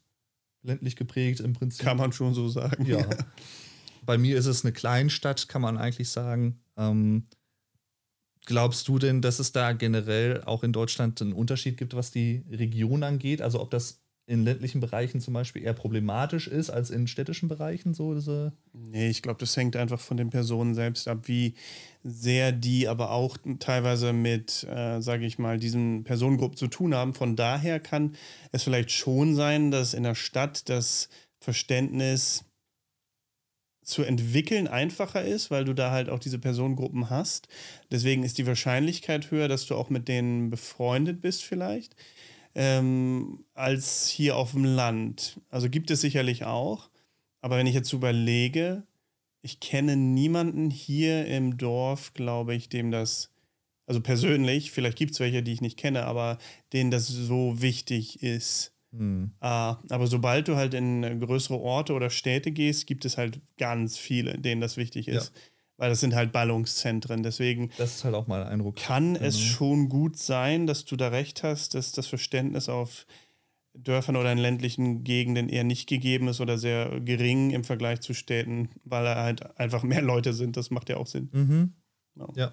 ländlich 0.63 0.95
geprägt 0.97 1.41
im 1.41 1.53
Prinzip. 1.53 1.85
Kann 1.85 1.97
man 1.97 2.13
schon 2.13 2.35
so 2.35 2.49
sagen. 2.49 2.85
Ja. 2.87 3.05
Bei 4.07 4.19
mir 4.19 4.37
ist 4.39 4.47
es 4.47 4.65
eine 4.65 4.73
Kleinstadt, 4.73 5.49
kann 5.49 5.63
man 5.63 5.79
eigentlich 5.79 6.11
sagen. 6.11 6.61
Ähm, 6.77 7.27
glaubst 8.47 8.89
du 8.89 8.99
denn, 8.99 9.21
dass 9.21 9.39
es 9.39 9.53
da 9.53 9.73
generell 9.73 10.43
auch 10.45 10.63
in 10.63 10.73
Deutschland 10.73 11.21
einen 11.21 11.33
Unterschied 11.33 11.77
gibt, 11.77 11.95
was 11.95 12.11
die 12.11 12.45
Region 12.51 13.03
angeht? 13.03 13.43
Also 13.43 13.61
ob 13.61 13.71
das 13.71 14.01
in 14.29 14.45
ländlichen 14.45 14.81
Bereichen 14.81 15.21
zum 15.21 15.35
Beispiel 15.35 15.63
eher 15.63 15.73
problematisch 15.73 16.49
ist 16.49 16.69
als 16.69 16.91
in 16.91 17.07
städtischen 17.07 17.49
Bereichen, 17.49 17.95
so 17.95 18.13
diese. 18.13 18.53
Nee, 18.73 19.09
ich 19.09 19.23
glaube, 19.23 19.39
das 19.39 19.57
hängt 19.57 19.77
einfach 19.77 20.01
von 20.01 20.17
den 20.17 20.31
Personen 20.31 20.75
selbst 20.75 21.07
ab, 21.07 21.29
wie 21.29 21.55
sehr 22.03 22.51
die 22.51 22.89
aber 22.89 23.13
auch 23.13 23.37
teilweise 23.61 24.13
mit, 24.13 24.65
äh, 24.65 25.01
sage 25.01 25.27
ich 25.27 25.39
mal, 25.39 25.59
diesen 25.59 26.03
Personengruppen 26.03 26.57
zu 26.57 26.67
tun 26.67 26.93
haben. 26.93 27.15
Von 27.15 27.37
daher 27.37 27.79
kann 27.79 28.17
es 28.51 28.65
vielleicht 28.65 28.91
schon 28.91 29.37
sein, 29.37 29.71
dass 29.71 29.95
in 29.95 30.03
der 30.03 30.17
Stadt 30.17 30.69
das 30.69 31.09
Verständnis 31.39 32.46
zu 33.87 34.03
entwickeln 34.03 34.67
einfacher 34.67 35.25
ist, 35.25 35.51
weil 35.53 35.65
du 35.65 35.73
da 35.73 35.93
halt 35.93 36.11
auch 36.11 36.19
diese 36.19 36.41
Personengruppen 36.41 37.09
hast. 37.09 37.47
Deswegen 37.91 38.25
ist 38.25 38.37
die 38.37 38.47
Wahrscheinlichkeit 38.47 39.31
höher, 39.31 39.47
dass 39.47 39.67
du 39.67 39.77
auch 39.77 39.91
mit 39.91 40.09
denen 40.09 40.51
befreundet 40.51 41.21
bist 41.21 41.45
vielleicht, 41.45 41.95
ähm, 42.57 43.45
als 43.55 44.09
hier 44.09 44.37
auf 44.37 44.53
dem 44.53 44.65
Land. 44.65 45.41
Also 45.51 45.71
gibt 45.71 45.93
es 45.93 46.01
sicherlich 46.01 46.45
auch. 46.45 46.91
Aber 47.41 47.59
wenn 47.59 47.69
ich 47.69 47.75
jetzt 47.75 47.93
überlege, 47.93 48.83
ich 49.41 49.61
kenne 49.61 49.97
niemanden 49.97 50.69
hier 50.71 51.27
im 51.27 51.57
Dorf, 51.57 52.13
glaube 52.13 52.57
ich, 52.57 52.69
dem 52.69 52.91
das, 52.91 53.31
also 53.87 54.01
persönlich, 54.01 54.73
vielleicht 54.73 54.99
gibt 54.99 55.13
es 55.13 55.21
welche, 55.21 55.45
die 55.45 55.53
ich 55.53 55.61
nicht 55.61 55.79
kenne, 55.79 56.07
aber 56.07 56.39
denen 56.73 56.91
das 56.91 57.07
so 57.07 57.63
wichtig 57.63 58.21
ist. 58.21 58.73
Hm. 58.99 59.31
Ah, 59.41 59.79
aber 59.91 60.07
sobald 60.07 60.49
du 60.49 60.57
halt 60.57 60.75
in 60.75 61.21
größere 61.21 61.59
Orte 61.59 61.93
oder 61.93 62.11
Städte 62.11 62.51
gehst, 62.53 62.87
gibt 62.87 63.05
es 63.05 63.17
halt 63.19 63.41
ganz 63.59 63.97
viele, 63.99 64.39
denen 64.39 64.61
das 64.61 64.77
wichtig 64.77 65.09
ist. 65.09 65.33
Weil 65.79 65.91
das 65.91 66.01
sind 66.01 66.15
halt 66.15 66.33
Ballungszentren. 66.33 67.23
Deswegen 67.23 67.71
Das 67.77 67.97
ist 67.97 68.05
halt 68.05 68.15
auch 68.15 68.27
mal 68.27 68.43
ein 68.43 68.49
Eindruck. 68.55 68.77
kann 68.77 69.15
es 69.15 69.37
Mhm. 69.37 69.43
schon 69.43 69.89
gut 69.91 70.17
sein, 70.17 70.67
dass 70.67 70.87
du 70.87 70.97
da 70.97 71.09
recht 71.09 71.43
hast, 71.43 71.75
dass 71.75 71.93
das 71.93 72.07
Verständnis 72.07 72.69
auf 72.71 73.07
Dörfern 73.75 74.17
oder 74.17 74.33
in 74.33 74.39
ländlichen 74.39 75.05
Gegenden 75.05 75.51
eher 75.51 75.65
nicht 75.65 75.87
gegeben 75.87 76.29
ist 76.29 76.41
oder 76.41 76.57
sehr 76.57 76.99
gering 77.03 77.51
im 77.51 77.63
Vergleich 77.63 78.01
zu 78.01 78.15
Städten, 78.15 78.71
weil 78.85 79.05
da 79.05 79.23
halt 79.23 79.59
einfach 79.61 79.83
mehr 79.83 80.01
Leute 80.01 80.33
sind. 80.33 80.57
Das 80.57 80.71
macht 80.71 80.89
ja 80.89 80.97
auch 80.97 81.07
Sinn. 81.07 81.29
Mhm. 81.33 81.75
Ja. 82.15 82.29
Ja. 82.37 82.53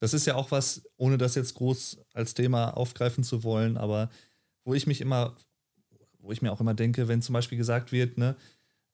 Das 0.00 0.14
ist 0.14 0.26
ja 0.26 0.34
auch 0.36 0.50
was, 0.50 0.82
ohne 0.96 1.18
das 1.18 1.34
jetzt 1.34 1.54
groß 1.54 1.98
als 2.14 2.34
Thema 2.34 2.70
aufgreifen 2.76 3.24
zu 3.24 3.42
wollen, 3.42 3.76
aber 3.76 4.08
wo 4.64 4.74
ich 4.74 4.86
mich 4.86 5.00
immer, 5.00 5.36
wo 6.18 6.32
ich 6.32 6.42
mir 6.42 6.52
auch 6.52 6.60
immer 6.60 6.74
denke, 6.74 7.08
wenn 7.08 7.22
zum 7.22 7.32
Beispiel 7.32 7.58
gesagt 7.58 7.92
wird, 7.92 8.18
ne, 8.18 8.36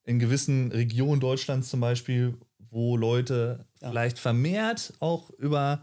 in 0.04 0.18
gewissen 0.18 0.70
Regionen 0.72 1.20
Deutschlands 1.20 1.68
zum 1.68 1.80
Beispiel, 1.80 2.34
wo 2.70 2.96
Leute 2.96 3.66
Ja. 3.80 3.90
vielleicht 3.90 4.18
vermehrt 4.18 4.92
auch 5.00 5.30
über 5.30 5.82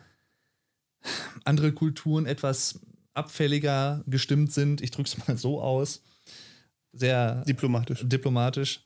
andere 1.44 1.72
Kulturen 1.74 2.26
etwas 2.26 2.80
abfälliger 3.14 4.04
gestimmt 4.08 4.52
sind, 4.52 4.82
ich 4.82 4.92
drücke 4.92 5.10
es 5.10 5.18
mal 5.28 5.38
so 5.38 5.62
aus, 5.62 6.02
sehr 6.94 7.44
Diplomatisch. 7.46 8.02
diplomatisch. 8.08 8.86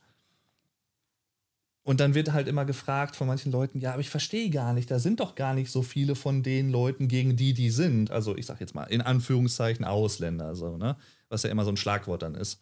Und 1.88 2.00
dann 2.00 2.14
wird 2.14 2.34
halt 2.34 2.48
immer 2.48 2.66
gefragt 2.66 3.16
von 3.16 3.26
manchen 3.26 3.50
Leuten, 3.50 3.80
ja, 3.80 3.92
aber 3.92 4.02
ich 4.02 4.10
verstehe 4.10 4.50
gar 4.50 4.74
nicht, 4.74 4.90
da 4.90 4.98
sind 4.98 5.20
doch 5.20 5.34
gar 5.34 5.54
nicht 5.54 5.70
so 5.70 5.80
viele 5.80 6.16
von 6.16 6.42
den 6.42 6.68
Leuten, 6.68 7.08
gegen 7.08 7.34
die 7.34 7.54
die 7.54 7.70
sind. 7.70 8.10
Also 8.10 8.36
ich 8.36 8.44
sag 8.44 8.60
jetzt 8.60 8.74
mal 8.74 8.84
in 8.84 9.00
Anführungszeichen 9.00 9.86
Ausländer, 9.86 10.54
so, 10.54 10.76
ne? 10.76 10.98
Was 11.30 11.44
ja 11.44 11.50
immer 11.50 11.64
so 11.64 11.70
ein 11.70 11.78
Schlagwort 11.78 12.20
dann 12.20 12.34
ist. 12.34 12.60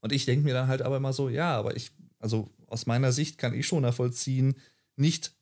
Und 0.00 0.10
ich 0.10 0.24
denke 0.24 0.46
mir 0.46 0.54
dann 0.54 0.68
halt 0.68 0.80
aber 0.80 0.96
immer 0.96 1.12
so, 1.12 1.28
ja, 1.28 1.54
aber 1.54 1.76
ich, 1.76 1.90
also 2.18 2.48
aus 2.66 2.86
meiner 2.86 3.12
Sicht 3.12 3.36
kann 3.36 3.52
ich 3.52 3.66
schon 3.66 3.82
nachvollziehen, 3.82 4.54
nicht 4.96 5.34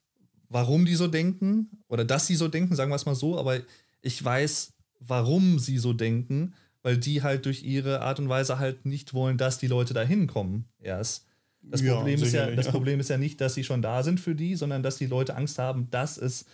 warum 0.49 0.87
die 0.87 0.97
so 0.97 1.07
denken 1.07 1.71
oder 1.87 2.05
dass 2.05 2.27
sie 2.27 2.35
so 2.35 2.49
denken, 2.49 2.75
sagen 2.75 2.91
wir 2.91 2.97
es 2.97 3.07
mal 3.07 3.15
so, 3.15 3.39
aber 3.39 3.61
ich 4.03 4.25
weiß, 4.25 4.73
warum 4.99 5.61
sie 5.61 5.79
so 5.79 5.93
denken, 5.93 6.53
weil 6.83 6.99
die 6.99 7.23
halt 7.23 7.47
durch 7.47 7.63
ihre 7.63 8.01
Art 8.01 8.19
und 8.19 8.29
Weise 8.29 8.59
halt 8.59 8.87
nicht 8.87 9.15
wollen, 9.15 9.39
dass 9.39 9.59
die 9.59 9.69
Leute 9.69 9.95
da 9.95 10.03
hinkommen 10.03 10.65
erst. 10.81 11.26
Das, 11.69 11.81
Ja, 11.81 11.97
Problem, 11.97 12.23
ist 12.23 12.33
ja, 12.33 12.51
das 12.51 12.67
ja. 12.67 12.73
Problem 12.73 13.01
ist 13.01 13.11
ja 13.11 13.19
nicht, 13.19 13.41
dass 13.41 13.55
sie 13.55 13.65
schon 13.65 13.83
da 13.83 14.03
sind 14.03 14.21
für 14.21 14.35
die, 14.35 14.55
sondern 14.55 14.83
dass 14.83 14.99
die 14.99 15.07
Leute 15.07 15.37
Angst 15.37 15.59
haben, 15.59 15.91
dass 15.91 16.17
es 16.17 16.47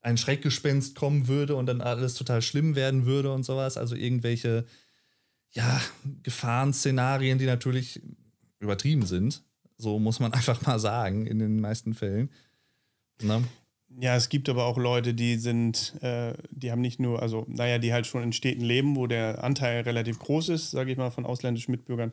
ein 0.00 0.16
Schreckgespenst 0.16 0.94
kommen 0.94 1.28
würde 1.28 1.56
und 1.56 1.66
dann 1.66 1.80
alles 1.80 2.14
total 2.14 2.42
schlimm 2.42 2.74
werden 2.76 3.06
würde 3.06 3.32
und 3.32 3.44
sowas. 3.44 3.76
Also 3.76 3.94
irgendwelche, 3.94 4.64
ja, 5.52 5.80
Gefahrenszenarien, 6.22 7.38
die 7.38 7.46
natürlich 7.46 8.02
übertrieben 8.58 9.06
sind. 9.06 9.42
So 9.76 9.98
muss 9.98 10.20
man 10.20 10.32
einfach 10.34 10.60
mal 10.66 10.78
sagen, 10.78 11.26
in 11.26 11.38
den 11.38 11.60
meisten 11.60 11.94
Fällen. 11.94 12.30
Ne? 13.22 13.44
Ja, 14.00 14.16
es 14.16 14.28
gibt 14.28 14.48
aber 14.48 14.64
auch 14.64 14.76
Leute, 14.76 15.14
die 15.14 15.36
sind, 15.36 15.94
äh, 16.02 16.34
die 16.50 16.72
haben 16.72 16.80
nicht 16.80 16.98
nur, 16.98 17.22
also 17.22 17.44
naja, 17.48 17.78
die 17.78 17.92
halt 17.92 18.06
schon 18.06 18.24
in 18.24 18.32
Städten 18.32 18.62
leben, 18.62 18.96
wo 18.96 19.06
der 19.06 19.44
Anteil 19.44 19.82
relativ 19.82 20.18
groß 20.18 20.48
ist, 20.48 20.72
sage 20.72 20.90
ich 20.90 20.98
mal, 20.98 21.10
von 21.10 21.24
ausländischen 21.24 21.70
Mitbürgern. 21.70 22.12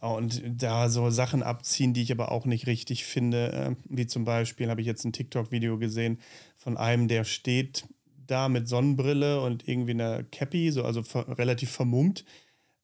Und 0.00 0.42
da 0.44 0.88
so 0.88 1.10
Sachen 1.10 1.42
abziehen, 1.44 1.94
die 1.94 2.02
ich 2.02 2.10
aber 2.10 2.32
auch 2.32 2.46
nicht 2.46 2.66
richtig 2.66 3.04
finde, 3.04 3.52
äh, 3.52 3.76
wie 3.88 4.06
zum 4.06 4.24
Beispiel 4.24 4.70
habe 4.70 4.80
ich 4.80 4.86
jetzt 4.88 5.04
ein 5.04 5.12
TikTok-Video 5.12 5.78
gesehen 5.78 6.18
von 6.56 6.76
einem, 6.76 7.06
der 7.06 7.24
steht 7.24 7.84
da 8.26 8.48
mit 8.48 8.68
Sonnenbrille 8.68 9.40
und 9.40 9.68
irgendwie 9.68 9.92
einer 9.92 10.24
Cappy, 10.24 10.72
so 10.72 10.84
also 10.84 11.02
relativ 11.14 11.70
vermummt. 11.70 12.24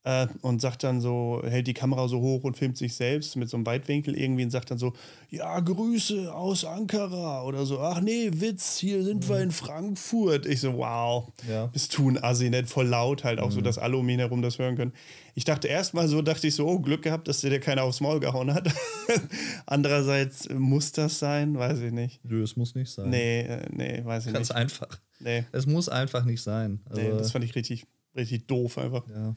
Äh, 0.09 0.29
und 0.41 0.61
sagt 0.61 0.85
dann 0.85 1.01
so, 1.01 1.43
hält 1.45 1.67
die 1.67 1.75
Kamera 1.75 2.07
so 2.07 2.21
hoch 2.21 2.45
und 2.45 2.57
filmt 2.57 2.77
sich 2.79 2.95
selbst 2.95 3.35
mit 3.35 3.49
so 3.51 3.57
einem 3.57 3.67
Weitwinkel 3.67 4.17
irgendwie 4.17 4.45
und 4.45 4.51
sagt 4.51 4.71
dann 4.71 4.79
so, 4.79 4.93
ja, 5.31 5.59
Grüße 5.59 6.33
aus 6.33 6.65
Ankara 6.65 7.43
oder 7.43 7.67
so, 7.67 7.81
ach 7.81 8.01
nee, 8.01 8.31
Witz, 8.33 8.79
hier 8.79 9.03
sind 9.03 9.29
wir 9.29 9.41
in 9.41 9.51
Frankfurt. 9.51 10.47
Ich 10.47 10.61
so, 10.61 10.75
wow, 10.79 11.33
Ja. 11.49 11.67
bist 11.67 11.99
du 11.99 12.09
ein 12.09 12.23
Assi, 12.23 12.51
nicht 12.51 12.69
voll 12.69 12.87
laut 12.87 13.25
halt, 13.25 13.41
auch 13.41 13.51
so, 13.51 13.61
dass 13.61 13.79
alle 13.79 13.97
um 13.97 14.09
ihn 14.09 14.21
herum 14.21 14.43
das 14.43 14.61
hören 14.61 14.77
können. 14.77 14.93
Ich 15.35 15.45
dachte 15.45 15.67
erst 15.67 15.93
mal 15.93 16.07
so, 16.07 16.23
dachte 16.23 16.47
ich 16.47 16.55
so, 16.55 16.69
oh, 16.69 16.79
Glück 16.79 17.03
gehabt, 17.03 17.27
dass 17.27 17.41
dir 17.41 17.51
der 17.51 17.59
keiner 17.59 17.83
aufs 17.83 18.01
Maul 18.01 18.21
gehauen 18.21 18.55
hat. 18.55 18.69
Andererseits, 19.67 20.49
muss 20.51 20.93
das 20.93 21.19
sein? 21.19 21.59
Weiß 21.59 21.81
ich 21.81 21.93
nicht. 21.93 22.25
Nö, 22.25 22.43
es 22.43 22.57
muss 22.57 22.75
nicht 22.75 22.91
sein. 22.91 23.11
Nee, 23.11 23.41
äh, 23.41 23.67
nee, 23.71 24.05
weiß 24.05 24.27
ich 24.27 24.33
Ganz 24.33 24.51
nicht. 24.51 24.57
einfach. 24.57 25.01
Nee, 25.21 25.45
Es 25.53 25.67
muss 25.67 25.89
einfach 25.89 26.25
nicht 26.25 26.43
sein. 26.43 26.81
Also, 26.89 27.03
nee, 27.03 27.11
das 27.11 27.33
fand 27.33 27.45
ich 27.45 27.55
richtig, 27.55 27.87
richtig 28.15 28.47
doof 28.47 28.79
einfach. 28.79 29.05
ja. 29.09 29.35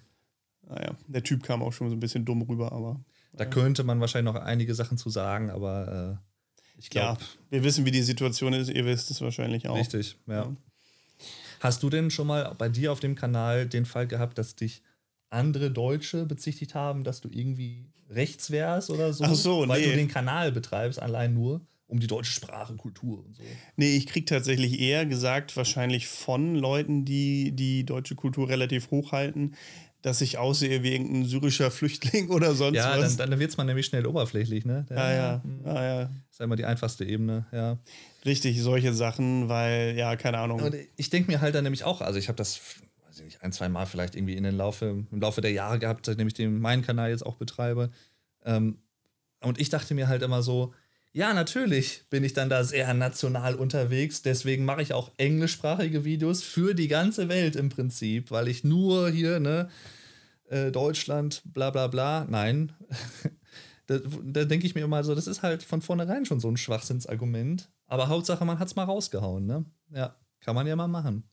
Naja, 0.70 0.96
der 1.08 1.24
Typ 1.24 1.44
kam 1.44 1.62
auch 1.64 1.74
schon 1.74 1.90
so 1.90 1.96
ein 1.96 2.00
bisschen 2.00 2.26
dumm 2.26 2.42
rüber, 2.44 2.72
aber 2.72 3.00
Da 3.34 3.46
könnte 3.46 3.84
man 3.84 4.00
wahrscheinlich 4.00 4.34
noch 4.34 4.40
einige 4.42 4.76
Sachen 4.76 4.98
zu 4.98 5.10
sagen, 5.10 5.50
aber 5.50 6.20
äh, 6.22 6.80
ich 6.80 6.94
ja, 6.94 7.14
glaube, 7.14 7.22
wir 7.50 7.64
wissen, 7.64 7.86
wie 7.86 7.92
die 7.92 8.04
Situation 8.04 8.54
ist. 8.54 8.70
Ihr 8.70 8.86
wisst 8.86 9.12
es 9.12 9.20
wahrscheinlich 9.22 9.68
auch. 9.68 9.76
richtig. 9.76 10.18
Ja. 10.28 10.44
Ja. 10.44 10.56
Hast 11.60 11.84
du 11.84 11.90
denn 11.90 12.10
schon 12.10 12.28
mal 12.28 12.56
bei 12.58 12.70
dir 12.70 12.92
auf 12.92 13.00
dem 13.02 13.16
Kanal 13.16 13.68
den 13.68 13.86
Fall 13.86 14.08
gehabt, 14.08 14.38
dass 14.38 14.56
dich 14.56 14.82
andere 15.30 15.72
Deutsche 15.72 16.26
bezichtigt 16.26 16.74
haben, 16.74 17.04
dass 17.04 17.20
du 17.20 17.30
irgendwie 17.32 17.86
rechts 18.10 18.50
wärst 18.52 18.90
oder 18.90 19.12
so? 19.12 19.24
Ach 19.26 19.36
so, 19.36 19.68
Weil 19.68 19.82
nee. 19.82 19.90
du 19.90 19.96
den 19.98 20.08
Kanal 20.08 20.52
betreibst, 20.52 21.02
allein 21.02 21.34
nur 21.34 21.62
um 21.88 22.00
die 22.00 22.08
deutsche 22.08 22.32
Sprache, 22.32 22.76
Kultur 22.76 23.26
und 23.26 23.36
so. 23.36 23.44
Nee, 23.76 23.98
ich 23.98 24.06
krieg 24.06 24.28
tatsächlich 24.28 24.80
eher 24.80 25.08
gesagt, 25.08 25.58
wahrscheinlich 25.58 26.08
von 26.08 26.56
Leuten, 26.56 27.04
die 27.04 27.52
die 27.52 27.84
deutsche 27.84 28.16
Kultur 28.16 28.48
relativ 28.48 28.92
hochhalten, 28.92 29.56
dass 30.02 30.22
ich 30.22 30.38
aussehe 30.38 30.82
wie 30.84 30.94
irgendein 30.94 31.26
syrischer 31.26 31.72
Flüchtling 31.72 32.30
oder 32.30 32.56
sonst 32.56 32.78
Ja, 32.78 32.98
was. 32.98 33.18
dann, 33.18 33.32
dann 33.32 33.40
wird 33.40 33.52
es 33.52 33.58
mal 33.58 33.64
nämlich 33.66 33.86
schnell 33.86 34.06
oberflächlich, 34.06 34.66
ne? 34.66 34.86
ja, 34.90 35.14
ja, 35.14 35.42
hm, 35.44 35.62
ja, 35.66 35.84
ja. 35.84 36.10
Ist 36.30 36.40
ja 36.40 36.46
immer 36.46 36.56
die 36.56 36.66
einfachste 36.66 37.04
Ebene, 37.06 37.46
ja. 37.52 37.78
Richtig, 38.26 38.62
solche 38.62 38.94
Sachen, 38.94 39.50
weil, 39.50 39.96
ja, 39.98 40.16
keine 40.16 40.40
Ahnung. 40.40 40.62
Und 40.62 40.76
ich 40.98 41.10
denke 41.10 41.32
mir 41.32 41.42
halt 41.42 41.56
dann 41.56 41.64
nämlich 41.64 41.84
auch, 41.84 42.02
also 42.02 42.18
ich 42.20 42.28
habe 42.28 42.38
das, 42.38 42.60
weiß 43.08 43.20
ich 43.20 43.26
nicht, 43.26 43.44
ein, 43.44 43.52
zwei 43.52 43.70
Mal 43.70 43.86
vielleicht 43.86 44.16
irgendwie 44.16 44.36
in 44.36 44.44
den 44.44 44.56
Laufe, 44.56 45.06
im 45.12 45.20
Laufe 45.22 45.42
der 45.42 45.52
Jahre 45.52 45.80
gehabt, 45.80 46.06
seitdem 46.06 46.28
ich 46.28 46.34
den 46.34 46.60
meinen 46.60 46.82
Kanal 46.82 47.10
jetzt 47.10 47.26
auch 47.26 47.36
betreibe. 47.36 47.90
Ähm, 48.46 48.78
und 49.42 49.60
ich 49.60 49.70
dachte 49.70 49.94
mir 49.96 50.08
halt 50.08 50.22
immer 50.22 50.42
so, 50.44 50.74
ja, 51.12 51.34
natürlich 51.34 52.04
bin 52.10 52.24
ich 52.24 52.34
dann 52.34 52.50
da 52.50 52.64
sehr 52.64 52.94
national 52.94 53.56
unterwegs, 53.56 54.22
deswegen 54.22 54.66
mache 54.66 54.82
ich 54.82 54.94
auch 54.94 55.12
englischsprachige 55.18 56.06
Videos 56.06 56.44
für 56.44 56.74
die 56.74 56.88
ganze 56.88 57.30
Welt 57.30 57.56
im 57.56 57.70
Prinzip, 57.70 58.32
weil 58.32 58.48
ich 58.48 58.64
nur 58.64 59.10
hier, 59.10 59.40
ne, 59.40 59.70
äh, 60.50 60.72
Deutschland, 60.72 61.42
bla 61.46 61.72
bla 61.72 61.88
bla, 61.88 62.26
nein. 62.30 62.74
da 63.88 64.00
da 64.24 64.46
denke 64.46 64.68
ich 64.68 64.76
mir 64.76 64.84
immer 64.84 65.04
so, 65.04 65.16
das 65.16 65.28
ist 65.28 65.42
halt 65.42 65.64
von 65.64 65.82
vornherein 65.82 66.26
schon 66.26 66.40
so 66.40 66.50
ein 66.50 66.58
Schwachsinnsargument. 66.58 67.72
Aber 67.88 68.08
Hauptsache, 68.08 68.46
man 68.46 68.60
hat 68.60 68.68
es 68.68 68.76
mal 68.76 68.84
rausgehauen, 68.84 69.46
ne? 69.48 69.66
Ja, 69.92 70.16
kann 70.42 70.56
man 70.56 70.68
ja 70.68 70.76
mal 70.76 70.88
machen. 70.88 71.24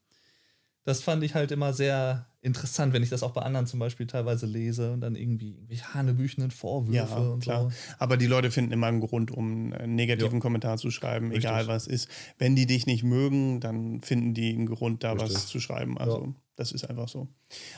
Das 0.85 1.03
fand 1.03 1.22
ich 1.22 1.35
halt 1.35 1.51
immer 1.51 1.72
sehr 1.72 2.27
interessant, 2.47 2.93
wenn 2.95 3.03
ich 3.03 3.11
das 3.11 3.23
auch 3.23 3.33
bei 3.33 3.43
anderen 3.43 3.67
zum 3.67 3.81
Beispiel 3.81 4.07
teilweise 4.07 4.47
lese 4.47 4.93
und 4.93 5.01
dann 5.01 5.17
irgendwie 5.17 5.51
irgendwelche 5.55 5.93
hanebüchenden 5.93 6.51
Vorwürfe 6.51 6.95
Ja, 6.97 7.17
und 7.19 7.41
klar. 7.43 7.63
so. 7.71 7.77
Aber 7.99 8.17
die 8.17 8.27
Leute 8.27 8.51
finden 8.51 8.73
immer 8.73 8.87
einen 8.87 9.01
Grund, 9.01 9.31
um 9.31 9.73
einen 9.73 9.95
negativen 9.97 10.35
Ja. 10.35 10.41
Kommentar 10.41 10.79
zu 10.79 10.91
schreiben, 10.91 11.27
Richtig. 11.27 11.45
egal 11.45 11.67
was 11.67 11.87
ist. 11.87 12.09
Wenn 12.39 12.57
die 12.57 12.67
dich 12.67 12.87
nicht 12.87 13.03
mögen, 13.03 13.61
dann 13.61 14.01
finden 14.01 14.33
die 14.33 14.55
einen 14.55 14.67
Grund, 14.67 15.05
da 15.05 15.13
Richtig. 15.13 15.35
was 15.35 15.47
zu 15.49 15.61
schreiben. 15.61 15.99
Also, 15.99 16.25
Ja. 16.27 16.35
das 16.57 16.73
ist 16.73 16.85
einfach 16.89 17.09
so. 17.09 17.29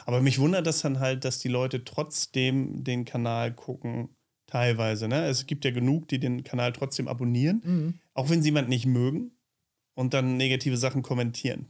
Aber 0.06 0.20
mich 0.20 0.38
wundert 0.38 0.66
das 0.66 0.82
dann 0.82 1.00
halt, 1.00 1.24
dass 1.24 1.38
die 1.38 1.48
Leute 1.48 1.84
trotzdem 1.84 2.84
den 2.84 3.04
Kanal 3.04 3.52
gucken, 3.54 4.10
teilweise. 4.46 5.08
Ne? 5.08 5.26
Es 5.26 5.46
gibt 5.46 5.64
ja 5.64 5.70
genug, 5.70 6.08
die 6.08 6.18
den 6.20 6.42
Kanal 6.44 6.72
trotzdem 6.72 7.08
abonnieren, 7.08 7.60
Mhm. 7.64 7.94
auch 8.14 8.30
wenn 8.30 8.42
sie 8.42 8.48
jemand 8.48 8.68
nicht 8.68 8.86
mögen 8.86 9.32
und 9.94 10.14
dann 10.14 10.36
negative 10.36 10.76
Sachen 10.76 11.02
kommentieren. 11.02 11.66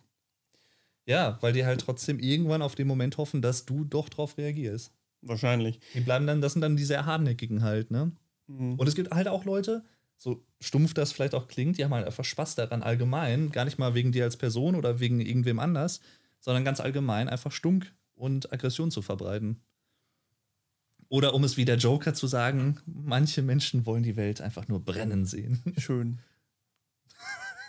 Ja, 1.08 1.38
weil 1.40 1.54
die 1.54 1.64
halt 1.64 1.80
trotzdem 1.80 2.18
irgendwann 2.18 2.60
auf 2.60 2.74
den 2.74 2.86
Moment 2.86 3.16
hoffen, 3.16 3.40
dass 3.40 3.64
du 3.64 3.84
doch 3.84 4.10
drauf 4.10 4.36
reagierst. 4.36 4.92
Wahrscheinlich. 5.22 5.80
Die 5.94 6.00
bleiben 6.00 6.26
dann, 6.26 6.40
das 6.42 6.52
sind 6.52 6.60
dann 6.60 6.76
die 6.76 6.84
sehr 6.84 7.06
hartnäckigen 7.06 7.62
halt, 7.62 7.90
ne? 7.90 8.12
Mhm. 8.46 8.74
Und 8.74 8.86
es 8.86 8.94
gibt 8.94 9.10
halt 9.10 9.26
auch 9.26 9.44
Leute, 9.44 9.84
so 10.18 10.44
stumpf 10.60 10.92
das 10.92 11.12
vielleicht 11.12 11.34
auch 11.34 11.48
klingt, 11.48 11.78
die 11.78 11.84
haben 11.84 11.94
halt 11.94 12.06
einfach 12.06 12.24
Spaß 12.24 12.56
daran 12.56 12.82
allgemein, 12.82 13.50
gar 13.50 13.64
nicht 13.64 13.78
mal 13.78 13.94
wegen 13.94 14.12
dir 14.12 14.24
als 14.24 14.36
Person 14.36 14.74
oder 14.74 15.00
wegen 15.00 15.20
irgendwem 15.20 15.58
anders, 15.58 16.00
sondern 16.40 16.64
ganz 16.64 16.78
allgemein 16.78 17.28
einfach 17.28 17.52
Stunk 17.52 17.94
und 18.14 18.52
Aggression 18.52 18.90
zu 18.90 19.00
verbreiten. 19.00 19.62
Oder 21.08 21.32
um 21.32 21.42
es 21.42 21.56
wie 21.56 21.64
der 21.64 21.76
Joker 21.76 22.12
zu 22.12 22.26
sagen, 22.26 22.80
manche 22.84 23.40
Menschen 23.40 23.86
wollen 23.86 24.02
die 24.02 24.16
Welt 24.16 24.42
einfach 24.42 24.68
nur 24.68 24.84
brennen 24.84 25.24
sehen. 25.24 25.62
Schön. 25.78 26.18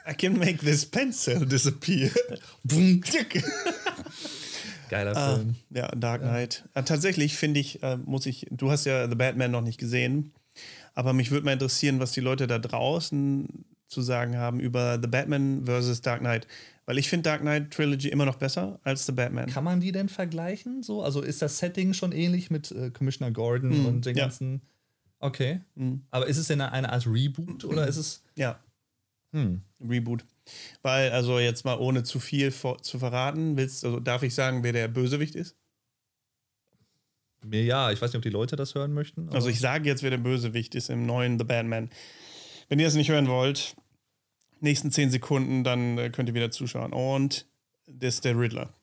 I 0.10 0.14
can 0.16 0.38
make 0.40 0.58
this 0.60 0.86
pencil 0.86 1.46
disappear. 1.46 2.10
Bum. 2.64 3.02
Geiler 4.90 5.16
Ah, 5.16 5.36
Film. 5.36 5.56
ja, 5.70 5.88
Dark 5.90 6.22
Knight. 6.22 6.64
Ah, 6.74 6.82
tatsächlich 6.82 7.36
finde 7.38 7.60
ich, 7.60 7.84
äh, 7.84 7.98
muss 7.98 8.26
ich, 8.26 8.48
du 8.50 8.72
hast 8.72 8.86
ja 8.86 9.08
The 9.08 9.16
Batman 9.16 9.52
noch 9.52 9.62
nicht 9.62 9.78
gesehen, 9.80 10.32
aber 10.96 11.14
mich 11.14 11.30
würde 11.30 11.46
mal 11.46 11.54
interessieren, 11.54 12.00
was 12.00 12.12
die 12.12 12.22
Leute 12.22 12.48
da 12.48 12.58
draußen 12.58 13.66
zu 13.88 14.02
sagen 14.02 14.38
haben 14.38 14.60
über 14.60 15.00
The 15.02 15.08
Batman 15.08 15.66
versus 15.66 16.02
Dark 16.02 16.20
Knight. 16.22 16.48
Weil 16.86 16.98
ich 16.98 17.08
finde 17.08 17.30
Dark 17.30 17.42
Knight 17.42 17.70
Trilogy 17.72 18.10
immer 18.10 18.26
noch 18.26 18.38
besser 18.38 18.80
als 18.84 19.06
The 19.06 19.12
Batman. 19.12 19.48
Kann 19.48 19.64
man 19.64 19.80
die 19.80 19.92
denn 19.92 20.10
vergleichen? 20.10 20.82
So? 20.82 21.04
Also 21.04 21.22
ist 21.22 21.42
das 21.44 21.60
Setting 21.60 21.94
schon 21.94 22.12
ähnlich 22.12 22.50
mit 22.50 22.72
äh, 22.72 22.90
Commissioner 22.90 23.30
Gordon 23.32 23.72
Hm, 23.72 23.86
und 23.86 24.06
den 24.08 24.16
ja. 24.18 24.24
ganzen. 24.24 24.62
Okay. 25.20 25.62
Hm. 25.76 26.02
Aber 26.10 26.26
ist 26.26 26.38
es 26.38 26.48
denn 26.48 26.62
eine 26.62 26.92
Art 26.92 27.06
Reboot 27.06 27.64
oder 27.64 27.88
ist 27.88 27.98
es. 27.98 28.24
Ja, 28.36 28.60
Hm. 29.34 29.62
Reboot. 29.82 30.26
Weil, 30.82 31.12
also 31.12 31.40
jetzt 31.40 31.64
mal 31.66 31.78
ohne 31.78 32.04
zu 32.04 32.20
viel 32.20 32.52
vor, 32.52 32.82
zu 32.82 33.00
verraten, 33.00 33.56
willst, 33.58 33.86
also 33.86 34.00
darf 34.00 34.24
ich 34.24 34.34
sagen, 34.34 34.64
wer 34.64 34.74
der 34.74 34.88
Bösewicht 34.88 35.36
ist? 35.36 35.56
Mir 37.46 37.64
ja, 37.64 37.92
ich 37.92 38.02
weiß 38.02 38.12
nicht, 38.12 38.18
ob 38.18 38.24
die 38.24 38.30
Leute 38.30 38.56
das 38.56 38.76
hören 38.76 38.94
möchten. 38.94 39.30
Also 39.30 39.48
ich 39.48 39.60
sage 39.60 39.88
jetzt, 39.88 40.04
wer 40.04 40.10
der 40.10 40.18
Bösewicht 40.18 40.76
ist 40.76 40.90
im 40.90 41.06
neuen 41.06 41.38
The 41.40 41.46
Batman. 41.46 41.90
Wenn 42.68 42.80
ihr 42.80 42.88
es 42.88 42.96
nicht 42.96 43.10
hören 43.10 43.28
wollt, 43.28 43.76
nächsten 44.60 44.92
10 44.92 45.10
Sekunden, 45.12 45.64
dann 45.64 45.98
äh, 45.98 46.10
könnt 46.10 46.28
ihr 46.28 46.36
wieder 46.36 46.52
zuschauen. 46.52 46.92
Und 46.92 47.48
das 47.88 48.16
ist 48.16 48.26
der 48.26 48.38
Riddler. 48.38 48.74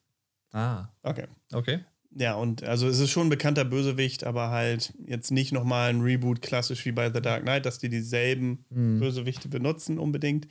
Ah, 0.51 0.87
Okay. 1.03 1.27
okay. 1.53 1.79
Ja, 2.19 2.33
und 2.33 2.63
also 2.63 2.87
es 2.87 2.97
ist 2.99 3.11
schon 3.11 3.27
ein 3.27 3.29
bekannter 3.29 3.63
Bösewicht, 3.63 4.23
aber 4.23 4.49
halt 4.49 4.91
jetzt 5.05 5.29
nicht 5.29 5.51
nochmal 5.51 5.89
ein 5.91 6.01
Reboot 6.01 6.41
klassisch 6.41 6.83
wie 6.85 6.91
bei 6.91 7.13
The 7.13 7.21
Dark 7.21 7.43
Knight, 7.43 7.65
dass 7.67 7.77
die 7.77 7.89
dieselben 7.89 8.65
Hm. 8.73 8.99
Bösewichte 8.99 9.49
benutzen 9.49 9.99
unbedingt. 9.99 10.47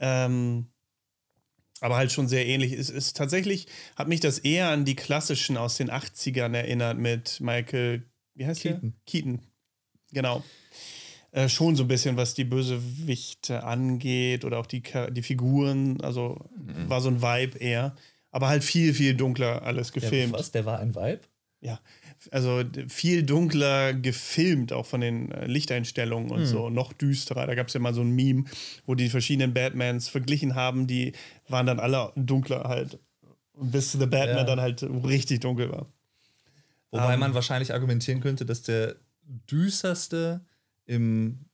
Ähm, 0.00 0.66
aber 1.80 1.96
halt 1.96 2.10
schon 2.10 2.26
sehr 2.28 2.46
ähnlich. 2.46 2.72
Es 2.72 2.90
ist 2.90 3.16
tatsächlich, 3.16 3.66
hat 3.96 4.08
mich 4.08 4.20
das 4.20 4.38
eher 4.38 4.68
an 4.70 4.84
die 4.84 4.96
klassischen 4.96 5.56
aus 5.56 5.76
den 5.76 5.90
80ern 5.90 6.54
erinnert 6.54 6.98
mit 6.98 7.40
Michael, 7.40 8.04
wie 8.34 8.46
heißt 8.46 8.62
Keaton. 8.62 8.80
der? 8.80 8.92
Keaton. 9.06 9.40
Genau. 10.12 10.42
Äh, 11.30 11.48
schon 11.48 11.76
so 11.76 11.84
ein 11.84 11.88
bisschen, 11.88 12.16
was 12.16 12.34
die 12.34 12.44
Bösewichte 12.44 13.62
angeht 13.62 14.44
oder 14.44 14.58
auch 14.58 14.66
die, 14.66 14.82
die 15.10 15.22
Figuren. 15.22 16.00
Also 16.00 16.48
Mhm. 16.56 16.88
war 16.88 17.00
so 17.00 17.10
ein 17.10 17.22
Vibe 17.22 17.58
eher. 17.58 17.94
Aber 18.30 18.48
halt 18.48 18.64
viel, 18.64 18.92
viel 18.94 19.14
dunkler 19.14 19.62
alles 19.62 19.92
gefilmt. 19.92 20.32
Der, 20.32 20.38
was? 20.40 20.50
Der 20.50 20.64
war 20.66 20.80
ein 20.80 20.94
Vibe? 20.94 21.20
Ja, 21.60 21.80
also 22.30 22.62
viel 22.88 23.22
dunkler 23.22 23.94
gefilmt, 23.94 24.72
auch 24.72 24.86
von 24.86 25.00
den 25.00 25.30
äh, 25.32 25.46
Lichteinstellungen 25.46 26.30
und 26.30 26.46
so, 26.46 26.68
noch 26.70 26.92
düsterer. 26.92 27.46
Da 27.46 27.54
gab 27.54 27.68
es 27.68 27.74
ja 27.74 27.80
mal 27.80 27.94
so 27.94 28.00
ein 28.02 28.10
Meme, 28.10 28.44
wo 28.86 28.94
die 28.94 29.08
verschiedenen 29.08 29.54
Batmans 29.54 30.08
verglichen 30.08 30.54
haben, 30.54 30.86
die 30.86 31.12
waren 31.48 31.66
dann 31.66 31.78
alle 31.80 32.12
dunkler 32.16 32.64
halt. 32.64 32.98
Bis 33.60 33.92
The 33.92 34.06
Batman 34.06 34.36
Ja. 34.38 34.44
dann 34.44 34.60
halt 34.60 34.82
richtig 34.82 35.40
dunkel 35.40 35.70
war. 35.72 35.86
Wobei 36.90 37.14
Ähm. 37.14 37.20
man 37.20 37.34
wahrscheinlich 37.34 37.74
argumentieren 37.74 38.20
könnte, 38.20 38.46
dass 38.46 38.62
der 38.62 38.94
düsterste 39.50 40.40
im 40.86 41.44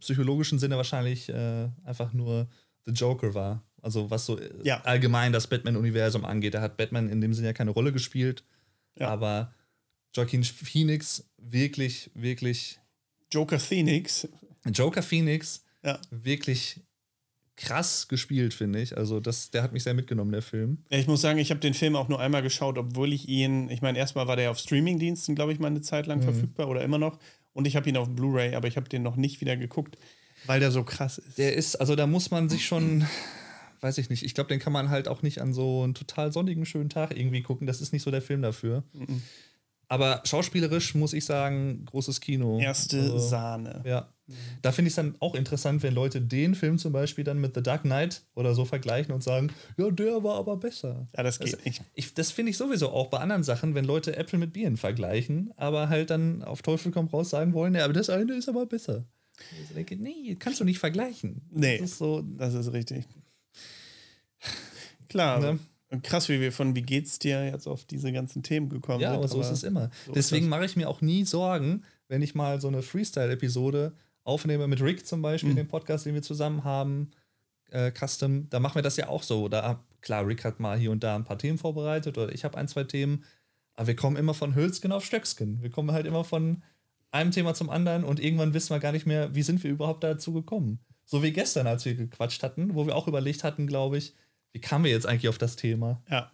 psychologischen 0.00 0.58
Sinne 0.58 0.76
wahrscheinlich 0.76 1.28
äh, 1.28 1.68
einfach 1.84 2.12
nur 2.12 2.48
The 2.86 2.92
Joker 2.92 3.34
war. 3.34 3.62
Also 3.80 4.10
was 4.10 4.26
so 4.26 4.38
äh, 4.38 4.50
Ja. 4.62 4.80
allgemein 4.82 5.32
das 5.32 5.46
Batman-Universum 5.46 6.24
angeht. 6.24 6.54
Da 6.54 6.60
hat 6.60 6.76
Batman 6.76 7.08
in 7.08 7.20
dem 7.20 7.34
Sinne 7.34 7.48
ja 7.48 7.52
keine 7.52 7.70
Rolle 7.70 7.92
gespielt. 7.92 8.44
Ja. 8.98 9.08
Aber 9.08 9.52
Joaquin 10.14 10.44
Phoenix 10.44 11.24
wirklich, 11.38 12.10
wirklich 12.14 12.78
Joker 13.32 13.58
Phoenix, 13.58 14.28
Joker 14.66 15.02
Phoenix 15.02 15.64
ja. 15.82 15.98
wirklich 16.10 16.80
krass 17.56 18.08
gespielt, 18.08 18.54
finde 18.54 18.80
ich. 18.80 18.96
Also 18.96 19.20
das, 19.20 19.50
der 19.50 19.62
hat 19.62 19.72
mich 19.72 19.82
sehr 19.82 19.94
mitgenommen, 19.94 20.32
der 20.32 20.42
Film. 20.42 20.78
Ja, 20.90 20.98
Ich 20.98 21.06
muss 21.06 21.20
sagen, 21.20 21.38
ich 21.38 21.50
habe 21.50 21.60
den 21.60 21.74
Film 21.74 21.96
auch 21.96 22.08
nur 22.08 22.20
einmal 22.20 22.42
geschaut, 22.42 22.78
obwohl 22.78 23.12
ich 23.12 23.28
ihn, 23.28 23.70
ich 23.70 23.82
meine, 23.82 23.98
erstmal 23.98 24.26
war 24.26 24.36
der 24.36 24.50
auf 24.50 24.58
Streamingdiensten, 24.58 25.34
glaube 25.34 25.52
ich, 25.52 25.58
mal 25.58 25.68
eine 25.68 25.80
Zeit 25.80 26.06
lang 26.06 26.22
verfügbar 26.22 26.68
oder 26.68 26.82
immer 26.82 26.98
noch. 26.98 27.18
Und 27.52 27.66
ich 27.66 27.76
habe 27.76 27.88
ihn 27.88 27.96
auf 27.96 28.08
Blu-ray, 28.08 28.54
aber 28.54 28.68
ich 28.68 28.76
habe 28.76 28.88
den 28.88 29.02
noch 29.02 29.16
nicht 29.16 29.40
wieder 29.40 29.56
geguckt, 29.56 29.98
weil 30.46 30.60
der 30.60 30.70
so 30.70 30.82
krass 30.82 31.18
ist. 31.18 31.38
Der 31.38 31.54
ist, 31.54 31.76
also 31.76 31.94
da 31.94 32.06
muss 32.06 32.30
man 32.30 32.48
sich 32.48 32.64
schon, 32.64 33.06
weiß 33.80 33.98
ich 33.98 34.08
nicht, 34.08 34.24
ich 34.24 34.34
glaube, 34.34 34.48
den 34.48 34.58
kann 34.58 34.72
man 34.72 34.88
halt 34.88 35.06
auch 35.06 35.22
nicht 35.22 35.40
an 35.40 35.52
so 35.52 35.82
einen 35.82 35.94
total 35.94 36.32
sonnigen, 36.32 36.64
schönen 36.64 36.88
Tag 36.88 37.16
irgendwie 37.16 37.42
gucken. 37.42 37.66
Das 37.66 37.80
ist 37.80 37.92
nicht 37.92 38.02
so 38.02 38.10
der 38.10 38.22
Film 38.22 38.42
dafür. 38.42 38.82
Aber 39.92 40.22
schauspielerisch 40.24 40.94
muss 40.94 41.12
ich 41.12 41.26
sagen, 41.26 41.84
großes 41.84 42.22
Kino. 42.22 42.58
Erste 42.58 42.98
Also, 42.98 43.18
Sahne. 43.18 43.82
Ja. 43.84 44.08
Da 44.62 44.72
finde 44.72 44.86
ich 44.86 44.92
es 44.92 44.96
dann 44.96 45.16
auch 45.20 45.34
interessant, 45.34 45.82
wenn 45.82 45.92
Leute 45.92 46.22
den 46.22 46.54
Film 46.54 46.78
zum 46.78 46.94
Beispiel 46.94 47.24
dann 47.24 47.42
mit 47.42 47.54
The 47.54 47.62
Dark 47.62 47.82
Knight 47.82 48.22
oder 48.34 48.54
so 48.54 48.64
vergleichen 48.64 49.12
und 49.12 49.22
sagen, 49.22 49.52
ja, 49.76 49.90
der 49.90 50.24
war 50.24 50.36
aber 50.36 50.56
besser. 50.56 51.08
Ja, 51.14 51.22
das 51.22 51.38
geht 51.38 51.62
nicht. 51.66 51.82
Ich, 51.92 52.14
das 52.14 52.30
finde 52.30 52.48
ich 52.48 52.56
sowieso 52.56 52.88
auch 52.88 53.08
bei 53.08 53.18
anderen 53.18 53.42
Sachen, 53.42 53.74
wenn 53.74 53.84
Leute 53.84 54.16
Äpfel 54.16 54.38
mit 54.38 54.54
Bieren 54.54 54.78
vergleichen, 54.78 55.52
aber 55.58 55.90
halt 55.90 56.08
dann 56.08 56.42
auf 56.42 56.62
Teufel 56.62 56.90
komm 56.90 57.08
raus 57.08 57.28
sagen 57.28 57.52
wollen, 57.52 57.74
ja, 57.74 57.84
aber 57.84 57.92
das 57.92 58.08
eine 58.08 58.32
ist 58.32 58.48
aber 58.48 58.64
besser. 58.64 59.04
Ich 59.60 59.68
so 59.68 59.74
denke, 59.74 59.96
nee, 59.96 60.36
kannst 60.38 60.58
du 60.58 60.64
nicht 60.64 60.78
vergleichen. 60.78 61.42
Nee. 61.50 61.76
Das 61.76 61.90
ist 61.90 61.98
so, 61.98 62.22
Das 62.22 62.54
ist 62.54 62.72
richtig. 62.72 63.04
Klar. 65.10 65.38
Ne? 65.38 65.58
Und 65.92 66.02
Krass, 66.02 66.28
wie 66.30 66.40
wir 66.40 66.52
von 66.52 66.74
Wie 66.74 66.82
geht's 66.82 67.18
dir 67.18 67.44
jetzt 67.44 67.66
auf 67.66 67.84
diese 67.84 68.12
ganzen 68.12 68.42
Themen 68.42 68.68
gekommen 68.70 69.00
ja, 69.00 69.10
sind. 69.10 69.18
aber 69.18 69.28
so 69.28 69.40
ist 69.40 69.50
es 69.50 69.62
immer. 69.62 69.90
so 70.06 70.12
Deswegen 70.12 70.48
mache 70.48 70.64
ich 70.64 70.74
mir 70.74 70.88
auch 70.88 71.02
nie 71.02 71.24
Sorgen, 71.24 71.84
wenn 72.08 72.22
ich 72.22 72.34
mal 72.34 72.60
so 72.60 72.68
eine 72.68 72.82
Freestyle-Episode 72.82 73.92
aufnehme 74.24 74.66
mit 74.68 74.80
Rick 74.80 75.06
zum 75.06 75.20
Beispiel, 75.20 75.50
Mhm. 75.52 75.56
den 75.56 75.68
Podcast, 75.68 76.06
den 76.06 76.14
wir 76.14 76.22
zusammen 76.22 76.64
haben, 76.64 77.10
äh, 77.70 77.90
Custom, 77.90 78.48
da 78.48 78.58
machen 78.60 78.76
wir 78.76 78.82
das 78.82 78.96
ja 78.96 79.08
auch 79.08 79.22
so. 79.22 79.48
Da, 79.48 79.84
klar, 80.00 80.26
Rick 80.26 80.44
hat 80.44 80.60
mal 80.60 80.78
hier 80.78 80.90
und 80.90 81.02
da 81.04 81.14
ein 81.14 81.24
paar 81.24 81.38
Themen 81.38 81.58
vorbereitet 81.58 82.16
oder 82.16 82.32
ich 82.32 82.44
habe 82.44 82.56
ein, 82.56 82.68
zwei 82.68 82.84
Themen, 82.84 83.24
aber 83.74 83.88
wir 83.88 83.96
kommen 83.96 84.16
immer 84.16 84.34
von 84.34 84.54
Hölzgen 84.54 84.92
auf 84.92 85.04
Stöcksken. 85.04 85.62
Wir 85.62 85.70
kommen 85.70 85.92
halt 85.92 86.06
immer 86.06 86.24
von 86.24 86.62
einem 87.10 87.30
Thema 87.32 87.52
zum 87.54 87.68
anderen 87.68 88.04
und 88.04 88.18
irgendwann 88.20 88.54
wissen 88.54 88.70
wir 88.70 88.78
gar 88.80 88.92
nicht 88.92 89.06
mehr, 89.06 89.34
wie 89.34 89.42
sind 89.42 89.62
wir 89.62 89.70
überhaupt 89.70 90.02
dazu 90.04 90.32
gekommen. 90.32 90.78
So 91.04 91.22
wie 91.22 91.32
gestern, 91.32 91.66
als 91.66 91.84
wir 91.84 91.94
gequatscht 91.94 92.42
hatten, 92.42 92.74
wo 92.74 92.86
wir 92.86 92.96
auch 92.96 93.08
überlegt 93.08 93.44
hatten, 93.44 93.66
glaube 93.66 93.98
ich, 93.98 94.14
wie 94.52 94.60
kamen 94.60 94.84
wir 94.84 94.90
jetzt 94.90 95.06
eigentlich 95.06 95.28
auf 95.28 95.38
das 95.38 95.56
Thema? 95.56 96.02
Ja. 96.10 96.30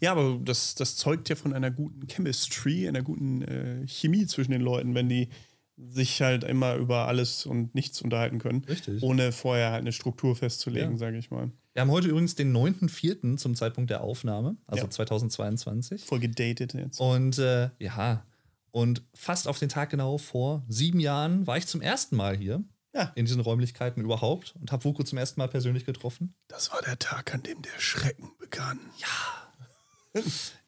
Ja, 0.00 0.10
aber 0.12 0.40
das, 0.42 0.74
das 0.74 0.96
zeugt 0.96 1.28
ja 1.28 1.36
von 1.36 1.52
einer 1.52 1.70
guten 1.70 2.06
Chemistry, 2.08 2.88
einer 2.88 3.02
guten 3.02 3.42
äh, 3.42 3.86
Chemie 3.86 4.26
zwischen 4.26 4.50
den 4.50 4.62
Leuten, 4.62 4.94
wenn 4.96 5.08
die 5.08 5.28
sich 5.76 6.20
halt 6.20 6.42
immer 6.44 6.74
über 6.74 7.06
alles 7.06 7.46
und 7.46 7.74
nichts 7.74 8.02
unterhalten 8.02 8.38
können. 8.38 8.64
Richtig. 8.68 9.02
Ohne 9.02 9.30
vorher 9.32 9.70
halt 9.70 9.80
eine 9.82 9.92
Struktur 9.92 10.34
festzulegen, 10.36 10.92
Ja. 10.92 10.98
sage 10.98 11.18
ich 11.18 11.30
mal. 11.30 11.52
Wir 11.72 11.82
haben 11.82 11.90
heute 11.92 12.08
übrigens 12.08 12.34
den 12.34 12.52
9.4. 12.54 13.36
zum 13.36 13.54
Zeitpunkt 13.54 13.90
der 13.90 14.02
Aufnahme, 14.02 14.56
also 14.66 14.84
Ja. 14.84 14.90
2022. 14.90 16.04
Voll 16.04 16.18
gedatet 16.18 16.74
jetzt. 16.74 17.00
Und 17.00 17.38
äh, 17.38 17.70
ja, 17.78 18.26
und 18.72 19.02
fast 19.14 19.46
auf 19.48 19.58
den 19.60 19.68
Tag 19.68 19.90
genau 19.90 20.18
vor 20.18 20.64
sieben 20.68 21.00
Jahren 21.00 21.46
war 21.46 21.56
ich 21.56 21.66
zum 21.66 21.80
ersten 21.80 22.16
Mal 22.16 22.36
hier 22.36 22.62
Ja. 22.92 23.12
in 23.14 23.24
diesen 23.24 23.40
Räumlichkeiten 23.40 24.02
überhaupt 24.02 24.54
und 24.60 24.72
habe 24.72 24.82
Vuko 24.84 25.02
zum 25.04 25.16
ersten 25.18 25.40
Mal 25.40 25.46
persönlich 25.48 25.84
getroffen. 25.84 26.34
Das 26.48 26.72
war 26.72 26.82
der 26.82 26.98
Tag, 26.98 27.32
an 27.32 27.42
dem 27.42 27.62
der 27.62 27.78
Schrecken 27.78 28.30
begann. 28.38 28.80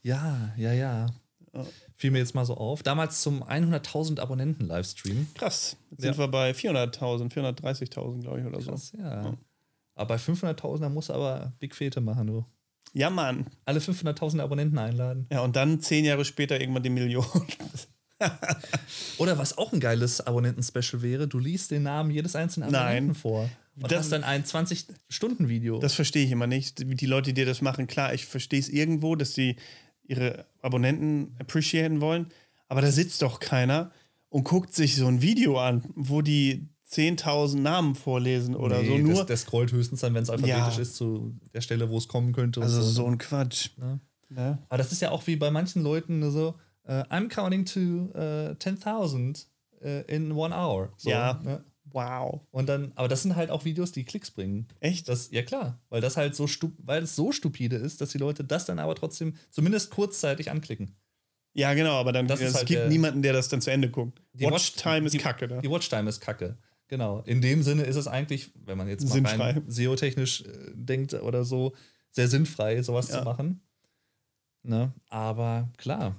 Ja, 0.02 0.52
ja, 0.56 0.72
ja. 0.72 1.06
Fiel 1.96 2.10
mir 2.12 2.18
jetzt 2.18 2.34
mal 2.34 2.46
so 2.46 2.56
auf. 2.56 2.82
Damals 2.82 3.20
zum 3.22 3.42
100.000 3.42 4.20
Abonnenten-Livestream. 4.20 5.28
Krass. 5.34 5.76
Jetzt 5.90 6.04
Ja. 6.04 6.12
sind 6.12 6.18
wir 6.18 6.28
bei 6.28 6.52
400.000, 6.54 7.30
430.000, 7.32 8.20
glaube 8.22 8.40
ich, 8.40 8.46
oder 8.46 8.60
so. 8.60 8.70
Krass, 8.70 8.92
ja. 8.98 9.36
Aber 9.94 10.06
bei 10.06 10.16
500.000, 10.16 10.80
da 10.80 10.88
musst 10.88 11.10
du 11.10 11.12
aber 11.14 11.52
Big 11.58 11.74
Fete 11.74 12.00
machen, 12.00 12.26
du. 12.28 12.46
Ja, 12.94 13.10
Mann. 13.10 13.46
Alle 13.64 13.80
500.000 13.80 14.40
Abonnenten 14.40 14.78
einladen. 14.78 15.26
Ja, 15.30 15.40
und 15.40 15.56
dann 15.56 15.80
zehn 15.80 16.04
Jahre 16.04 16.24
später 16.24 16.60
irgendwann 16.60 16.82
die 16.82 16.90
Million. 16.90 17.24
Oder 19.18 19.38
was 19.38 19.56
auch 19.58 19.72
ein 19.72 19.80
geiles 19.80 20.20
Abonnenten-Special 20.20 21.02
wäre, 21.02 21.28
du 21.28 21.38
liest 21.38 21.70
den 21.70 21.84
Namen 21.84 22.10
jedes 22.10 22.36
einzelnen 22.36 22.70
Nein. 22.70 22.82
Abonnenten 22.82 23.14
vor. 23.14 23.48
Und 23.80 23.90
Das- 23.90 24.00
hast 24.00 24.12
dann 24.12 24.24
ein 24.24 24.44
20-Stunden-Video. 24.44 25.78
Das 25.78 25.94
verstehe 25.94 26.24
ich 26.24 26.30
immer 26.30 26.46
nicht. 26.46 26.78
Die 27.00 27.06
Leute, 27.06 27.32
die 27.32 27.44
das 27.44 27.62
machen, 27.62 27.86
klar, 27.86 28.12
ich 28.14 28.26
verstehe 28.26 28.60
es 28.60 28.68
irgendwo, 28.68 29.16
dass 29.16 29.34
sie 29.34 29.56
ihre 30.06 30.44
Abonnenten 30.60 31.34
appreciaten 31.38 32.00
wollen, 32.00 32.26
aber 32.68 32.80
da 32.82 32.90
sitzt 32.90 33.22
doch 33.22 33.40
keiner 33.40 33.90
und 34.28 34.44
guckt 34.44 34.74
sich 34.74 34.96
so 34.96 35.06
ein 35.06 35.22
Video 35.22 35.58
an, 35.58 35.84
wo 35.94 36.20
die 36.22 36.68
10.000 36.90 37.62
Namen 37.62 37.94
vorlesen 37.94 38.54
oder 38.54 38.82
Nee, 38.82 38.88
so. 38.88 38.98
Nur, 38.98 39.14
Das, 39.20 39.26
der 39.26 39.36
scrollt 39.38 39.72
höchstens 39.72 40.00
dann, 40.00 40.12
wenn 40.12 40.22
es 40.24 40.28
alphabetisch 40.30 40.76
Ja. 40.76 40.82
ist, 40.82 40.96
zu 40.96 41.34
der 41.54 41.62
Stelle, 41.62 41.88
wo 41.88 41.96
es 41.96 42.08
kommen 42.08 42.32
könnte. 42.32 42.60
also 42.60 42.82
so 42.82 43.06
ein 43.06 43.16
Quatsch. 43.16 43.70
Ja. 43.80 43.98
Ne? 44.28 44.58
Aber 44.68 44.76
das 44.78 44.92
ist 44.92 45.00
ja 45.00 45.10
auch 45.10 45.26
wie 45.26 45.36
bei 45.36 45.50
manchen 45.50 45.82
Leuten 45.82 46.30
so, 46.30 46.54
äh, 46.84 47.02
I'm 47.04 47.28
counting 47.28 47.64
to 47.66 48.10
äh, 48.18 48.54
10.000 48.58 49.46
äh, 49.82 50.02
in 50.14 50.32
one 50.32 50.54
hour. 50.54 50.92
So, 50.96 51.10
Ja. 51.10 51.40
ne? 51.42 51.64
Wow. 51.84 52.40
Und 52.52 52.68
dann, 52.68 52.92
aber 52.94 53.08
das 53.08 53.22
sind 53.22 53.36
halt 53.36 53.50
auch 53.50 53.64
Videos, 53.66 53.92
die 53.92 54.04
Klicks 54.04 54.30
bringen. 54.30 54.66
Echt? 54.80 55.08
Das, 55.08 55.30
ja 55.30 55.42
klar, 55.42 55.78
weil 55.90 56.00
das 56.00 56.16
halt 56.16 56.34
so 56.34 56.46
weil 56.78 57.02
es 57.02 57.14
so 57.16 57.32
stupide 57.32 57.76
ist, 57.76 58.00
dass 58.00 58.10
die 58.10 58.18
Leute 58.18 58.44
das 58.44 58.64
dann 58.64 58.78
aber 58.78 58.94
trotzdem 58.94 59.34
zumindest 59.50 59.90
kurzzeitig 59.90 60.50
anklicken. 60.50 60.94
Ja, 61.54 61.74
genau, 61.74 61.92
aber 62.00 62.12
dann 62.12 62.26
Das 62.28 62.40
ist 62.40 62.50
es 62.50 62.54
halt 62.54 62.66
gibt 62.66 62.80
der- 62.80 62.88
niemanden, 62.88 63.20
der 63.20 63.34
das 63.34 63.48
dann 63.48 63.60
zu 63.60 63.70
Ende 63.70 63.90
guckt. 63.90 64.22
Die 64.32 64.44
Watchtime 64.46 65.04
ist 65.04 65.12
die, 65.12 65.18
kacke, 65.18 65.48
ne? 65.48 65.60
Die 65.60 65.70
Watchtime 65.70 66.08
ist 66.08 66.20
kacke. 66.20 66.56
Genau. 66.88 67.20
In 67.26 67.42
dem 67.42 67.62
Sinne 67.62 67.82
ist 67.82 67.96
es 67.96 68.06
eigentlich, 68.06 68.52
wenn 68.64 68.78
man 68.78 68.88
jetzt 68.88 69.04
mal 69.14 69.26
rein 69.40 69.62
SEO-technisch 69.68 70.42
äh, 70.42 70.70
denkt 70.74 71.12
oder 71.14 71.44
so, 71.44 71.74
sehr 72.10 72.28
sinnfrei, 72.28 72.82
sowas 72.82 73.08
Ja. 73.08 73.18
zu 73.18 73.24
machen. 73.24 73.60
Ne? 74.62 74.92
Aber 75.08 75.70
klar. 75.76 76.16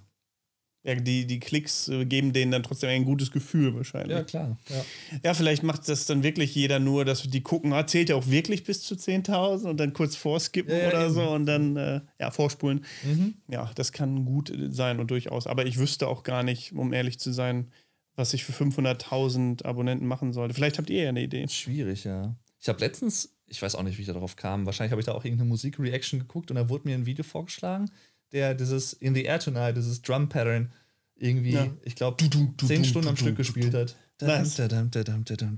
Ja, 0.85 0.95
die, 0.95 1.25
die 1.25 1.39
Klicks 1.39 1.87
äh, 1.87 2.03
geben 2.05 2.33
denen 2.33 2.51
dann 2.51 2.61
trotzdem 2.63 2.89
ein 2.89 3.05
gutes 3.05 3.31
Gefühl 3.31 3.73
wahrscheinlich. 3.73 4.17
Ja, 4.17 4.23
klar. 4.23 4.57
Ja. 4.67 4.85
Ja, 5.23 5.33
vielleicht 5.33 5.63
macht 5.63 5.87
das 5.87 6.05
dann 6.05 6.23
wirklich 6.23 6.53
jeder 6.55 6.79
nur, 6.79 7.05
dass 7.05 7.23
die 7.23 7.41
gucken, 7.41 7.71
ah, 7.71 7.87
zählt 7.87 8.09
er 8.09 8.17
auch 8.17 8.27
wirklich 8.27 8.65
bis 8.65 8.81
zu 8.81 8.95
10.000 8.95 9.63
und 9.69 9.77
dann 9.77 9.93
kurz 9.93 10.17
vorskippen 10.17 10.73
Ja, 10.73 10.81
ja, 10.81 10.87
oder 10.89 11.05
eben. 11.05 11.13
so 11.13 11.29
und 11.29 11.45
dann 11.45 11.77
äh, 11.77 12.01
ja, 12.19 12.31
vorspulen. 12.31 12.83
Mhm. 13.03 13.35
Ja, 13.47 13.71
das 13.75 13.93
kann 13.93 14.25
gut 14.25 14.49
äh, 14.49 14.71
sein 14.71 14.99
und 14.99 15.09
durchaus. 15.09 15.47
Aber 15.47 15.65
ich 15.65 15.77
wüsste 15.77 16.07
auch 16.09 16.23
gar 16.23 16.43
nicht, 16.43 16.73
um 16.73 16.91
ehrlich 16.91 17.17
zu 17.17 17.31
sein, 17.31 17.71
was 18.15 18.33
ich 18.33 18.43
für 18.43 18.51
500.000 18.51 19.63
Abonnenten 19.65 20.05
machen 20.05 20.33
sollte. 20.33 20.53
Vielleicht 20.53 20.77
habt 20.77 20.89
ihr 20.89 21.03
ja 21.03 21.09
eine 21.09 21.23
Idee. 21.23 21.47
Schwierig, 21.47 22.03
ja. 22.03 22.35
Ich 22.59 22.69
habe 22.69 22.79
letztens, 22.79 23.33
ich 23.47 23.61
weiß 23.61 23.75
auch 23.75 23.83
nicht, 23.83 23.97
wie 23.97 24.01
ich 24.01 24.07
darauf 24.07 24.35
kam, 24.35 24.65
wahrscheinlich 24.65 24.91
habe 24.91 25.01
ich 25.01 25.05
da 25.05 25.13
auch 25.13 25.25
irgendeine 25.25 25.49
Musikreaction 25.49 26.19
geguckt 26.19 26.51
und 26.51 26.55
da 26.55 26.69
wurde 26.69 26.87
mir 26.87 26.95
ein 26.95 27.05
Video 27.05 27.23
vorgeschlagen, 27.23 27.89
der 28.33 28.53
dieses 28.55 28.93
In 28.93 29.13
the 29.15 29.23
Air 29.23 29.39
Tonight, 29.39 29.77
dieses 29.77 30.01
Drum-Pattern 30.01 30.71
irgendwie, 31.15 31.51
Ja. 31.53 31.67
ich 31.83 31.95
glaube, 31.95 32.17
zehn 32.65 32.83
Stunden 32.83 33.07
am 33.07 33.15
Stück 33.15 33.37
gespielt 33.37 33.73
hat. 33.73 33.95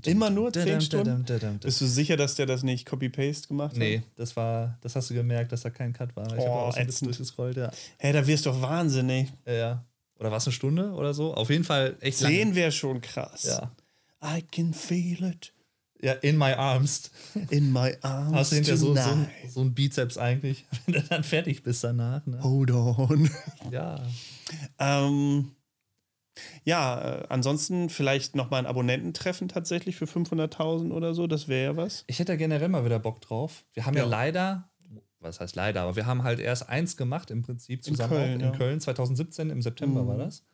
Immer 0.04 0.30
nur 0.30 0.52
zehn 0.52 0.80
Stunden? 0.80 1.24
Bist 1.60 1.80
du 1.80 1.86
sicher, 1.86 2.16
dass 2.16 2.34
der 2.34 2.46
das 2.46 2.62
nicht 2.62 2.86
Copy-Paste 2.86 3.48
gemacht 3.48 3.72
hat? 3.72 3.78
Nee, 3.78 4.02
das 4.16 4.36
war, 4.36 4.78
das 4.80 4.96
hast 4.96 5.10
du 5.10 5.14
gemerkt, 5.14 5.52
dass 5.52 5.62
da 5.62 5.70
kein 5.70 5.92
Cut 5.92 6.14
war. 6.16 6.26
Ich 6.26 6.32
habe 6.32 6.42
Oh, 6.42 6.52
auch 6.52 6.72
so 6.72 6.78
ein 6.80 6.86
bisschen 6.86 7.06
durchgescrollt, 7.06 7.56
ja. 7.56 7.70
Hä, 7.98 8.12
da 8.12 8.26
wirst 8.26 8.46
du 8.46 8.50
doch 8.50 8.62
wahnsinnig. 8.62 9.32
Ja, 9.46 9.52
ja. 9.52 9.84
Oder 10.18 10.30
war 10.30 10.38
es 10.38 10.46
eine 10.46 10.52
Stunde 10.52 10.92
oder 10.92 11.12
so? 11.14 11.34
Auf 11.34 11.50
jeden 11.50 11.64
Fall 11.64 11.96
echt 12.00 12.20
lange. 12.22 12.34
Zehn 12.36 12.54
wäre 12.54 12.72
schon 12.72 13.00
krass. 13.00 13.44
Ja. 13.44 13.72
I 14.24 14.42
can 14.42 14.72
feel 14.72 15.22
it 15.24 15.52
Ja, 16.02 16.12
in 16.12 16.36
my 16.36 16.52
arms. 16.52 17.10
in 17.50 17.72
my 17.72 17.96
arms 18.02 18.34
Hast 18.36 18.52
du 18.52 18.56
hinterher 18.56 18.76
so, 18.76 18.94
so, 18.94 19.00
ein, 19.00 19.28
so 19.48 19.60
ein 19.60 19.74
Bizeps 19.74 20.18
eigentlich, 20.18 20.66
wenn 20.86 20.94
du 20.94 21.02
dann 21.02 21.24
fertig 21.24 21.62
bist 21.62 21.82
danach. 21.84 22.24
Ne? 22.26 22.42
Hold 22.42 22.70
on. 22.70 23.30
Ja. 23.70 24.02
Ähm, 24.78 25.52
ja, 26.64 27.00
äh, 27.22 27.26
ansonsten 27.30 27.88
vielleicht 27.88 28.34
nochmal 28.36 28.60
ein 28.60 28.66
Abonnententreffen 28.66 29.48
tatsächlich 29.48 29.96
für 29.96 30.04
500.000 30.04 30.92
oder 30.92 31.14
so. 31.14 31.26
Das 31.26 31.48
wäre 31.48 31.72
ja 31.72 31.76
was. 31.76 32.04
Ich 32.08 32.18
hätte 32.18 32.32
da 32.32 32.36
generell 32.36 32.68
mal 32.68 32.84
wieder 32.84 32.98
Bock 32.98 33.20
drauf. 33.22 33.64
Wir 33.72 33.86
haben 33.86 33.94
ja, 33.96 34.02
Ja. 34.02 34.08
leider, 34.08 34.68
was 35.20 35.40
heißt 35.40 35.56
leider, 35.56 35.82
aber 35.82 35.96
wir 35.96 36.04
haben 36.06 36.22
halt 36.24 36.38
erst 36.40 36.68
eins 36.68 36.96
gemacht 36.98 37.30
im 37.30 37.40
Prinzip 37.42 37.82
zusammen 37.82 38.10
Köln, 38.10 38.30
auch 38.30 38.34
in 38.34 38.40
ja. 38.40 38.50
Köln, 38.50 38.80
2017, 38.80 39.48
im 39.50 39.62
September 39.62 40.02
Mhm. 40.02 40.08
war 40.08 40.18
das. 40.18 40.44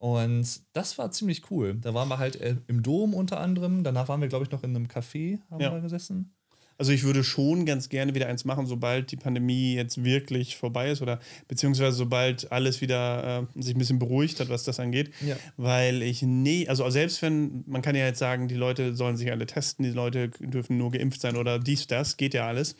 Und 0.00 0.62
das 0.72 0.96
war 0.96 1.10
ziemlich 1.12 1.50
cool. 1.50 1.74
Da 1.74 1.92
waren 1.92 2.08
wir 2.08 2.18
halt 2.18 2.36
äh, 2.36 2.56
im 2.68 2.82
Dom 2.82 3.12
unter 3.12 3.38
anderem. 3.38 3.84
Danach 3.84 4.08
waren 4.08 4.22
wir, 4.22 4.28
glaube 4.28 4.46
ich, 4.46 4.50
noch 4.50 4.62
in 4.64 4.74
einem 4.74 4.86
Café, 4.86 5.40
haben 5.50 5.60
Ja. 5.60 5.74
wir 5.74 5.80
gesessen. 5.82 6.32
Also 6.78 6.92
ich 6.92 7.02
würde 7.02 7.22
schon 7.22 7.66
ganz 7.66 7.90
gerne 7.90 8.14
wieder 8.14 8.26
eins 8.26 8.46
machen, 8.46 8.64
sobald 8.64 9.12
die 9.12 9.18
Pandemie 9.18 9.74
jetzt 9.74 10.02
wirklich 10.02 10.56
vorbei 10.56 10.90
ist 10.90 11.02
oder 11.02 11.20
beziehungsweise 11.46 11.94
sobald 11.94 12.50
alles 12.50 12.80
wieder 12.80 13.46
äh, 13.54 13.62
sich 13.62 13.74
ein 13.74 13.78
bisschen 13.78 13.98
beruhigt 13.98 14.40
hat, 14.40 14.48
was 14.48 14.64
das 14.64 14.80
angeht. 14.80 15.10
Ja. 15.20 15.36
Weil 15.58 16.00
ich 16.00 16.22
nie, 16.22 16.66
also 16.66 16.88
selbst 16.88 17.20
wenn, 17.20 17.64
man 17.66 17.82
kann 17.82 17.94
ja 17.94 18.06
jetzt 18.06 18.18
sagen, 18.18 18.48
die 18.48 18.54
Leute 18.54 18.96
sollen 18.96 19.18
sich 19.18 19.30
alle 19.30 19.44
testen, 19.44 19.84
die 19.84 19.90
Leute 19.90 20.30
dürfen 20.30 20.78
nur 20.78 20.90
geimpft 20.90 21.20
sein 21.20 21.36
oder 21.36 21.58
dies, 21.58 21.86
das, 21.86 22.16
geht 22.16 22.32
ja 22.32 22.46
alles. 22.48 22.74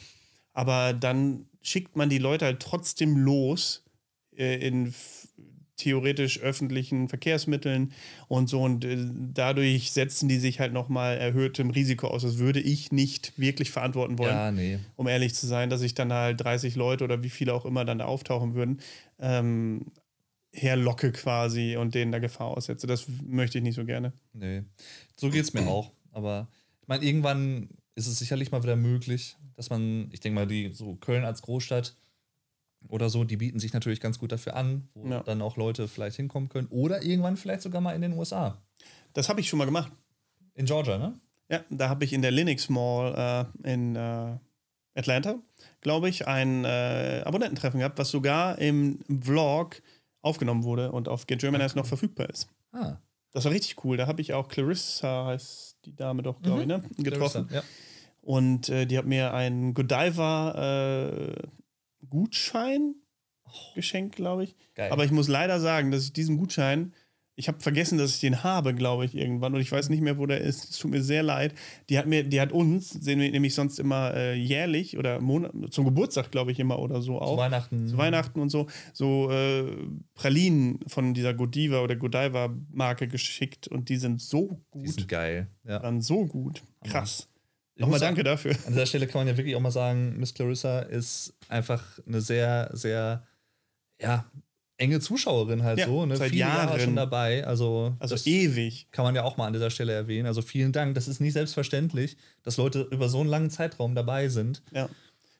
Aber 0.55 0.95
dann 0.95 1.45
schickt 1.61 1.95
man 1.95 2.09
die 2.09 2.16
Leute 2.16 2.47
halt 2.47 2.61
trotzdem 2.61 3.18
los 3.18 3.85
äh, 4.35 4.66
in 4.66 4.95
theoretisch 5.81 6.41
öffentlichen 6.41 7.09
Verkehrsmitteln 7.09 7.93
und 8.28 8.49
so 8.49 8.62
und 8.62 8.85
äh, 8.85 8.97
dadurch 9.33 9.93
setzen 9.93 10.28
die 10.28 10.39
sich 10.39 10.61
halt 10.61 10.72
nochmal 10.72 11.18
erhöhtem 11.18 11.70
Risiko 11.70 12.09
aus. 12.09 12.22
Das 12.22 12.39
würde 12.39 12.61
ich 12.61 12.93
nicht 12.93 13.39
wirklich 13.39 13.70
verantworten 13.70 14.18
wollen 14.18 14.31
Ja, 14.35 14.53
nee. 14.53 14.78
um 14.97 15.09
ehrlich 15.09 15.35
zu 15.35 15.47
sein, 15.47 15.70
dass 15.70 15.83
ich 15.83 15.95
dann 15.95 16.12
halt 16.12 16.41
30 16.41 16.76
Leute 16.76 17.05
oder 17.05 17.22
wie 17.22 17.31
viele 17.31 17.55
auch 17.55 17.64
immer 17.64 17.85
dann 17.85 17.99
da 17.99 18.05
auftauchen 18.05 18.55
würden, 18.55 18.81
ähm, 19.18 19.87
herlocke 20.53 21.12
quasi 21.12 21.76
und 21.76 21.95
denen 21.95 22.12
da 22.12 22.18
Gefahr 22.18 22.49
aussetze. 22.49 22.87
Das 22.87 23.07
möchte 23.26 23.59
ich 23.59 23.64
nicht 23.64 23.76
so 23.76 23.85
gerne. 23.85 24.12
Nee. 24.33 24.62
So 25.16 25.31
geht 25.31 25.45
es 25.45 25.53
mir 25.53 25.66
auch. 25.66 25.93
Aber 26.12 26.49
ich 26.83 26.89
meine, 26.89 27.05
irgendwann 27.05 27.68
ist 27.95 28.07
es 28.07 28.18
sicherlich 28.18 28.51
mal 28.51 28.62
wieder 28.62 28.76
möglich, 28.76 29.37
dass 29.57 29.70
man, 29.70 30.09
ich 30.12 30.20
denke 30.20 30.35
mal, 30.35 30.47
die 30.47 30.72
so 30.72 30.97
Köln 30.97 31.24
als 31.24 31.43
Großstadt 31.43 31.97
oder 32.89 33.11
so, 33.11 33.24
die 33.24 33.37
bieten 33.37 33.59
sich 33.61 33.72
natürlich 33.72 34.01
ganz 34.01 34.18
gut 34.18 34.33
dafür 34.33 34.57
an, 34.57 34.89
wo 34.95 35.09
Ja. 35.09 35.22
dann 35.22 35.43
auch 35.43 35.57
Leute 35.57 35.87
vielleicht 35.89 36.16
hinkommen 36.16 36.49
können. 36.49 36.68
Oder 36.68 37.03
irgendwann 37.03 37.37
vielleicht 37.37 37.62
sogar 37.62 37.81
mal 37.81 37.95
in 37.95 38.03
den 38.03 38.12
USA. 38.14 38.61
Das 39.12 39.28
habe 39.28 39.41
ich 39.41 39.49
schon 39.49 39.59
mal 39.59 39.64
gemacht. 39.66 39.93
In 40.55 40.66
Georgia, 40.66 40.99
ne? 40.99 41.18
Ja, 41.49 41.64
da 41.70 41.89
habe 41.89 42.05
ich 42.05 42.12
in 42.12 42.22
der 42.22 42.31
Linux 42.31 42.68
Mall 42.68 43.49
äh, 43.64 43.72
in 43.72 43.97
äh, 43.97 44.37
Atlanta, 44.95 45.37
glaube 45.81 46.09
ich, 46.09 46.26
ein 46.26 46.64
äh, 46.64 47.22
Abonnententreffen 47.24 47.78
gehabt, 47.81 47.99
was 47.99 48.11
sogar 48.11 48.59
im 48.59 48.99
Vlog 49.22 49.83
aufgenommen 50.22 50.64
wurde 50.64 50.93
und 50.93 51.09
auf 51.09 51.26
Get 51.26 51.41
German 51.41 51.68
noch 51.74 51.87
verfügbar 51.87 52.28
ist. 52.31 52.49
Ah, 52.72 52.97
Das 53.33 53.45
war 53.45 53.53
richtig 53.53 53.85
cool. 53.85 53.97
Da 53.97 54.07
habe 54.07 54.20
ich 54.20 54.33
auch 54.35 54.49
Clarissa, 54.49 55.26
heißt 55.26 55.78
die 55.85 55.95
Dame 55.97 56.22
doch, 56.22 56.41
glaube 56.43 56.62
ich, 56.62 56.66
ne? 56.66 56.83
getroffen. 56.99 57.49
Ja. 57.53 57.62
Und 58.22 58.68
äh, 58.68 58.87
die 58.87 58.99
hat 58.99 59.07
mir 59.07 59.33
einen 59.33 59.72
Godiva-Gutschein 62.01 62.94
geschenkt, 63.74 64.16
glaube 64.16 64.44
ich. 64.44 64.57
Geil. 64.74 64.92
Aber 64.92 65.05
ich 65.05 65.11
muss 65.11 65.28
leider 65.28 65.61
sagen, 65.61 65.90
dass 65.90 66.05
ich 66.05 66.12
diesen 66.12 66.36
Gutschein, 66.36 66.92
ich 67.34 67.48
habe 67.48 67.59
vergessen, 67.59 67.96
dass 67.96 68.14
ich 68.14 68.20
den 68.20 68.44
habe, 68.44 68.74
glaube 68.74 69.07
ich, 69.07 69.14
irgendwann. 69.14 69.55
Und 69.55 69.61
ich 69.61 69.72
weiß 69.72 69.88
nicht 69.88 70.03
mehr, 70.03 70.18
wo 70.18 70.26
der 70.26 70.40
ist. 70.42 70.70
Es 70.70 70.78
tut 70.78 70.90
mir 70.90 71.03
sehr 71.03 71.22
leid. 71.22 71.55
Die 71.88 71.98
hat 71.98 72.07
mir, 72.07 72.22
die 72.22 72.40
hat 72.40 72.53
uns, 72.53 72.90
sehen 72.90 73.18
wir 73.18 73.30
nämlich 73.30 73.55
sonst 73.55 73.78
immer 73.78 74.12
äh, 74.14 74.34
jährlich 74.34 74.98
oder 74.98 75.20
Monat, 75.20 75.53
zum 75.70 75.86
Geburtstag, 75.86 76.30
glaube 76.30 76.53
ich, 76.53 76.61
immer 76.61 76.78
oder 76.78 77.01
so 77.01 77.14
Zu 77.14 77.22
auch. 77.22 77.38
Weihnachten. 77.38 77.88
Zu 77.88 77.96
Weihnachten 77.96 78.40
und 78.40 78.51
so, 78.51 78.66
so 78.92 79.30
äh, 79.30 79.64
Pralinen 80.14 80.80
von 80.86 81.14
dieser 81.14 81.32
Godiva 81.32 81.80
oder 81.80 81.96
Godiva-Marke 81.96 83.09
geschickt 83.09 83.68
und 83.68 83.88
die 83.88 83.96
sind 83.96 84.20
so 84.20 84.61
Die 84.74 84.80
gut. 84.80 84.88
sind 84.88 85.09
geil. 85.09 85.48
Ja. 85.66 85.78
Dann 85.78 86.03
so 86.03 86.26
gut. 86.26 86.62
Krass. 86.84 87.30
Nochmal 87.81 88.01
danke 88.01 88.22
dafür. 88.22 88.53
An 88.66 88.72
dieser 88.72 88.87
Stelle 88.87 89.07
kann 89.07 89.20
man 89.22 89.28
ja 89.28 89.37
wirklich 89.37 89.57
auch 89.57 89.61
mal 89.61 89.70
sagen, 89.70 90.16
Miss 90.18 90.35
Clarissa 90.35 90.81
ist 90.81 91.33
einfach 91.49 91.83
eine 92.07 92.20
sehr, 92.20 92.70
sehr, 92.72 93.26
ja, 94.01 94.24
enge 94.78 94.99
Zuschauerin 95.01 95.62
halt 95.62 95.78
Ja, 95.78 95.87
so. 95.87 96.07
Ne? 96.07 96.16
seit 96.16 96.31
Viele 96.31 96.41
Jahre 96.41 96.68
Jahren. 96.70 96.81
schon 96.81 96.97
dabei. 96.97 97.47
Also, 97.47 97.95
Also 97.99 98.16
ewig. 98.28 98.89
kann 98.93 99.05
man 99.05 99.14
ja 99.14 99.24
auch 99.24 99.37
mal 99.37 99.47
an 99.47 99.53
dieser 99.53 99.68
Stelle 99.70 99.93
erwähnen. 99.93 100.26
Also 100.26 100.41
vielen 100.41 100.72
Dank. 100.72 100.95
Das 100.95 101.07
ist 101.07 101.20
nicht 101.20 101.35
selbstverständlich, 101.35 102.16
dass 102.43 102.57
Leute 102.57 102.89
über 102.91 103.09
so 103.11 103.20
einen 103.20 103.28
langen 103.28 103.51
Zeitraum 103.51 103.95
dabei 103.95 104.28
sind. 104.28 104.62
Ja. 104.72 104.89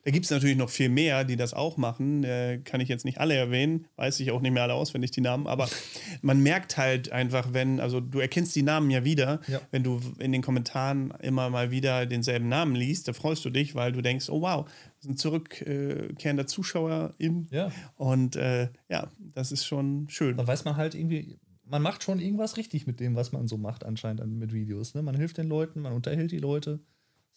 Da 0.03 0.09
gibt 0.11 0.25
es 0.25 0.31
natürlich 0.31 0.57
noch 0.57 0.69
viel 0.69 0.89
mehr, 0.89 1.23
die 1.23 1.35
das 1.35 1.53
auch 1.53 1.77
machen. 1.77 2.23
Äh, 2.23 2.59
kann 2.63 2.81
ich 2.81 2.89
jetzt 2.89 3.05
nicht 3.05 3.19
alle 3.19 3.35
erwähnen, 3.35 3.85
weiß 3.97 4.19
ich 4.19 4.31
auch 4.31 4.41
nicht 4.41 4.51
mehr 4.51 4.63
alle 4.63 4.73
auswendig, 4.73 5.11
die 5.11 5.21
Namen. 5.21 5.45
Aber 5.45 5.69
man 6.23 6.41
merkt 6.41 6.77
halt 6.77 7.11
einfach, 7.11 7.53
wenn, 7.53 7.79
also 7.79 7.99
du 7.99 8.19
erkennst 8.19 8.55
die 8.55 8.63
Namen 8.63 8.89
ja 8.89 9.03
wieder, 9.05 9.41
Ja. 9.47 9.61
wenn 9.69 9.83
du 9.83 9.99
in 10.17 10.31
den 10.31 10.41
Kommentaren 10.41 11.11
immer 11.21 11.49
mal 11.51 11.69
wieder 11.69 12.05
denselben 12.07 12.49
Namen 12.49 12.75
liest, 12.75 13.07
da 13.07 13.13
freust 13.13 13.45
du 13.45 13.51
dich, 13.51 13.75
weil 13.75 13.91
du 13.91 14.01
denkst, 14.01 14.29
oh 14.29 14.41
wow, 14.41 14.65
das 14.65 15.05
ist 15.05 15.09
ein 15.09 15.17
zurückkehrender 15.17 16.47
Zuschauer 16.47 17.13
im. 17.17 17.47
Ja. 17.51 17.71
Und 17.95 18.35
äh, 18.35 18.69
ja, 18.89 19.09
das 19.19 19.51
ist 19.51 19.65
schon 19.65 20.07
schön. 20.09 20.37
Da 20.37 20.47
weiß 20.47 20.65
man 20.65 20.77
halt 20.77 20.95
irgendwie, 20.95 21.37
man 21.65 21.81
macht 21.81 22.03
schon 22.03 22.19
irgendwas 22.19 22.57
richtig 22.57 22.87
mit 22.87 22.99
dem, 22.99 23.15
was 23.15 23.31
man 23.31 23.47
so 23.47 23.57
macht, 23.57 23.85
anscheinend 23.85 24.21
an- 24.21 24.37
mit 24.37 24.51
Videos. 24.53 24.93
Ne? 24.95 25.01
Man 25.03 25.15
hilft 25.15 25.37
den 25.37 25.47
Leuten, 25.47 25.81
man 25.81 25.93
unterhält 25.93 26.31
die 26.31 26.39
Leute. 26.39 26.79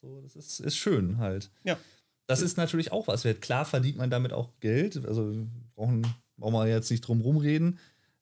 So, 0.01 0.21
das 0.23 0.35
ist, 0.37 0.61
ist 0.61 0.77
schön 0.77 1.19
halt. 1.19 1.51
Ja. 1.63 1.77
Das 2.27 2.41
ist 2.41 2.57
natürlich 2.57 2.91
auch 2.93 3.07
was 3.07 3.25
wert. 3.25 3.41
Klar 3.43 3.65
verdient 3.65 3.99
man 3.99 4.11
damit 4.11 4.33
auch 4.33 4.51
Geld. 4.61 5.05
Also 5.07 5.47
brauchen, 5.75 6.07
brauchen 6.39 6.55
wir 6.55 6.67
jetzt 6.69 6.91
nicht 6.91 7.03
drum 7.03 7.21
rumreden. 7.21 7.79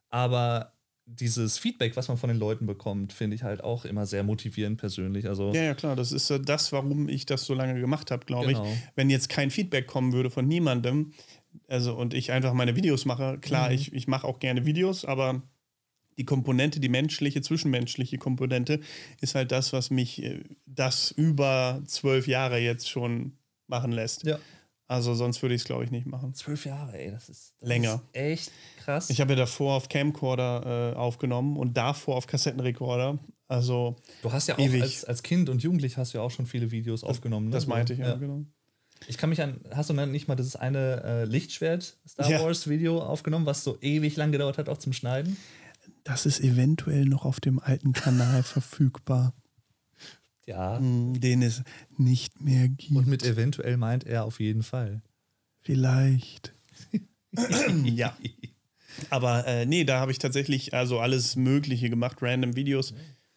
Aber 0.09 0.73
dieses 1.07 1.59
Feedback, 1.59 1.97
was 1.97 2.09
man 2.09 2.17
von 2.17 2.29
den 2.29 2.39
Leuten 2.39 2.67
bekommt, 2.67 3.13
finde 3.13 3.35
ich 3.37 3.43
halt 3.43 3.63
auch 3.63 3.85
immer 3.85 4.07
sehr 4.07 4.23
motivierend 4.23 4.79
persönlich. 4.79 5.27
Also 5.29 5.53
Ja, 5.53 5.63
ja, 5.63 5.75
klar. 5.75 5.97
Das 5.97 6.13
ist 6.13 6.31
das, 6.45 6.73
warum 6.73 7.09
ich 7.09 7.27
das 7.27 7.45
so 7.45 7.55
lange 7.55 7.79
gemacht 7.81 8.11
habe, 8.11 8.25
glaube 8.27 8.47
Genau. 8.49 8.65
ich. 8.65 8.79
Wenn 8.95 9.11
jetzt 9.11 9.29
kein 9.29 9.51
Feedback 9.51 9.87
kommen 9.87 10.13
würde 10.13 10.31
von 10.31 10.47
niemandem, 10.47 11.13
also 11.69 11.95
und 11.95 12.15
ich 12.15 12.33
einfach 12.33 12.55
meine 12.55 12.77
Videos 12.77 13.05
mache, 13.05 13.39
klar, 13.41 13.69
Mhm. 13.69 13.75
ich, 13.75 13.93
ich 13.93 14.09
mache 14.09 14.27
auch 14.27 14.39
gerne 14.39 14.65
Videos, 14.65 15.05
aber 15.05 15.43
die 16.19 16.25
Komponente, 16.25 16.79
die 16.79 16.89
menschliche, 16.89 17.41
zwischenmenschliche 17.43 18.19
Komponente, 18.19 18.81
ist 19.21 19.35
halt 19.35 19.51
das, 19.51 19.73
was 19.73 19.91
mich 19.91 20.23
äh, 20.23 20.43
das 20.67 21.11
über 21.11 21.83
zwölf 21.87 22.27
Jahre 22.29 22.59
jetzt 22.59 22.89
schon 22.89 23.33
machen 23.73 23.91
lässt. 23.93 24.23
ja. 24.25 24.39
Also 24.89 25.15
sonst 25.15 25.41
würde 25.41 25.55
ich 25.55 25.63
es, 25.63 25.65
glaube 25.65 25.85
ich, 25.85 25.91
nicht 25.91 26.07
machen. 26.07 26.35
zwölf 26.35 26.67
Jahre, 26.67 26.99
ey, 26.99 27.11
das 27.11 27.31
ist, 27.31 27.55
das 27.61 27.69
Länger. 27.69 28.03
Ist 28.13 28.21
echt 28.21 28.53
krass. 28.85 29.09
Ich 29.09 29.23
habe 29.23 29.33
ja 29.33 29.37
davor 29.39 29.77
auf 29.77 29.89
Camcorder 29.89 30.93
äh, 30.93 30.97
aufgenommen 30.97 31.57
und 31.57 31.79
davor 31.79 32.17
auf 32.17 32.27
Kassettenrekorder. 32.27 33.19
Also, 33.49 33.97
du 34.21 34.33
hast 34.33 34.49
ja 34.49 34.55
auch 34.57 34.59
ewig. 34.59 34.83
als, 34.83 35.05
als 35.05 35.23
Kind 35.23 35.49
und 35.49 35.63
Jugendlich 35.63 35.97
hast 35.97 36.13
du 36.13 36.19
ja 36.19 36.25
auch 36.25 36.31
schon 36.31 36.45
viele 36.45 36.71
Videos 36.71 37.05
aufgenommen. 37.05 37.47
Ne? 37.47 37.53
das 37.53 37.67
meinte 37.67 37.95
ich, 37.95 38.01
ja, 38.01 38.17
genau. 38.17 38.45
Ich 39.09 39.17
kann 39.17 39.31
mich 39.31 39.41
an, 39.41 39.61
hast 39.71 39.89
du 39.89 39.95
nicht 39.95 40.29
mal 40.29 40.37
das 40.37 40.57
eine 40.57 41.03
äh, 41.03 41.25
Lichtschwert-Star 41.25 42.31
Ja. 42.31 42.43
Wars-Video 42.43 43.01
aufgenommen, 43.01 43.47
was 43.47 43.65
so 43.65 43.79
ewig 43.81 44.17
lang 44.17 44.31
gedauert 44.31 44.59
hat, 44.59 44.69
auch 44.69 44.79
zum 44.79 44.93
Schneiden? 44.93 45.39
Das 46.05 46.27
ist 46.27 46.41
eventuell 46.41 47.07
noch 47.07 47.25
auf 47.25 47.41
dem 47.41 47.59
alten 47.61 47.93
Kanal 47.95 48.43
verfügbar. 48.43 49.33
Ja. 50.47 50.79
Hm, 50.79 51.21
den 51.21 51.43
es 51.43 51.63
nicht 51.97 52.41
mehr 52.41 52.69
gibt. 52.69 52.93
Und 52.97 53.07
mit 53.07 53.23
eventuell 53.25 53.77
meint 53.77 54.05
er 54.05 54.25
auf 54.25 54.41
jeden 54.41 54.63
Fall. 54.63 55.03
Vielleicht. 55.61 56.53
ja. 57.85 58.17
Aber 59.11 59.47
äh, 59.47 59.65
nee, 59.67 59.85
da 59.85 60.01
habe 60.01 60.11
ich 60.13 60.19
tatsächlich 60.19 60.75
also 60.75 61.01
alles 61.01 61.37
Mögliche 61.37 61.89
gemacht. 61.89 62.19
Random 62.21 62.57
Videos, 62.57 62.93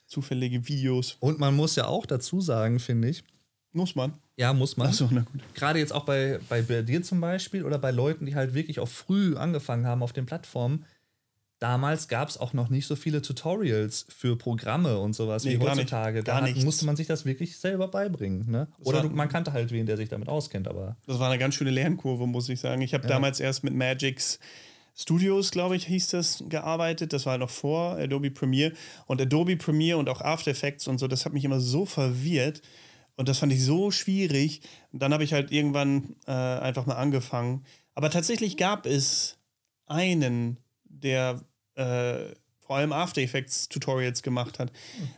zufällige 0.08 0.68
Videos. 0.68 1.18
Und 1.20 1.39
man 1.39 1.56
muss 1.56 1.76
ja 1.76 1.88
auch 1.88 2.06
dazu 2.06 2.41
sagen, 2.41 2.80
finde 2.80 3.10
ich, 3.10 3.24
Muss 3.72 3.95
man. 3.95 4.14
ja, 4.38 4.51
muss 4.53 4.76
man. 4.78 4.88
Achso, 4.88 5.08
na 5.12 5.22
gut. 5.22 5.41
Gerade 5.53 5.80
jetzt 5.80 5.93
auch 5.93 6.06
bei, 6.06 6.39
bei 6.49 6.62
dir 6.62 7.03
zum 7.03 7.22
Beispiel 7.22 7.64
oder 7.64 7.78
bei 7.78 7.91
Leuten, 7.91 8.26
die 8.26 8.36
halt 8.36 8.53
wirklich 8.53 8.80
auch 8.80 8.89
früh 8.89 9.36
angefangen 9.38 9.86
haben 9.86 10.01
auf 10.03 10.14
den 10.14 10.26
Plattformen. 10.26 10.86
Damals 11.68 12.07
gab 12.07 12.30
es 12.30 12.38
auch 12.38 12.53
noch 12.53 12.70
nicht 12.70 12.86
so 12.86 12.95
viele 12.95 13.24
Tutorials 13.24 14.05
für 14.16 14.38
Programme 14.38 14.99
und 14.99 15.13
sowas 15.13 15.43
Nee, 15.45 15.53
wie 15.53 15.57
gar 15.57 15.70
nicht. 15.74 15.86
heutzutage. 15.86 16.22
Gar 16.22 16.41
da 16.41 16.47
hat, 16.47 16.55
musste 16.63 16.86
man 16.86 16.95
sich 16.95 17.07
das 17.07 17.26
wirklich 17.26 17.57
selber 17.57 17.88
beibringen. 17.88 18.51
Ne? 18.51 18.68
Oder 18.84 18.99
war- 19.03 19.09
man 19.09 19.30
kannte 19.30 19.51
halt 19.51 19.72
wen, 19.72 19.88
der 19.88 19.97
sich 19.97 20.09
damit 20.09 20.30
auskennt, 20.30 20.68
aber 20.68 20.95
Das 21.07 21.18
war 21.18 21.28
eine 21.32 21.39
ganz 21.39 21.55
schöne 21.55 21.72
Lernkurve, 21.72 22.28
muss 22.28 22.49
ich 22.49 22.59
sagen. 22.59 22.84
Ich 22.84 22.93
habe 22.93 23.07
damals 23.07 23.39
erst 23.39 23.63
mit 23.63 23.74
Magix 23.74 24.38
Studios, 24.95 25.49
glaube 25.49 25.76
ich, 25.76 25.88
hieß 25.88 26.09
das, 26.09 26.43
gearbeitet. 26.49 27.13
Das 27.13 27.26
war 27.26 27.39
noch 27.39 27.49
vor 27.49 27.97
Adobe 27.97 28.30
Premiere. 28.30 28.74
Und 29.07 29.20
Adobe 29.20 29.57
Premiere 29.57 29.97
und 29.97 30.07
auch 30.07 30.22
After 30.22 30.51
Effects 30.51 30.88
und 30.88 30.99
so, 30.99 31.07
das 31.07 31.26
hat 31.26 31.34
mich 31.34 31.45
immer 31.45 31.59
so 31.59 31.88
verwirrt. 31.88 32.61
Und 33.16 33.28
das 33.28 33.39
fand 33.39 33.51
ich 33.51 33.63
so 33.63 33.89
schwierig. 33.89 34.61
Und 34.93 35.01
dann 35.01 35.13
habe 35.13 35.24
ich 35.24 35.34
halt 35.34 35.51
irgendwann 35.51 36.16
äh, 36.28 36.32
einfach 36.32 36.86
mal 36.86 36.93
angefangen. 36.97 37.66
Aber 37.95 38.11
tatsächlich 38.11 38.55
gab 38.55 38.86
es 38.86 39.38
einen, 39.88 40.57
der 40.86 41.41
äh, 41.76 42.34
vor 42.65 42.78
allem 42.78 42.93
After 42.93 43.21
Effects 43.21 43.69
Tutorials 43.69 44.23
gemacht 44.23 44.57
hat. 44.57 44.71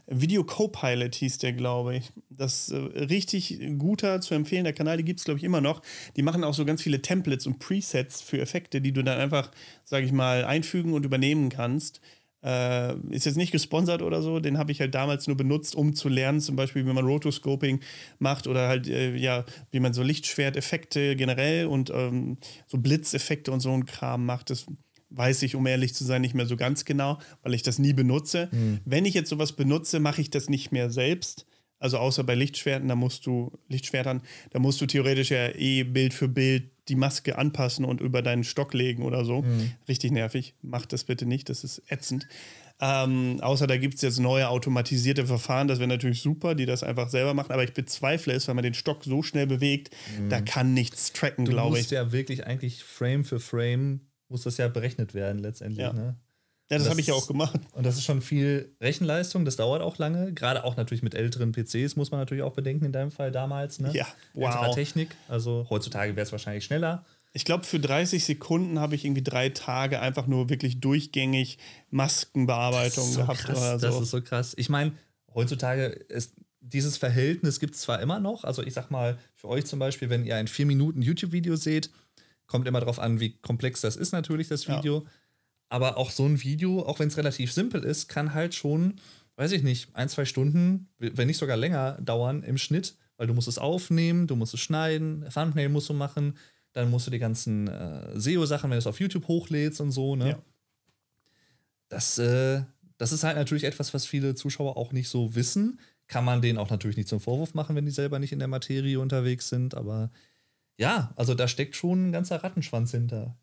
Video 0.07 0.43
Copilot 0.43 1.15
hieß 1.15 1.37
der, 1.37 1.53
glaube 1.53 1.97
ich. 1.97 2.11
Das 2.29 2.67
ist 2.67 2.71
äh, 2.71 3.03
richtig 3.05 3.59
guter 3.77 4.19
zu 4.19 4.33
empfehlender 4.33 4.73
Kanal, 4.73 4.97
die 4.97 5.05
gibt 5.05 5.19
es, 5.19 5.25
glaube 5.25 5.37
ich, 5.37 5.43
immer 5.43 5.61
noch. 5.61 5.81
Die 6.17 6.23
machen 6.23 6.43
auch 6.43 6.53
so 6.53 6.65
ganz 6.65 6.81
viele 6.81 7.01
Templates 7.01 7.47
und 7.47 7.59
Presets 7.59 8.21
für 8.21 8.39
Effekte, 8.39 8.81
die 8.81 8.91
du 8.91 9.03
dann 9.03 9.17
einfach, 9.17 9.51
sage 9.85 10.05
ich 10.05 10.11
mal, 10.11 10.43
einfügen 10.43 10.93
und 10.93 11.05
übernehmen 11.05 11.49
kannst. 11.49 12.01
Äh, 12.43 12.95
ist 13.09 13.25
jetzt 13.25 13.37
nicht 13.37 13.51
gesponsert 13.51 14.01
oder 14.01 14.21
so, 14.21 14.39
den 14.39 14.57
habe 14.57 14.71
ich 14.71 14.79
halt 14.79 14.93
damals 14.93 15.25
nur 15.25 15.35
benutzt, 15.35 15.75
um 15.75 15.95
zu 15.95 16.07
lernen, 16.07 16.39
zum 16.39 16.55
Beispiel, 16.55 16.85
wie 16.85 16.93
man 16.93 17.05
Rotoscoping 17.05 17.79
macht 18.19 18.45
oder 18.45 18.67
halt, 18.67 18.87
äh, 18.87 19.15
ja, 19.15 19.43
wie 19.71 19.79
man 19.79 19.93
so 19.93 20.03
Lichtschwerteffekte 20.03 21.15
generell 21.15 21.65
und 21.65 21.89
ähm, 21.89 22.37
so 22.67 22.77
Blitzeffekte 22.77 23.51
und 23.51 23.61
so 23.61 23.71
ein 23.71 23.85
Kram 23.85 24.25
macht. 24.25 24.51
Das 24.51 24.67
weiß 25.09 25.43
ich, 25.43 25.55
um 25.55 25.65
ehrlich 25.65 25.93
zu 25.93 26.03
sein, 26.03 26.21
nicht 26.21 26.33
mehr 26.33 26.45
so 26.45 26.57
ganz 26.57 26.85
genau, 26.85 27.19
weil 27.43 27.53
ich 27.53 27.63
das 27.63 27.79
nie 27.79 27.93
benutze. 27.93 28.49
Wenn 28.85 29.05
ich 29.05 29.13
jetzt 29.13 29.29
sowas 29.29 29.53
benutze, 29.53 29.99
mache 29.99 30.21
ich 30.21 30.29
das 30.29 30.49
nicht 30.49 30.71
mehr 30.71 30.89
selbst. 30.89 31.45
Also 31.79 31.99
außer 31.99 32.23
bei 32.23 32.33
Lichtschwerten, 32.33 32.87
da 32.87 32.95
musst 32.95 33.25
du, 33.27 33.51
Lichtschwertern, 33.67 34.21
da 34.49 34.59
musst 34.59 34.81
du 34.81 34.87
theoretisch 34.87 35.29
ja 35.29 35.49
eh 35.49 35.83
Bild 35.83 36.13
für 36.13 36.27
Bild 36.27 36.71
die 36.87 36.95
Maske 36.95 37.37
anpassen 37.37 37.85
und 37.85 38.01
über 38.01 38.21
deinen 38.21 38.43
Stock 38.43 38.73
legen 38.73 39.03
oder 39.03 39.25
so. 39.25 39.45
Richtig 39.87 40.11
nervig. 40.11 40.55
Macht 40.61 40.91
das 40.93 41.03
bitte 41.03 41.25
nicht, 41.25 41.49
das 41.49 41.63
ist 41.63 41.83
ätzend. 41.87 42.27
Ähm, 42.79 43.39
außer 43.41 43.65
da 43.65 43.77
gibt 43.77 43.95
es 43.95 44.01
jetzt 44.01 44.19
neue 44.19 44.49
automatisierte 44.49 45.25
Verfahren, 45.25 45.67
das 45.67 45.79
wäre 45.79 45.87
natürlich 45.87 46.21
super, 46.21 46.53
die 46.53 46.67
das 46.67 46.83
einfach 46.83 47.09
selber 47.09 47.33
machen, 47.33 47.51
aber 47.51 47.63
ich 47.63 47.73
bezweifle 47.73 48.33
es, 48.33 48.47
weil 48.47 48.53
man 48.53 48.63
den 48.63 48.75
Stock 48.75 49.03
so 49.03 49.23
schnell 49.23 49.47
bewegt, 49.47 49.89
da 50.29 50.41
kann 50.41 50.75
nichts 50.75 51.11
tracken, 51.11 51.45
du 51.45 51.53
glaube 51.53 51.71
musst 51.71 51.85
ich. 51.85 51.91
ja 51.91 52.11
wirklich 52.11 52.45
eigentlich 52.45 52.83
Frame 52.83 53.25
für 53.25 53.39
Frame 53.39 54.01
muss 54.29 54.43
das 54.43 54.57
ja 54.57 54.67
berechnet 54.67 55.13
werden 55.13 55.39
letztendlich. 55.39 55.85
Ja. 55.85 55.93
Ne? 55.93 56.15
Ja, 56.69 56.77
das, 56.77 56.83
das- 56.83 56.89
habe 56.91 57.01
ich 57.01 57.07
ja 57.07 57.13
auch 57.13 57.27
gemacht. 57.27 57.59
Und 57.73 57.85
das 57.85 57.95
ist 57.95 58.03
schon 58.03 58.21
viel 58.21 58.75
Rechenleistung, 58.81 59.45
das 59.45 59.55
dauert 59.55 59.81
auch 59.81 59.97
lange. 59.97 60.33
Gerade 60.33 60.63
auch 60.65 60.75
natürlich 60.75 61.01
mit 61.01 61.15
älteren 61.15 61.53
PCs 61.53 61.95
muss 61.95 62.11
man 62.11 62.19
natürlich 62.19 62.43
auch 62.43 62.53
bedenken, 62.53 62.85
in 62.85 62.91
deinem 62.91 63.11
Fall 63.11 63.31
damals. 63.31 63.79
Ne? 63.79 63.91
Ja, 63.93 64.07
Älterer 64.33 64.67
wow. 64.67 64.75
Technik. 64.75 65.15
Also 65.29 65.65
heutzutage 65.69 66.15
wäre 66.15 66.25
es 66.25 66.31
wahrscheinlich 66.31 66.65
schneller. 66.65 67.05
Ich 67.33 67.45
glaube, 67.45 67.65
für 67.65 67.79
30 67.79 68.25
Sekunden 68.25 68.79
habe 68.79 68.95
ich 68.95 69.05
irgendwie 69.05 69.23
drei 69.23 69.49
Tage 69.49 69.99
einfach 69.99 70.27
nur 70.27 70.49
wirklich 70.49 70.79
durchgängig 70.79 71.57
Maskenbearbeitung 71.89 73.11
so 73.11 73.21
gehabt 73.21 73.39
krass, 73.39 73.57
oder 73.57 73.79
so. 73.79 73.87
Das 73.87 74.01
ist 74.01 74.09
so 74.09 74.21
krass. 74.21 74.53
Ich 74.57 74.69
meine, 74.69 74.93
heutzutage 75.33 75.85
ist 75.85 76.33
dieses 76.59 76.97
Verhältnis 76.97 77.59
gibt 77.59 77.75
es 77.75 77.81
zwar 77.81 78.01
immer 78.01 78.19
noch. 78.19 78.43
Also 78.43 78.63
ich 78.63 78.73
sag 78.73 78.91
mal, 78.91 79.17
für 79.35 79.47
euch 79.47 79.65
zum 79.65 79.79
Beispiel, 79.79 80.09
wenn 80.09 80.25
ihr 80.25 80.35
ein 80.35 80.47
4 80.47 80.65
Minuten 80.65 81.01
YouTube-Video 81.01 81.55
seht, 81.55 81.91
kommt 82.47 82.67
immer 82.67 82.79
darauf 82.79 82.99
an, 82.99 83.19
wie 83.19 83.37
komplex 83.37 83.81
das 83.81 83.95
ist 83.95 84.11
natürlich, 84.11 84.47
das 84.47 84.65
Ja. 84.65 84.77
Video. 84.77 85.05
Aber 85.69 85.97
auch 85.97 86.11
so 86.11 86.25
ein 86.25 86.41
Video, 86.41 86.81
auch 86.81 86.99
wenn 86.99 87.09
es 87.09 87.17
relativ 87.17 87.51
simpel 87.51 87.83
ist, 87.83 88.07
kann 88.07 88.33
halt 88.33 88.55
schon, 88.55 88.95
weiß 89.35 89.51
ich 89.51 89.63
nicht, 89.63 89.89
ein, 89.95 90.07
zwei 90.09 90.25
Stunden, 90.25 90.87
wenn 90.97 91.27
nicht 91.27 91.37
sogar 91.37 91.57
länger 91.57 91.99
dauern 92.01 92.41
im 92.43 92.57
Schnitt, 92.57 92.95
weil 93.17 93.27
du 93.27 93.33
musst 93.33 93.47
es 93.49 93.57
aufnehmen, 93.57 94.27
du 94.27 94.35
musst 94.35 94.53
es 94.53 94.61
schneiden, 94.61 95.25
Thumbnail 95.33 95.69
musst 95.69 95.89
du 95.89 95.93
machen, 95.93 96.37
dann 96.71 96.89
musst 96.89 97.07
du 97.07 97.11
die 97.11 97.19
ganzen 97.19 97.67
äh, 97.67 98.17
SEO-Sachen, 98.19 98.69
wenn 98.69 98.75
du 98.75 98.79
es 98.79 98.87
auf 98.87 98.99
YouTube 98.99 99.27
hochlädst 99.27 99.81
und 99.81 99.91
so, 99.91 100.15
ne? 100.15 100.29
Ja. 100.29 100.39
Das, 101.89 102.17
äh, 102.17 102.63
das 102.97 103.11
ist 103.11 103.23
halt 103.23 103.37
natürlich 103.37 103.63
etwas, 103.63 103.93
was 103.93 104.05
viele 104.05 104.35
Zuschauer 104.35 104.77
auch 104.77 104.91
nicht 104.91 105.09
so 105.09 105.35
wissen. 105.35 105.79
Kann 106.07 106.25
man 106.25 106.41
denen 106.41 106.57
auch 106.57 106.69
natürlich 106.69 106.97
nicht 106.97 107.09
zum 107.09 107.19
Vorwurf 107.19 107.53
machen, 107.53 107.75
wenn 107.75 107.85
die 107.85 107.91
selber 107.91 108.19
nicht 108.19 108.31
in 108.31 108.39
der 108.39 108.47
Materie 108.47 108.99
unterwegs 108.99 109.49
sind. 109.49 109.75
Aber 109.75 110.11
ja, 110.77 111.11
also 111.15 111.33
da 111.33 111.47
steckt 111.47 111.75
schon 111.75 112.09
ein 112.09 112.11
ganzer 112.11 112.43
Rattenschwanz 112.43 112.91
hinter. 112.91 113.35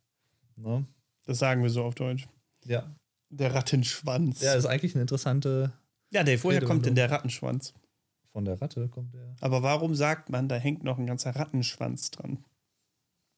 Ne? 0.57 0.85
Das 1.24 1.39
sagen 1.39 1.62
wir 1.62 1.70
so 1.70 1.85
auf 1.85 1.95
Deutsch. 1.95 2.26
Ja. 2.64 2.95
Der 3.30 3.55
Rattenschwanz. 3.55 4.41
Ja, 4.41 4.55
ist 4.55 4.66
eigentlich 4.66 4.95
eine 4.95 5.03
interessante. 5.03 5.72
Ja, 6.11 6.20
woher 6.22 6.35
Redewendung. 6.37 6.68
kommt 6.68 6.87
denn 6.87 6.95
der 6.95 7.11
Rattenschwanz? 7.11 7.74
Von 8.32 8.45
der 8.45 8.61
Ratte 8.61 8.89
kommt 8.89 9.14
der. 9.14 9.35
Aber 9.41 9.62
warum 9.62 9.95
sagt 9.95 10.30
man, 10.30 10.49
da 10.49 10.57
hängt 10.57 10.85
noch 10.85 10.99
ein 10.99 11.07
ganzer 11.07 11.35
Rattenschwanz 11.35 12.11
dran? 12.11 12.45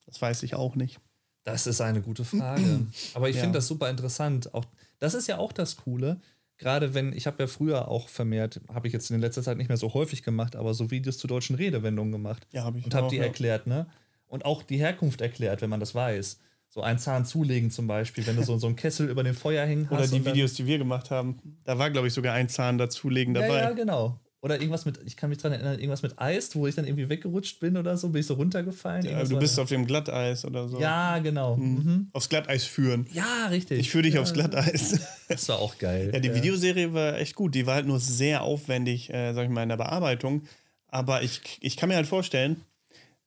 Das 0.06 0.20
weiß 0.20 0.42
ich 0.42 0.54
auch 0.54 0.74
nicht. 0.74 1.00
Das 1.44 1.66
ist 1.66 1.80
eine 1.80 2.02
gute 2.02 2.24
Frage. 2.24 2.86
Aber 3.14 3.28
ich 3.28 3.36
Ja. 3.36 3.42
finde 3.42 3.58
das 3.58 3.66
super 3.68 3.88
interessant. 3.88 4.52
Auch, 4.54 4.64
das 4.98 5.14
ist 5.14 5.26
ja 5.28 5.38
auch 5.38 5.52
das 5.52 5.76
Coole. 5.76 6.20
Gerade 6.58 6.94
wenn, 6.94 7.12
ich 7.12 7.26
habe 7.26 7.42
ja 7.42 7.46
früher 7.46 7.88
auch 7.88 8.08
vermehrt, 8.08 8.60
habe 8.72 8.86
ich 8.86 8.92
jetzt 8.92 9.10
in 9.10 9.20
letzter 9.20 9.42
Zeit 9.42 9.56
nicht 9.58 9.68
mehr 9.68 9.76
so 9.76 9.94
häufig 9.94 10.22
gemacht, 10.22 10.56
aber 10.56 10.74
so 10.74 10.90
Videos 10.90 11.18
zu 11.18 11.26
deutschen 11.26 11.56
Redewendungen 11.56 12.12
gemacht. 12.12 12.46
Ja, 12.52 12.64
habe 12.64 12.78
ich 12.78 12.84
Und 12.84 12.94
habe 12.94 13.08
die 13.08 13.16
ja. 13.16 13.24
erklärt, 13.24 13.66
ne? 13.66 13.86
Und 14.28 14.44
auch 14.44 14.62
die 14.62 14.78
Herkunft 14.78 15.20
erklärt, 15.20 15.62
wenn 15.62 15.70
man 15.70 15.80
das 15.80 15.94
weiß. 15.94 16.40
So 16.68 16.82
einen 16.82 16.98
Zahn 16.98 17.24
zulegen 17.24 17.70
zum 17.70 17.86
Beispiel, 17.86 18.26
wenn 18.26 18.36
du 18.36 18.42
so, 18.42 18.58
so 18.58 18.66
einen 18.66 18.76
Kessel 18.76 19.08
über 19.08 19.22
dem 19.22 19.34
Feuer 19.34 19.64
hängen 19.64 19.86
hast. 19.90 20.12
Oder 20.12 20.18
die 20.18 20.24
Videos, 20.26 20.54
die 20.54 20.66
wir 20.66 20.78
gemacht 20.78 21.10
haben. 21.10 21.38
Da 21.64 21.78
war, 21.78 21.90
glaube 21.90 22.08
ich, 22.08 22.12
sogar 22.14 22.34
ein 22.34 22.48
Zahn 22.48 22.76
dazulegen 22.76 23.34
Ja, 23.34 23.42
dabei. 23.42 23.58
ja, 23.60 23.70
genau. 23.72 24.20
Oder 24.46 24.60
irgendwas 24.60 24.84
mit, 24.84 25.00
ich 25.04 25.16
kann 25.16 25.28
mich 25.28 25.38
dran 25.38 25.50
erinnern, 25.50 25.74
irgendwas 25.74 26.02
mit 26.02 26.20
Eis, 26.20 26.54
wo 26.54 26.68
ich 26.68 26.76
dann 26.76 26.84
irgendwie 26.84 27.08
weggerutscht 27.08 27.58
bin 27.58 27.76
oder 27.76 27.96
so, 27.96 28.10
bin 28.10 28.20
ich 28.20 28.28
so 28.28 28.34
runtergefallen. 28.34 29.04
Ja, 29.04 29.24
du 29.24 29.40
bist 29.40 29.58
auf 29.58 29.68
dem 29.68 29.84
Glatteis 29.88 30.44
oder 30.44 30.68
so. 30.68 30.80
Ja, 30.80 31.18
genau. 31.18 31.56
Mhm. 31.56 32.10
Aufs 32.12 32.28
Glatteis 32.28 32.62
führen. 32.62 33.08
Ja, 33.12 33.48
richtig. 33.50 33.80
Ich 33.80 33.90
führe 33.90 34.02
dich 34.02 34.14
ja, 34.14 34.20
aufs 34.20 34.32
Glatteis. 34.32 35.00
Das 35.28 35.48
war 35.48 35.58
auch 35.58 35.76
geil. 35.78 36.12
Ja, 36.14 36.20
die 36.20 36.32
Videoserie 36.32 36.94
war 36.94 37.18
echt 37.18 37.34
gut. 37.34 37.56
Die 37.56 37.66
war 37.66 37.74
halt 37.74 37.86
nur 37.88 37.98
sehr 37.98 38.44
aufwendig, 38.44 39.12
äh, 39.12 39.32
sag 39.32 39.42
ich 39.42 39.50
mal, 39.50 39.64
in 39.64 39.70
der 39.70 39.76
Bearbeitung. 39.76 40.42
Aber 40.86 41.24
ich, 41.24 41.58
ich 41.60 41.76
kann 41.76 41.88
mir 41.88 41.96
halt 41.96 42.06
vorstellen, 42.06 42.62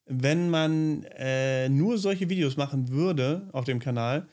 wenn 0.06 0.48
man 0.48 1.04
äh, 1.18 1.68
nur 1.68 1.98
solche 1.98 2.30
Videos 2.30 2.56
machen 2.56 2.88
würde 2.88 3.50
auf 3.52 3.66
dem 3.66 3.78
Kanal, 3.78 4.26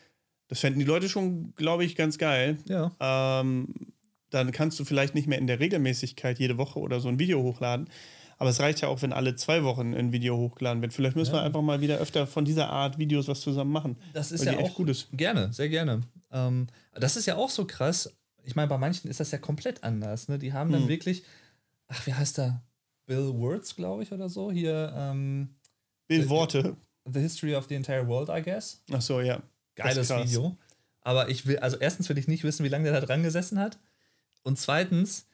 das 0.48 0.60
fänden 0.60 0.80
die 0.80 0.86
Leute 0.86 1.10
schon, 1.10 1.52
glaube 1.56 1.84
ich, 1.84 1.94
ganz 1.94 2.16
geil. 2.16 2.56
Ja. 2.66 2.90
Ähm, 2.98 3.74
dann 4.30 4.52
kannst 4.52 4.78
du 4.78 4.84
vielleicht 4.84 5.14
nicht 5.14 5.26
mehr 5.26 5.38
in 5.38 5.46
der 5.46 5.60
Regelmäßigkeit 5.60 6.38
jede 6.38 6.58
Woche 6.58 6.78
oder 6.78 7.00
so 7.00 7.08
ein 7.08 7.18
Video 7.18 7.42
hochladen. 7.42 7.88
Aber 8.40 8.50
es 8.50 8.60
reicht 8.60 8.80
ja 8.82 8.88
auch, 8.88 9.02
wenn 9.02 9.12
alle 9.12 9.34
zwei 9.34 9.64
Wochen 9.64 9.94
ein 9.94 10.12
Video 10.12 10.36
hochgeladen 10.36 10.80
wird. 10.80 10.92
Vielleicht 10.94 11.16
müssen 11.16 11.32
wir 11.32 11.42
einfach 11.42 11.62
mal 11.62 11.80
wieder 11.80 11.98
öfter 11.98 12.26
von 12.26 12.44
dieser 12.44 12.68
Art 12.70 12.96
Videos 12.98 13.26
was 13.26 13.40
zusammen 13.40 13.72
machen. 13.72 13.96
Das 14.12 14.30
ist 14.30 14.44
ja 14.44 14.56
auch 14.58 14.74
gut 14.74 14.88
ist. 14.90 15.08
Gerne, 15.12 15.52
sehr 15.52 15.68
gerne. 15.68 16.02
Ähm, 16.30 16.68
das 16.94 17.16
ist 17.16 17.26
ja 17.26 17.36
auch 17.36 17.50
so 17.50 17.66
krass. 17.66 18.14
Ich 18.44 18.54
meine, 18.54 18.68
bei 18.68 18.78
manchen 18.78 19.10
ist 19.10 19.18
das 19.18 19.32
ja 19.32 19.38
komplett 19.38 19.82
anders. 19.82 20.28
Ne? 20.28 20.38
Die 20.38 20.52
haben 20.52 20.70
dann 20.70 20.82
Hm. 20.82 20.88
wirklich, 20.88 21.24
ach, 21.88 22.06
wie 22.06 22.14
heißt 22.14 22.38
der? 22.38 22.62
Bill 23.06 23.32
Words, 23.34 23.74
glaube 23.74 24.04
ich, 24.04 24.12
oder 24.12 24.28
so. 24.28 24.52
Hier, 24.52 24.92
ähm, 24.96 25.48
Bild 26.06 26.28
Worte. 26.28 26.76
The 27.12 27.20
History 27.20 27.56
of 27.56 27.66
the 27.68 27.74
Entire 27.74 28.06
World, 28.06 28.28
I 28.28 28.42
guess. 28.42 28.82
Ach 28.92 29.02
so, 29.02 29.20
ja. 29.20 29.42
Geiles. 29.74 30.10
Video. 30.10 30.56
Aber 31.00 31.28
ich 31.28 31.46
will, 31.46 31.58
also 31.58 31.76
erstens 31.78 32.08
will 32.08 32.18
ich 32.18 32.28
nicht 32.28 32.44
wissen, 32.44 32.64
wie 32.64 32.68
lange 32.68 32.84
der 32.84 33.00
da 33.00 33.06
dran 33.06 33.22
gesessen 33.22 33.58
hat. 33.58 33.78
Und 34.48 34.56
zweitens, 34.58 35.26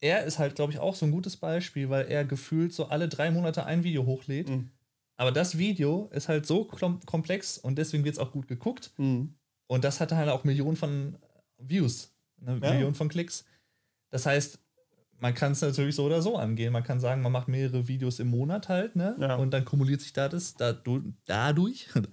er 0.00 0.24
ist 0.24 0.38
halt, 0.38 0.54
glaube 0.54 0.72
ich, 0.72 0.78
auch 0.78 0.94
so 0.94 1.06
ein 1.06 1.10
gutes 1.10 1.38
Beispiel, 1.38 1.88
weil 1.88 2.06
er 2.06 2.24
gefühlt 2.26 2.74
so 2.74 2.84
alle 2.88 3.08
drei 3.08 3.30
Monate 3.30 3.64
ein 3.64 3.82
Video 3.82 4.04
hochlädt. 4.04 4.50
Mhm. 4.50 4.68
Aber 5.16 5.32
das 5.32 5.56
Video 5.56 6.08
ist 6.12 6.28
halt 6.28 6.44
so 6.46 6.62
klom- 6.62 7.02
komplex 7.06 7.56
und 7.56 7.76
deswegen 7.78 8.04
wird 8.04 8.14
es 8.16 8.18
auch 8.20 8.30
gut 8.30 8.46
geguckt. 8.46 8.92
Mhm. 8.98 9.34
Und 9.68 9.84
das 9.84 10.00
hatte 10.00 10.16
halt 10.16 10.28
auch 10.28 10.44
Millionen 10.44 10.76
von 10.76 11.16
Views, 11.56 12.12
eine 12.40 12.58
Ja. 12.60 12.72
Million 12.74 12.94
von 12.94 13.08
Klicks. 13.08 13.46
Das 14.10 14.26
heißt, 14.26 14.58
man 15.18 15.34
kann 15.34 15.52
es 15.52 15.62
natürlich 15.62 15.96
so 15.96 16.04
oder 16.04 16.20
so 16.20 16.36
angehen. 16.36 16.72
Man 16.74 16.84
kann 16.84 17.00
sagen, 17.00 17.22
man 17.22 17.32
macht 17.32 17.48
mehrere 17.48 17.88
Videos 17.88 18.20
im 18.20 18.28
Monat 18.28 18.68
halt, 18.68 18.96
ne? 18.96 19.16
Ja. 19.18 19.36
Und 19.36 19.50
dann 19.50 19.64
kumuliert 19.64 20.02
sich 20.02 20.12
da 20.12 20.28
das 20.28 20.56
dadu- 20.56 21.14
dadurch. 21.24 21.88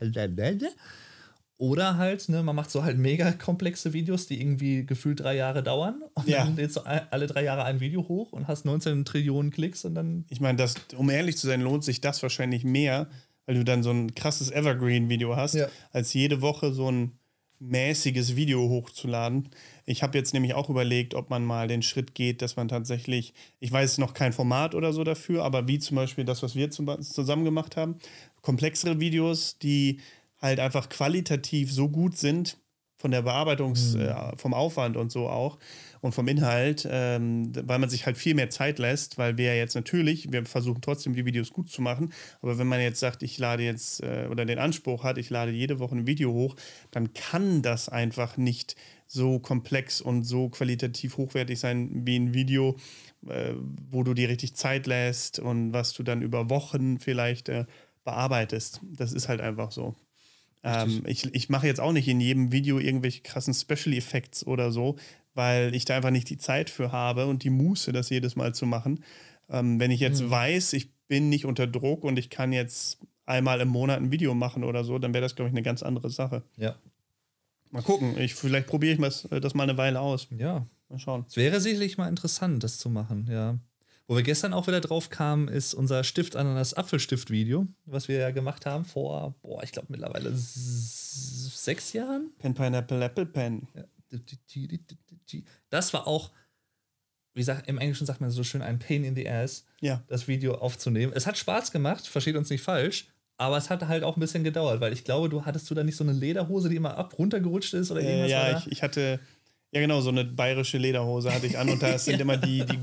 Oder 1.57 1.97
halt, 1.97 2.27
ne, 2.27 2.43
man 2.43 2.55
macht 2.55 2.69
so 2.69 2.83
halt 2.83 2.97
mega 2.97 3.31
komplexe 3.31 3.93
Videos, 3.93 4.27
die 4.27 4.41
irgendwie 4.41 4.85
gefühlt 4.85 5.21
drei 5.21 5.35
Jahre 5.37 5.63
dauern. 5.63 6.03
Und 6.13 6.27
Ja. 6.27 6.43
dann 6.43 6.55
lädst 6.57 6.75
du 6.75 6.81
alle 6.81 7.27
drei 7.27 7.43
Jahre 7.43 7.63
ein 7.63 7.79
Video 7.79 8.07
hoch 8.07 8.33
und 8.33 8.47
hast 8.47 8.65
19 8.65 9.05
Trillionen 9.05 9.51
Klicks 9.51 9.85
und 9.85 9.95
dann. 9.95 10.25
Ich 10.29 10.41
meine, 10.41 10.57
das, 10.57 10.75
um 10.97 11.09
ehrlich 11.09 11.37
zu 11.37 11.47
sein, 11.47 11.61
lohnt 11.61 11.83
sich 11.85 12.01
das 12.01 12.21
wahrscheinlich 12.21 12.65
mehr, 12.65 13.07
weil 13.45 13.55
du 13.55 13.63
dann 13.63 13.83
so 13.83 13.91
ein 13.91 14.13
krasses 14.15 14.51
Evergreen-Video 14.51 15.35
hast, 15.37 15.53
Ja. 15.55 15.67
als 15.91 16.13
jede 16.13 16.41
Woche 16.41 16.73
so 16.73 16.91
ein 16.91 17.13
mäßiges 17.59 18.35
Video 18.35 18.67
hochzuladen. 18.67 19.47
Ich 19.85 20.03
habe 20.03 20.17
jetzt 20.17 20.33
nämlich 20.33 20.53
auch 20.55 20.69
überlegt, 20.69 21.13
ob 21.13 21.29
man 21.29 21.45
mal 21.45 21.69
den 21.69 21.81
Schritt 21.83 22.13
geht, 22.13 22.41
dass 22.41 22.57
man 22.57 22.67
tatsächlich, 22.67 23.33
ich 23.61 23.71
weiß 23.71 23.97
noch 23.97 24.13
kein 24.13 24.33
Format 24.33 24.75
oder 24.75 24.91
so 24.91 25.05
dafür, 25.05 25.43
aber 25.45 25.67
wie 25.69 25.79
zum 25.79 25.95
Beispiel 25.95 26.25
das, 26.25 26.43
was 26.43 26.55
wir 26.55 26.69
zum, 26.69 27.01
zusammen 27.01 27.45
gemacht 27.45 27.77
haben, 27.77 27.95
komplexere 28.41 28.99
Videos, 28.99 29.57
die 29.57 29.99
halt 30.41 30.59
einfach 30.59 30.89
qualitativ 30.89 31.71
so 31.71 31.89
gut 31.89 32.17
sind, 32.17 32.57
von 32.97 33.11
der 33.11 33.23
Bearbeitungs-, 33.23 33.95
äh, 33.95 34.35
vom 34.37 34.53
Aufwand 34.53 34.97
und 34.97 35.11
so 35.11 35.27
auch 35.27 35.59
und 36.01 36.13
vom 36.13 36.27
Inhalt, 36.27 36.87
ähm, 36.89 37.51
weil 37.67 37.79
man 37.79 37.89
sich 37.89 38.05
halt 38.05 38.17
viel 38.17 38.35
mehr 38.35 38.49
Zeit 38.49 38.79
lässt, 38.79 39.17
weil 39.17 39.37
wir 39.37 39.55
jetzt 39.55 39.75
natürlich, 39.75 40.31
wir 40.31 40.45
versuchen 40.45 40.81
trotzdem 40.81 41.13
die 41.13 41.25
Videos 41.25 41.51
gut 41.51 41.69
zu 41.69 41.81
machen, 41.81 42.13
aber 42.41 42.57
wenn 42.57 42.67
man 42.67 42.79
jetzt 42.79 42.99
sagt, 42.99 43.21
ich 43.21 43.37
lade 43.37 43.63
jetzt 43.63 44.01
äh, 44.01 44.27
oder 44.29 44.45
den 44.45 44.59
Anspruch 44.59 45.03
hat, 45.03 45.17
ich 45.17 45.29
lade 45.29 45.51
jede 45.51 45.79
Woche 45.79 45.95
ein 45.95 46.07
Video 46.07 46.31
hoch, 46.31 46.55
dann 46.91 47.13
kann 47.13 47.61
das 47.61 47.89
einfach 47.89 48.37
nicht 48.37 48.75
so 49.07 49.39
komplex 49.39 50.01
und 50.01 50.23
so 50.23 50.49
qualitativ 50.49 51.17
hochwertig 51.17 51.59
sein 51.59 52.05
wie 52.05 52.17
ein 52.17 52.33
Video, 52.33 52.75
äh, 53.27 53.53
wo 53.89 54.03
du 54.03 54.13
dir 54.13 54.29
richtig 54.29 54.55
Zeit 54.55 54.87
lässt 54.87 55.39
und 55.39 55.73
was 55.73 55.93
du 55.93 56.03
dann 56.03 56.21
über 56.21 56.49
Wochen 56.49 56.99
vielleicht 56.99 57.49
äh, 57.49 57.65
bearbeitest. 58.03 58.81
Das 58.83 59.13
ist 59.13 59.27
halt 59.27 59.41
einfach 59.41 59.71
so. 59.71 59.95
Ähm, 60.65 61.03
ich 61.05 61.33
ich 61.33 61.49
mache 61.49 61.67
jetzt 61.67 61.79
auch 61.79 61.91
nicht 61.91 62.07
in 62.07 62.19
jedem 62.19 62.51
Video 62.51 62.79
irgendwelche 62.79 63.21
krassen 63.21 63.53
Special 63.53 63.95
Effects 63.95 64.45
oder 64.45 64.71
so, 64.71 64.95
weil 65.33 65.75
ich 65.75 65.85
da 65.85 65.95
einfach 65.95 66.09
nicht 66.11 66.29
die 66.29 66.37
Zeit 66.37 66.69
für 66.69 66.91
habe 66.91 67.27
und 67.27 67.43
die 67.43 67.49
Muße, 67.51 67.91
das 67.91 68.09
jedes 68.09 68.35
Mal 68.35 68.53
zu 68.55 68.65
machen. 68.65 69.03
Ähm, 69.49 69.79
wenn 69.79 69.91
ich 69.91 69.99
jetzt 69.99 70.27
weiß, 70.29 70.73
ich 70.73 70.91
bin 71.07 71.29
nicht 71.29 71.45
unter 71.45 71.67
Druck 71.67 72.03
und 72.03 72.17
ich 72.17 72.29
kann 72.29 72.51
jetzt 72.51 72.99
einmal 73.25 73.61
im 73.61 73.67
Monat 73.67 73.99
ein 73.99 74.11
Video 74.11 74.33
machen 74.33 74.63
oder 74.63 74.83
so, 74.83 74.97
dann 74.97 75.13
wäre 75.13 75.21
das, 75.21 75.35
glaube 75.35 75.49
ich, 75.49 75.53
eine 75.53 75.63
ganz 75.63 75.83
andere 75.83 76.09
Sache. 76.09 76.43
Ja. 76.57 76.75
Mal 77.71 77.83
gucken. 77.83 78.17
Ich, 78.17 78.35
vielleicht 78.35 78.67
probiere 78.67 78.93
ich 78.93 78.99
das, 78.99 79.27
das 79.29 79.53
mal 79.53 79.63
eine 79.63 79.77
Weile 79.77 79.99
aus. 79.99 80.27
Ja. 80.31 80.65
Mal 80.89 80.99
schauen. 80.99 81.25
Es 81.27 81.35
wäre 81.35 81.59
sicherlich 81.59 81.97
mal 81.97 82.09
interessant, 82.09 82.63
das 82.63 82.77
zu 82.77 82.89
machen, 82.89 83.27
ja. 83.29 83.59
Wo 84.07 84.15
wir 84.15 84.23
gestern 84.23 84.53
auch 84.53 84.67
wieder 84.67 84.81
drauf 84.81 85.09
kamen, 85.09 85.47
ist 85.47 85.73
unser 85.73 86.03
Stift 86.03 86.35
an 86.35 86.53
das 86.55 86.75
Apfelstift-Video, 86.75 87.67
was 87.85 88.07
wir 88.07 88.17
ja 88.19 88.29
gemacht 88.31 88.65
haben 88.67 88.85
vor, 88.85 89.33
boah, 89.41 89.63
ich 89.63 89.71
glaube 89.71 89.87
mittlerweile 89.89 90.31
sechs 90.35 91.93
Jahren. 91.93 92.29
Pen, 92.37 92.53
Pineapple, 92.53 93.03
Apple 93.03 93.25
Pen. 93.25 93.67
Ja. 93.73 93.83
Das 95.69 95.93
war 95.93 96.07
auch, 96.07 96.31
wie 97.33 97.43
sagt, 97.43 97.67
im 97.67 97.77
Englischen 97.79 98.05
sagt 98.05 98.21
man 98.21 98.29
so 98.29 98.43
schön, 98.43 98.61
ein 98.61 98.79
Pain 98.79 99.03
in 99.03 99.15
the 99.15 99.27
Ass, 99.27 99.65
Ja. 99.81 100.03
das 100.07 100.27
Video 100.27 100.55
aufzunehmen. 100.55 101.11
Es 101.15 101.25
hat 101.25 101.37
Spaß 101.37 101.71
gemacht, 101.71 102.07
versteht 102.07 102.35
uns 102.35 102.49
nicht 102.49 102.61
falsch, 102.61 103.07
aber 103.37 103.57
es 103.57 103.69
hat 103.69 103.87
halt 103.87 104.03
auch 104.03 104.15
ein 104.15 104.19
bisschen 104.19 104.43
gedauert, 104.43 104.79
weil 104.81 104.93
ich 104.93 105.03
glaube, 105.03 105.29
du 105.29 105.43
hattest 105.45 105.69
du 105.69 105.73
da 105.73 105.83
nicht 105.83 105.97
so 105.97 106.03
eine 106.03 106.13
Lederhose, 106.13 106.69
die 106.69 106.75
immer 106.75 106.95
ab 106.95 107.17
runtergerutscht 107.17 107.73
ist 107.73 107.91
oder 107.91 108.01
Äh, 108.01 108.05
irgendwas? 108.05 108.31
war 108.31 108.49
ja, 108.51 108.57
ich, 108.59 108.71
ich 108.71 108.83
hatte, 108.83 109.19
ja 109.71 109.81
genau, 109.81 109.99
so 110.01 110.09
eine 110.09 110.23
bayerische 110.23 110.77
Lederhose 110.77 111.33
hatte 111.33 111.47
ich 111.47 111.57
an 111.57 111.69
und 111.69 111.81
da 111.81 111.97
sind 111.97 112.21
immer 112.21 112.37
die, 112.37 112.63
die, 112.65 112.79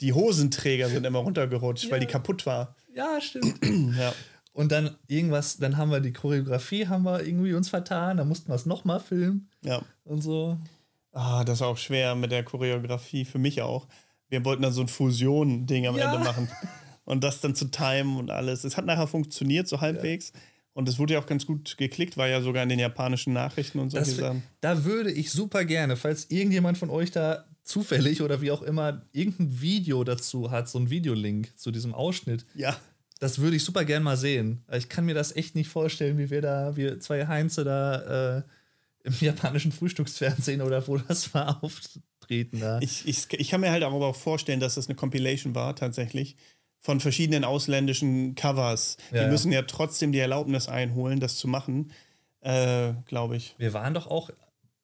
die 0.00 0.12
Hosenträger 0.12 0.88
sind 0.88 1.04
immer 1.06 1.18
runtergerutscht, 1.20 1.90
weil 1.90 2.00
die 2.00 2.06
kaputt 2.06 2.46
war. 2.46 2.74
ja, 2.94 3.20
stimmt. 3.20 3.58
Ja. 3.98 4.12
Und 4.52 4.72
dann 4.72 4.96
irgendwas, 5.06 5.58
dann 5.58 5.76
haben 5.76 5.90
wir 5.92 6.00
die 6.00 6.12
Choreografie, 6.12 6.88
haben 6.88 7.04
wir 7.04 7.24
irgendwie 7.24 7.54
uns 7.54 7.68
vertan, 7.68 8.16
dann 8.16 8.26
mussten 8.28 8.48
wir 8.48 8.56
es 8.56 8.66
nochmal 8.66 8.98
filmen 8.98 9.48
Ja. 9.64 9.80
und 10.04 10.22
so. 10.22 10.58
Ah, 11.12 11.44
das 11.44 11.60
war 11.60 11.68
auch 11.68 11.78
schwer 11.78 12.14
mit 12.16 12.32
der 12.32 12.42
Choreografie, 12.44 13.24
für 13.24 13.38
mich 13.38 13.62
auch. 13.62 13.86
Wir 14.28 14.44
wollten 14.44 14.62
dann 14.62 14.72
so 14.72 14.80
ein 14.80 14.88
Fusion-Ding 14.88 15.86
am 15.86 15.96
Ja. 15.96 16.12
Ende 16.12 16.24
machen. 16.24 16.48
Und 17.04 17.22
das 17.24 17.40
dann 17.40 17.54
zu 17.54 17.66
timen 17.66 18.16
und 18.16 18.30
alles. 18.30 18.64
Es 18.64 18.76
hat 18.76 18.86
nachher 18.86 19.06
funktioniert, 19.06 19.66
so 19.68 19.80
halbwegs. 19.80 20.32
Und 20.72 20.88
es 20.88 20.98
wurde 20.98 21.14
ja 21.14 21.20
auch 21.20 21.26
ganz 21.26 21.46
gut 21.46 21.76
geklickt, 21.76 22.16
war 22.16 22.28
ja 22.28 22.40
sogar 22.40 22.62
in 22.62 22.68
den 22.68 22.78
japanischen 22.78 23.32
Nachrichten 23.32 23.78
und 23.80 23.90
solche 23.90 24.10
Das, 24.10 24.16
Sachen. 24.20 24.42
da 24.60 24.84
würde 24.84 25.10
ich 25.10 25.30
super 25.32 25.64
gerne, 25.64 25.96
falls 25.96 26.30
irgendjemand 26.30 26.78
von 26.78 26.90
euch 26.90 27.10
da 27.10 27.44
zufällig 27.70 28.22
oder 28.22 28.40
wie 28.40 28.50
auch 28.50 28.62
immer 28.62 29.02
irgendein 29.12 29.60
Video 29.60 30.04
dazu 30.04 30.50
hat, 30.50 30.68
so 30.68 30.78
ein 30.78 30.90
Videolink 30.90 31.56
zu 31.58 31.70
diesem 31.70 31.94
Ausschnitt, 31.94 32.44
Ja. 32.54 32.76
das 33.20 33.38
würde 33.38 33.56
ich 33.56 33.64
super 33.64 33.84
gern 33.84 34.02
mal 34.02 34.16
sehen. 34.16 34.64
Ich 34.72 34.88
kann 34.88 35.06
mir 35.06 35.14
das 35.14 35.34
echt 35.36 35.54
nicht 35.54 35.68
vorstellen, 35.68 36.18
wie 36.18 36.30
wir 36.30 36.42
da, 36.42 36.76
wir 36.76 37.00
zwei 37.00 37.26
Heinze 37.26 37.64
da 37.64 38.38
äh, 38.38 38.42
im 39.04 39.14
japanischen 39.20 39.72
Frühstücksfernsehen 39.72 40.60
oder 40.62 40.86
wo 40.86 40.98
das 40.98 41.32
war, 41.34 41.62
auftreten 41.64 42.60
da. 42.60 42.78
Ich, 42.80 43.06
ich, 43.08 43.26
ich 43.32 43.48
kann 43.50 43.60
mir 43.62 43.70
halt 43.70 43.82
aber 43.82 44.04
auch 44.06 44.16
vorstellen, 44.16 44.60
dass 44.60 44.74
das 44.74 44.88
eine 44.88 44.96
Compilation 44.96 45.54
war, 45.54 45.74
tatsächlich. 45.76 46.36
Von 46.82 47.00
verschiedenen 47.00 47.44
ausländischen 47.44 48.34
Covers. 48.34 48.96
Ja, 49.10 49.18
die 49.18 49.24
ja. 49.24 49.28
müssen 49.30 49.52
ja 49.52 49.62
trotzdem 49.62 50.12
die 50.12 50.18
Erlaubnis 50.18 50.66
einholen, 50.68 51.20
das 51.20 51.36
zu 51.36 51.46
machen. 51.46 51.92
Äh, 52.40 52.94
Glaube 53.06 53.36
ich. 53.36 53.54
wir 53.58 53.74
waren 53.74 53.92
doch 53.92 54.06
auch 54.06 54.30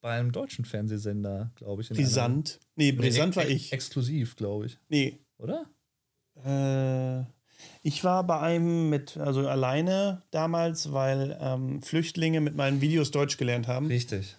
bei 0.07 0.13
einem 0.19 0.31
deutschen 0.31 0.63
Fernsehsender, 0.63 1.51
glaube 1.55 1.81
ich. 1.81 1.91
einer- 1.91 1.99
Brisant. 1.99 2.59
Nee, 2.77 2.93
Brisant 2.93 3.35
war 3.35 3.45
ich. 3.45 3.73
Exklusiv, 3.73 4.37
glaube 4.37 4.67
ich. 4.67 4.77
Nee. 4.87 5.19
Oder? 5.37 5.65
Äh, 6.45 7.25
ich 7.83 8.05
war 8.05 8.25
bei 8.25 8.39
einem 8.39 8.89
mit, 8.89 9.17
also 9.17 9.45
alleine 9.49 10.21
damals, 10.31 10.93
weil 10.93 11.37
ähm, 11.41 11.81
Flüchtlinge 11.81 12.39
mit 12.39 12.55
meinen 12.55 12.79
Videos 12.79 13.11
Deutsch 13.11 13.35
gelernt 13.37 13.67
haben. 13.67 13.87
Richtig. 13.87 14.37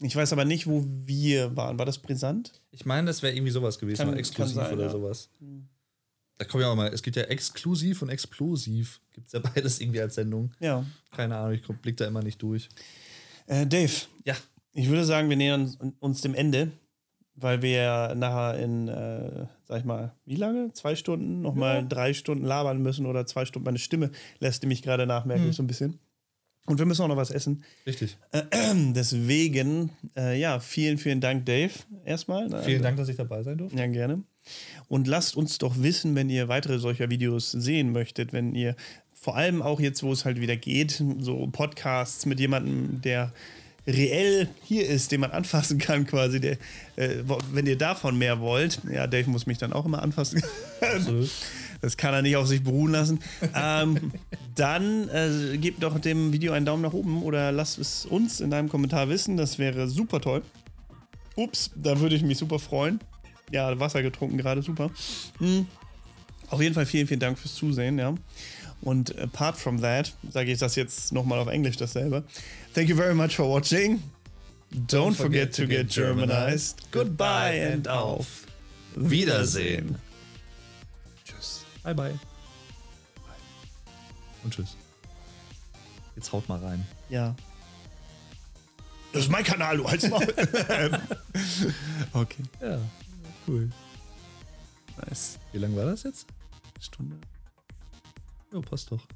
Ich 0.00 0.16
weiß 0.16 0.32
aber 0.32 0.44
nicht, 0.44 0.66
wo 0.66 0.84
wir 1.04 1.56
waren. 1.56 1.78
War 1.78 1.86
das 1.86 1.98
brisant? 1.98 2.52
Ich 2.72 2.84
meine, 2.84 3.06
das 3.06 3.22
wäre 3.22 3.32
irgendwie 3.34 3.52
sowas 3.52 3.78
gewesen, 3.78 4.06
Kann- 4.06 4.16
exklusiv 4.16 4.56
sein, 4.56 4.74
oder 4.74 4.86
ja. 4.86 4.90
sowas. 4.90 5.30
Da 6.38 6.44
kommen 6.44 6.62
ja 6.64 6.70
auch 6.70 6.76
mal, 6.76 6.92
es 6.92 7.02
gibt 7.02 7.16
ja 7.16 7.22
exklusiv 7.22 8.02
und 8.02 8.08
explosiv. 8.10 9.00
Gibt 9.12 9.28
es 9.28 9.32
ja 9.34 9.38
beides 9.38 9.80
irgendwie 9.80 10.00
als 10.00 10.16
Sendung. 10.16 10.50
Ja. 10.60 10.84
Keine 11.12 11.36
Ahnung, 11.36 11.52
ich 11.54 11.62
blick 11.80 11.96
da 11.96 12.06
immer 12.06 12.22
nicht 12.22 12.42
durch. 12.42 12.68
Äh, 13.46 13.66
Dave, 13.66 13.92
Ja, 14.24 14.34
Ich 14.72 14.88
würde 14.88 15.04
sagen, 15.04 15.28
wir 15.28 15.36
nähern 15.36 15.94
uns 16.00 16.20
dem 16.20 16.34
Ende, 16.34 16.70
weil 17.34 17.62
wir 17.62 18.14
nachher 18.14 18.58
in, 18.58 18.88
äh, 18.88 19.46
sag 19.66 19.80
ich 19.80 19.84
mal, 19.84 20.12
wie 20.24 20.36
lange? 20.36 20.72
Zwei 20.72 20.96
Stunden, 20.96 21.42
nochmal 21.42 21.76
ja. 21.76 21.82
drei 21.82 22.14
Stunden 22.14 22.44
labern 22.44 22.82
müssen 22.82 23.06
oder 23.06 23.26
zwei 23.26 23.44
Stunden. 23.44 23.64
Meine 23.64 23.78
Stimme 23.78 24.10
lässt 24.38 24.62
nämlich 24.62 24.82
gerade 24.82 25.06
nachmerken, 25.06 25.44
hm. 25.44 25.52
so 25.52 25.62
ein 25.62 25.66
bisschen. 25.66 25.98
Und 26.66 26.78
wir 26.78 26.86
müssen 26.86 27.02
auch 27.02 27.08
noch 27.08 27.16
was 27.16 27.30
essen. 27.30 27.62
Richtig. 27.86 28.18
Äh, 28.32 28.42
äh, 28.50 28.74
deswegen, 28.94 29.90
äh, 30.16 30.38
ja, 30.38 30.58
vielen, 30.58 30.98
vielen 30.98 31.20
Dank, 31.20 31.46
Dave, 31.46 31.72
erstmal. 32.04 32.62
Vielen 32.64 32.82
Dank, 32.82 32.96
dass 32.96 33.08
ich 33.08 33.16
dabei 33.16 33.42
sein 33.42 33.56
durfte. 33.58 33.78
Ja, 33.78 33.86
gerne. 33.86 34.24
Und 34.88 35.06
lasst 35.06 35.36
uns 35.36 35.58
doch 35.58 35.80
wissen, 35.80 36.14
wenn 36.14 36.28
ihr 36.28 36.48
weitere 36.48 36.78
solcher 36.78 37.10
Videos 37.10 37.50
sehen 37.52 37.92
möchtet, 37.92 38.32
wenn 38.32 38.54
ihr 38.54 38.76
vor 39.26 39.36
allem 39.36 39.60
auch 39.60 39.80
jetzt, 39.80 40.04
wo 40.04 40.12
es 40.12 40.24
halt 40.24 40.40
wieder 40.40 40.54
geht, 40.54 41.02
so 41.18 41.48
Podcasts 41.50 42.26
mit 42.26 42.38
jemandem, 42.38 43.00
der 43.02 43.32
reell 43.84 44.48
hier 44.62 44.86
ist, 44.86 45.10
den 45.10 45.18
man 45.18 45.32
anfassen 45.32 45.78
kann, 45.78 46.06
quasi. 46.06 46.40
Der, 46.40 46.52
äh, 46.94 47.24
wenn 47.50 47.66
ihr 47.66 47.76
davon 47.76 48.16
mehr 48.18 48.38
wollt, 48.38 48.80
ja, 48.88 49.08
Dave 49.08 49.28
muss 49.28 49.46
mich 49.46 49.58
dann 49.58 49.72
auch 49.72 49.84
immer 49.84 50.00
anfassen. 50.00 50.44
Das 51.82 51.98
kann 51.98 52.14
er 52.14 52.22
nicht 52.22 52.36
auf 52.36 52.46
sich 52.46 52.62
beruhen 52.62 52.92
lassen. 52.92 53.20
ähm, 53.54 54.12
dann 54.54 55.08
äh, 55.10 55.58
gebt 55.58 55.82
doch 55.82 56.00
dem 56.00 56.32
Video 56.32 56.52
einen 56.54 56.64
Daumen 56.64 56.82
nach 56.82 56.94
oben 56.94 57.22
oder 57.22 57.52
lasst 57.52 57.78
es 57.78 58.06
uns 58.06 58.40
in 58.40 58.50
deinem 58.50 58.70
Kommentar 58.70 59.10
wissen. 59.10 59.36
Das 59.36 59.58
wäre 59.58 59.86
super 59.86 60.20
toll. 60.22 60.42
Ups, 61.34 61.70
da 61.76 62.00
würde 62.00 62.16
ich 62.16 62.22
mich 62.22 62.38
super 62.38 62.58
freuen. 62.58 62.98
Ja, 63.52 63.78
Wasser 63.78 64.02
getrunken 64.02 64.38
gerade, 64.38 64.62
super. 64.62 64.90
Hm. 65.38 65.66
Auf 66.48 66.62
jeden 66.62 66.74
Fall 66.74 66.86
vielen, 66.86 67.06
vielen 67.06 67.20
Dank 67.20 67.38
fürs 67.38 67.54
Zusehen, 67.54 67.98
ja. 67.98 68.14
Und 68.82 69.18
apart 69.18 69.56
from 69.56 69.80
that, 69.80 70.14
sage 70.30 70.52
ich 70.52 70.58
das 70.58 70.76
jetzt 70.76 71.12
nochmal 71.12 71.38
auf 71.38 71.48
Englisch 71.48 71.76
dasselbe. 71.76 72.24
Thank 72.74 72.88
you 72.88 72.96
very 72.96 73.14
much 73.14 73.34
for 73.36 73.48
watching. 73.48 74.02
Don't, 74.72 74.86
Don't 74.86 75.14
forget, 75.14 75.54
forget, 75.54 75.54
to 75.54 75.66
get 75.66 75.88
Germanized. 75.88 76.90
Goodbye 76.90 77.72
and 77.72 77.88
auf 77.88 78.46
Wiedersehen. 78.94 79.96
Tschüss. 81.24 81.64
Bye 81.82 81.94
bye. 81.94 82.18
Und 84.44 84.54
tschüss. 84.54 84.76
Jetzt 86.14 86.32
haut 86.32 86.48
mal 86.48 86.58
rein. 86.58 86.86
Ja. 87.08 87.34
Das 89.12 89.24
ist 89.24 89.30
mein 89.30 89.44
Kanal, 89.44 89.78
du 89.78 89.88
halt's 89.88 90.08
mal. 90.08 90.22
okay. 92.12 92.42
Ja, 92.60 92.78
cool. 93.46 93.70
Nice. 95.06 95.38
Wie 95.52 95.58
lange 95.58 95.76
war 95.76 95.86
das 95.86 96.02
jetzt? 96.02 96.26
Stunde. 96.80 97.16
Ja, 98.56 98.62
passt 98.62 98.90
doch. 98.90 99.06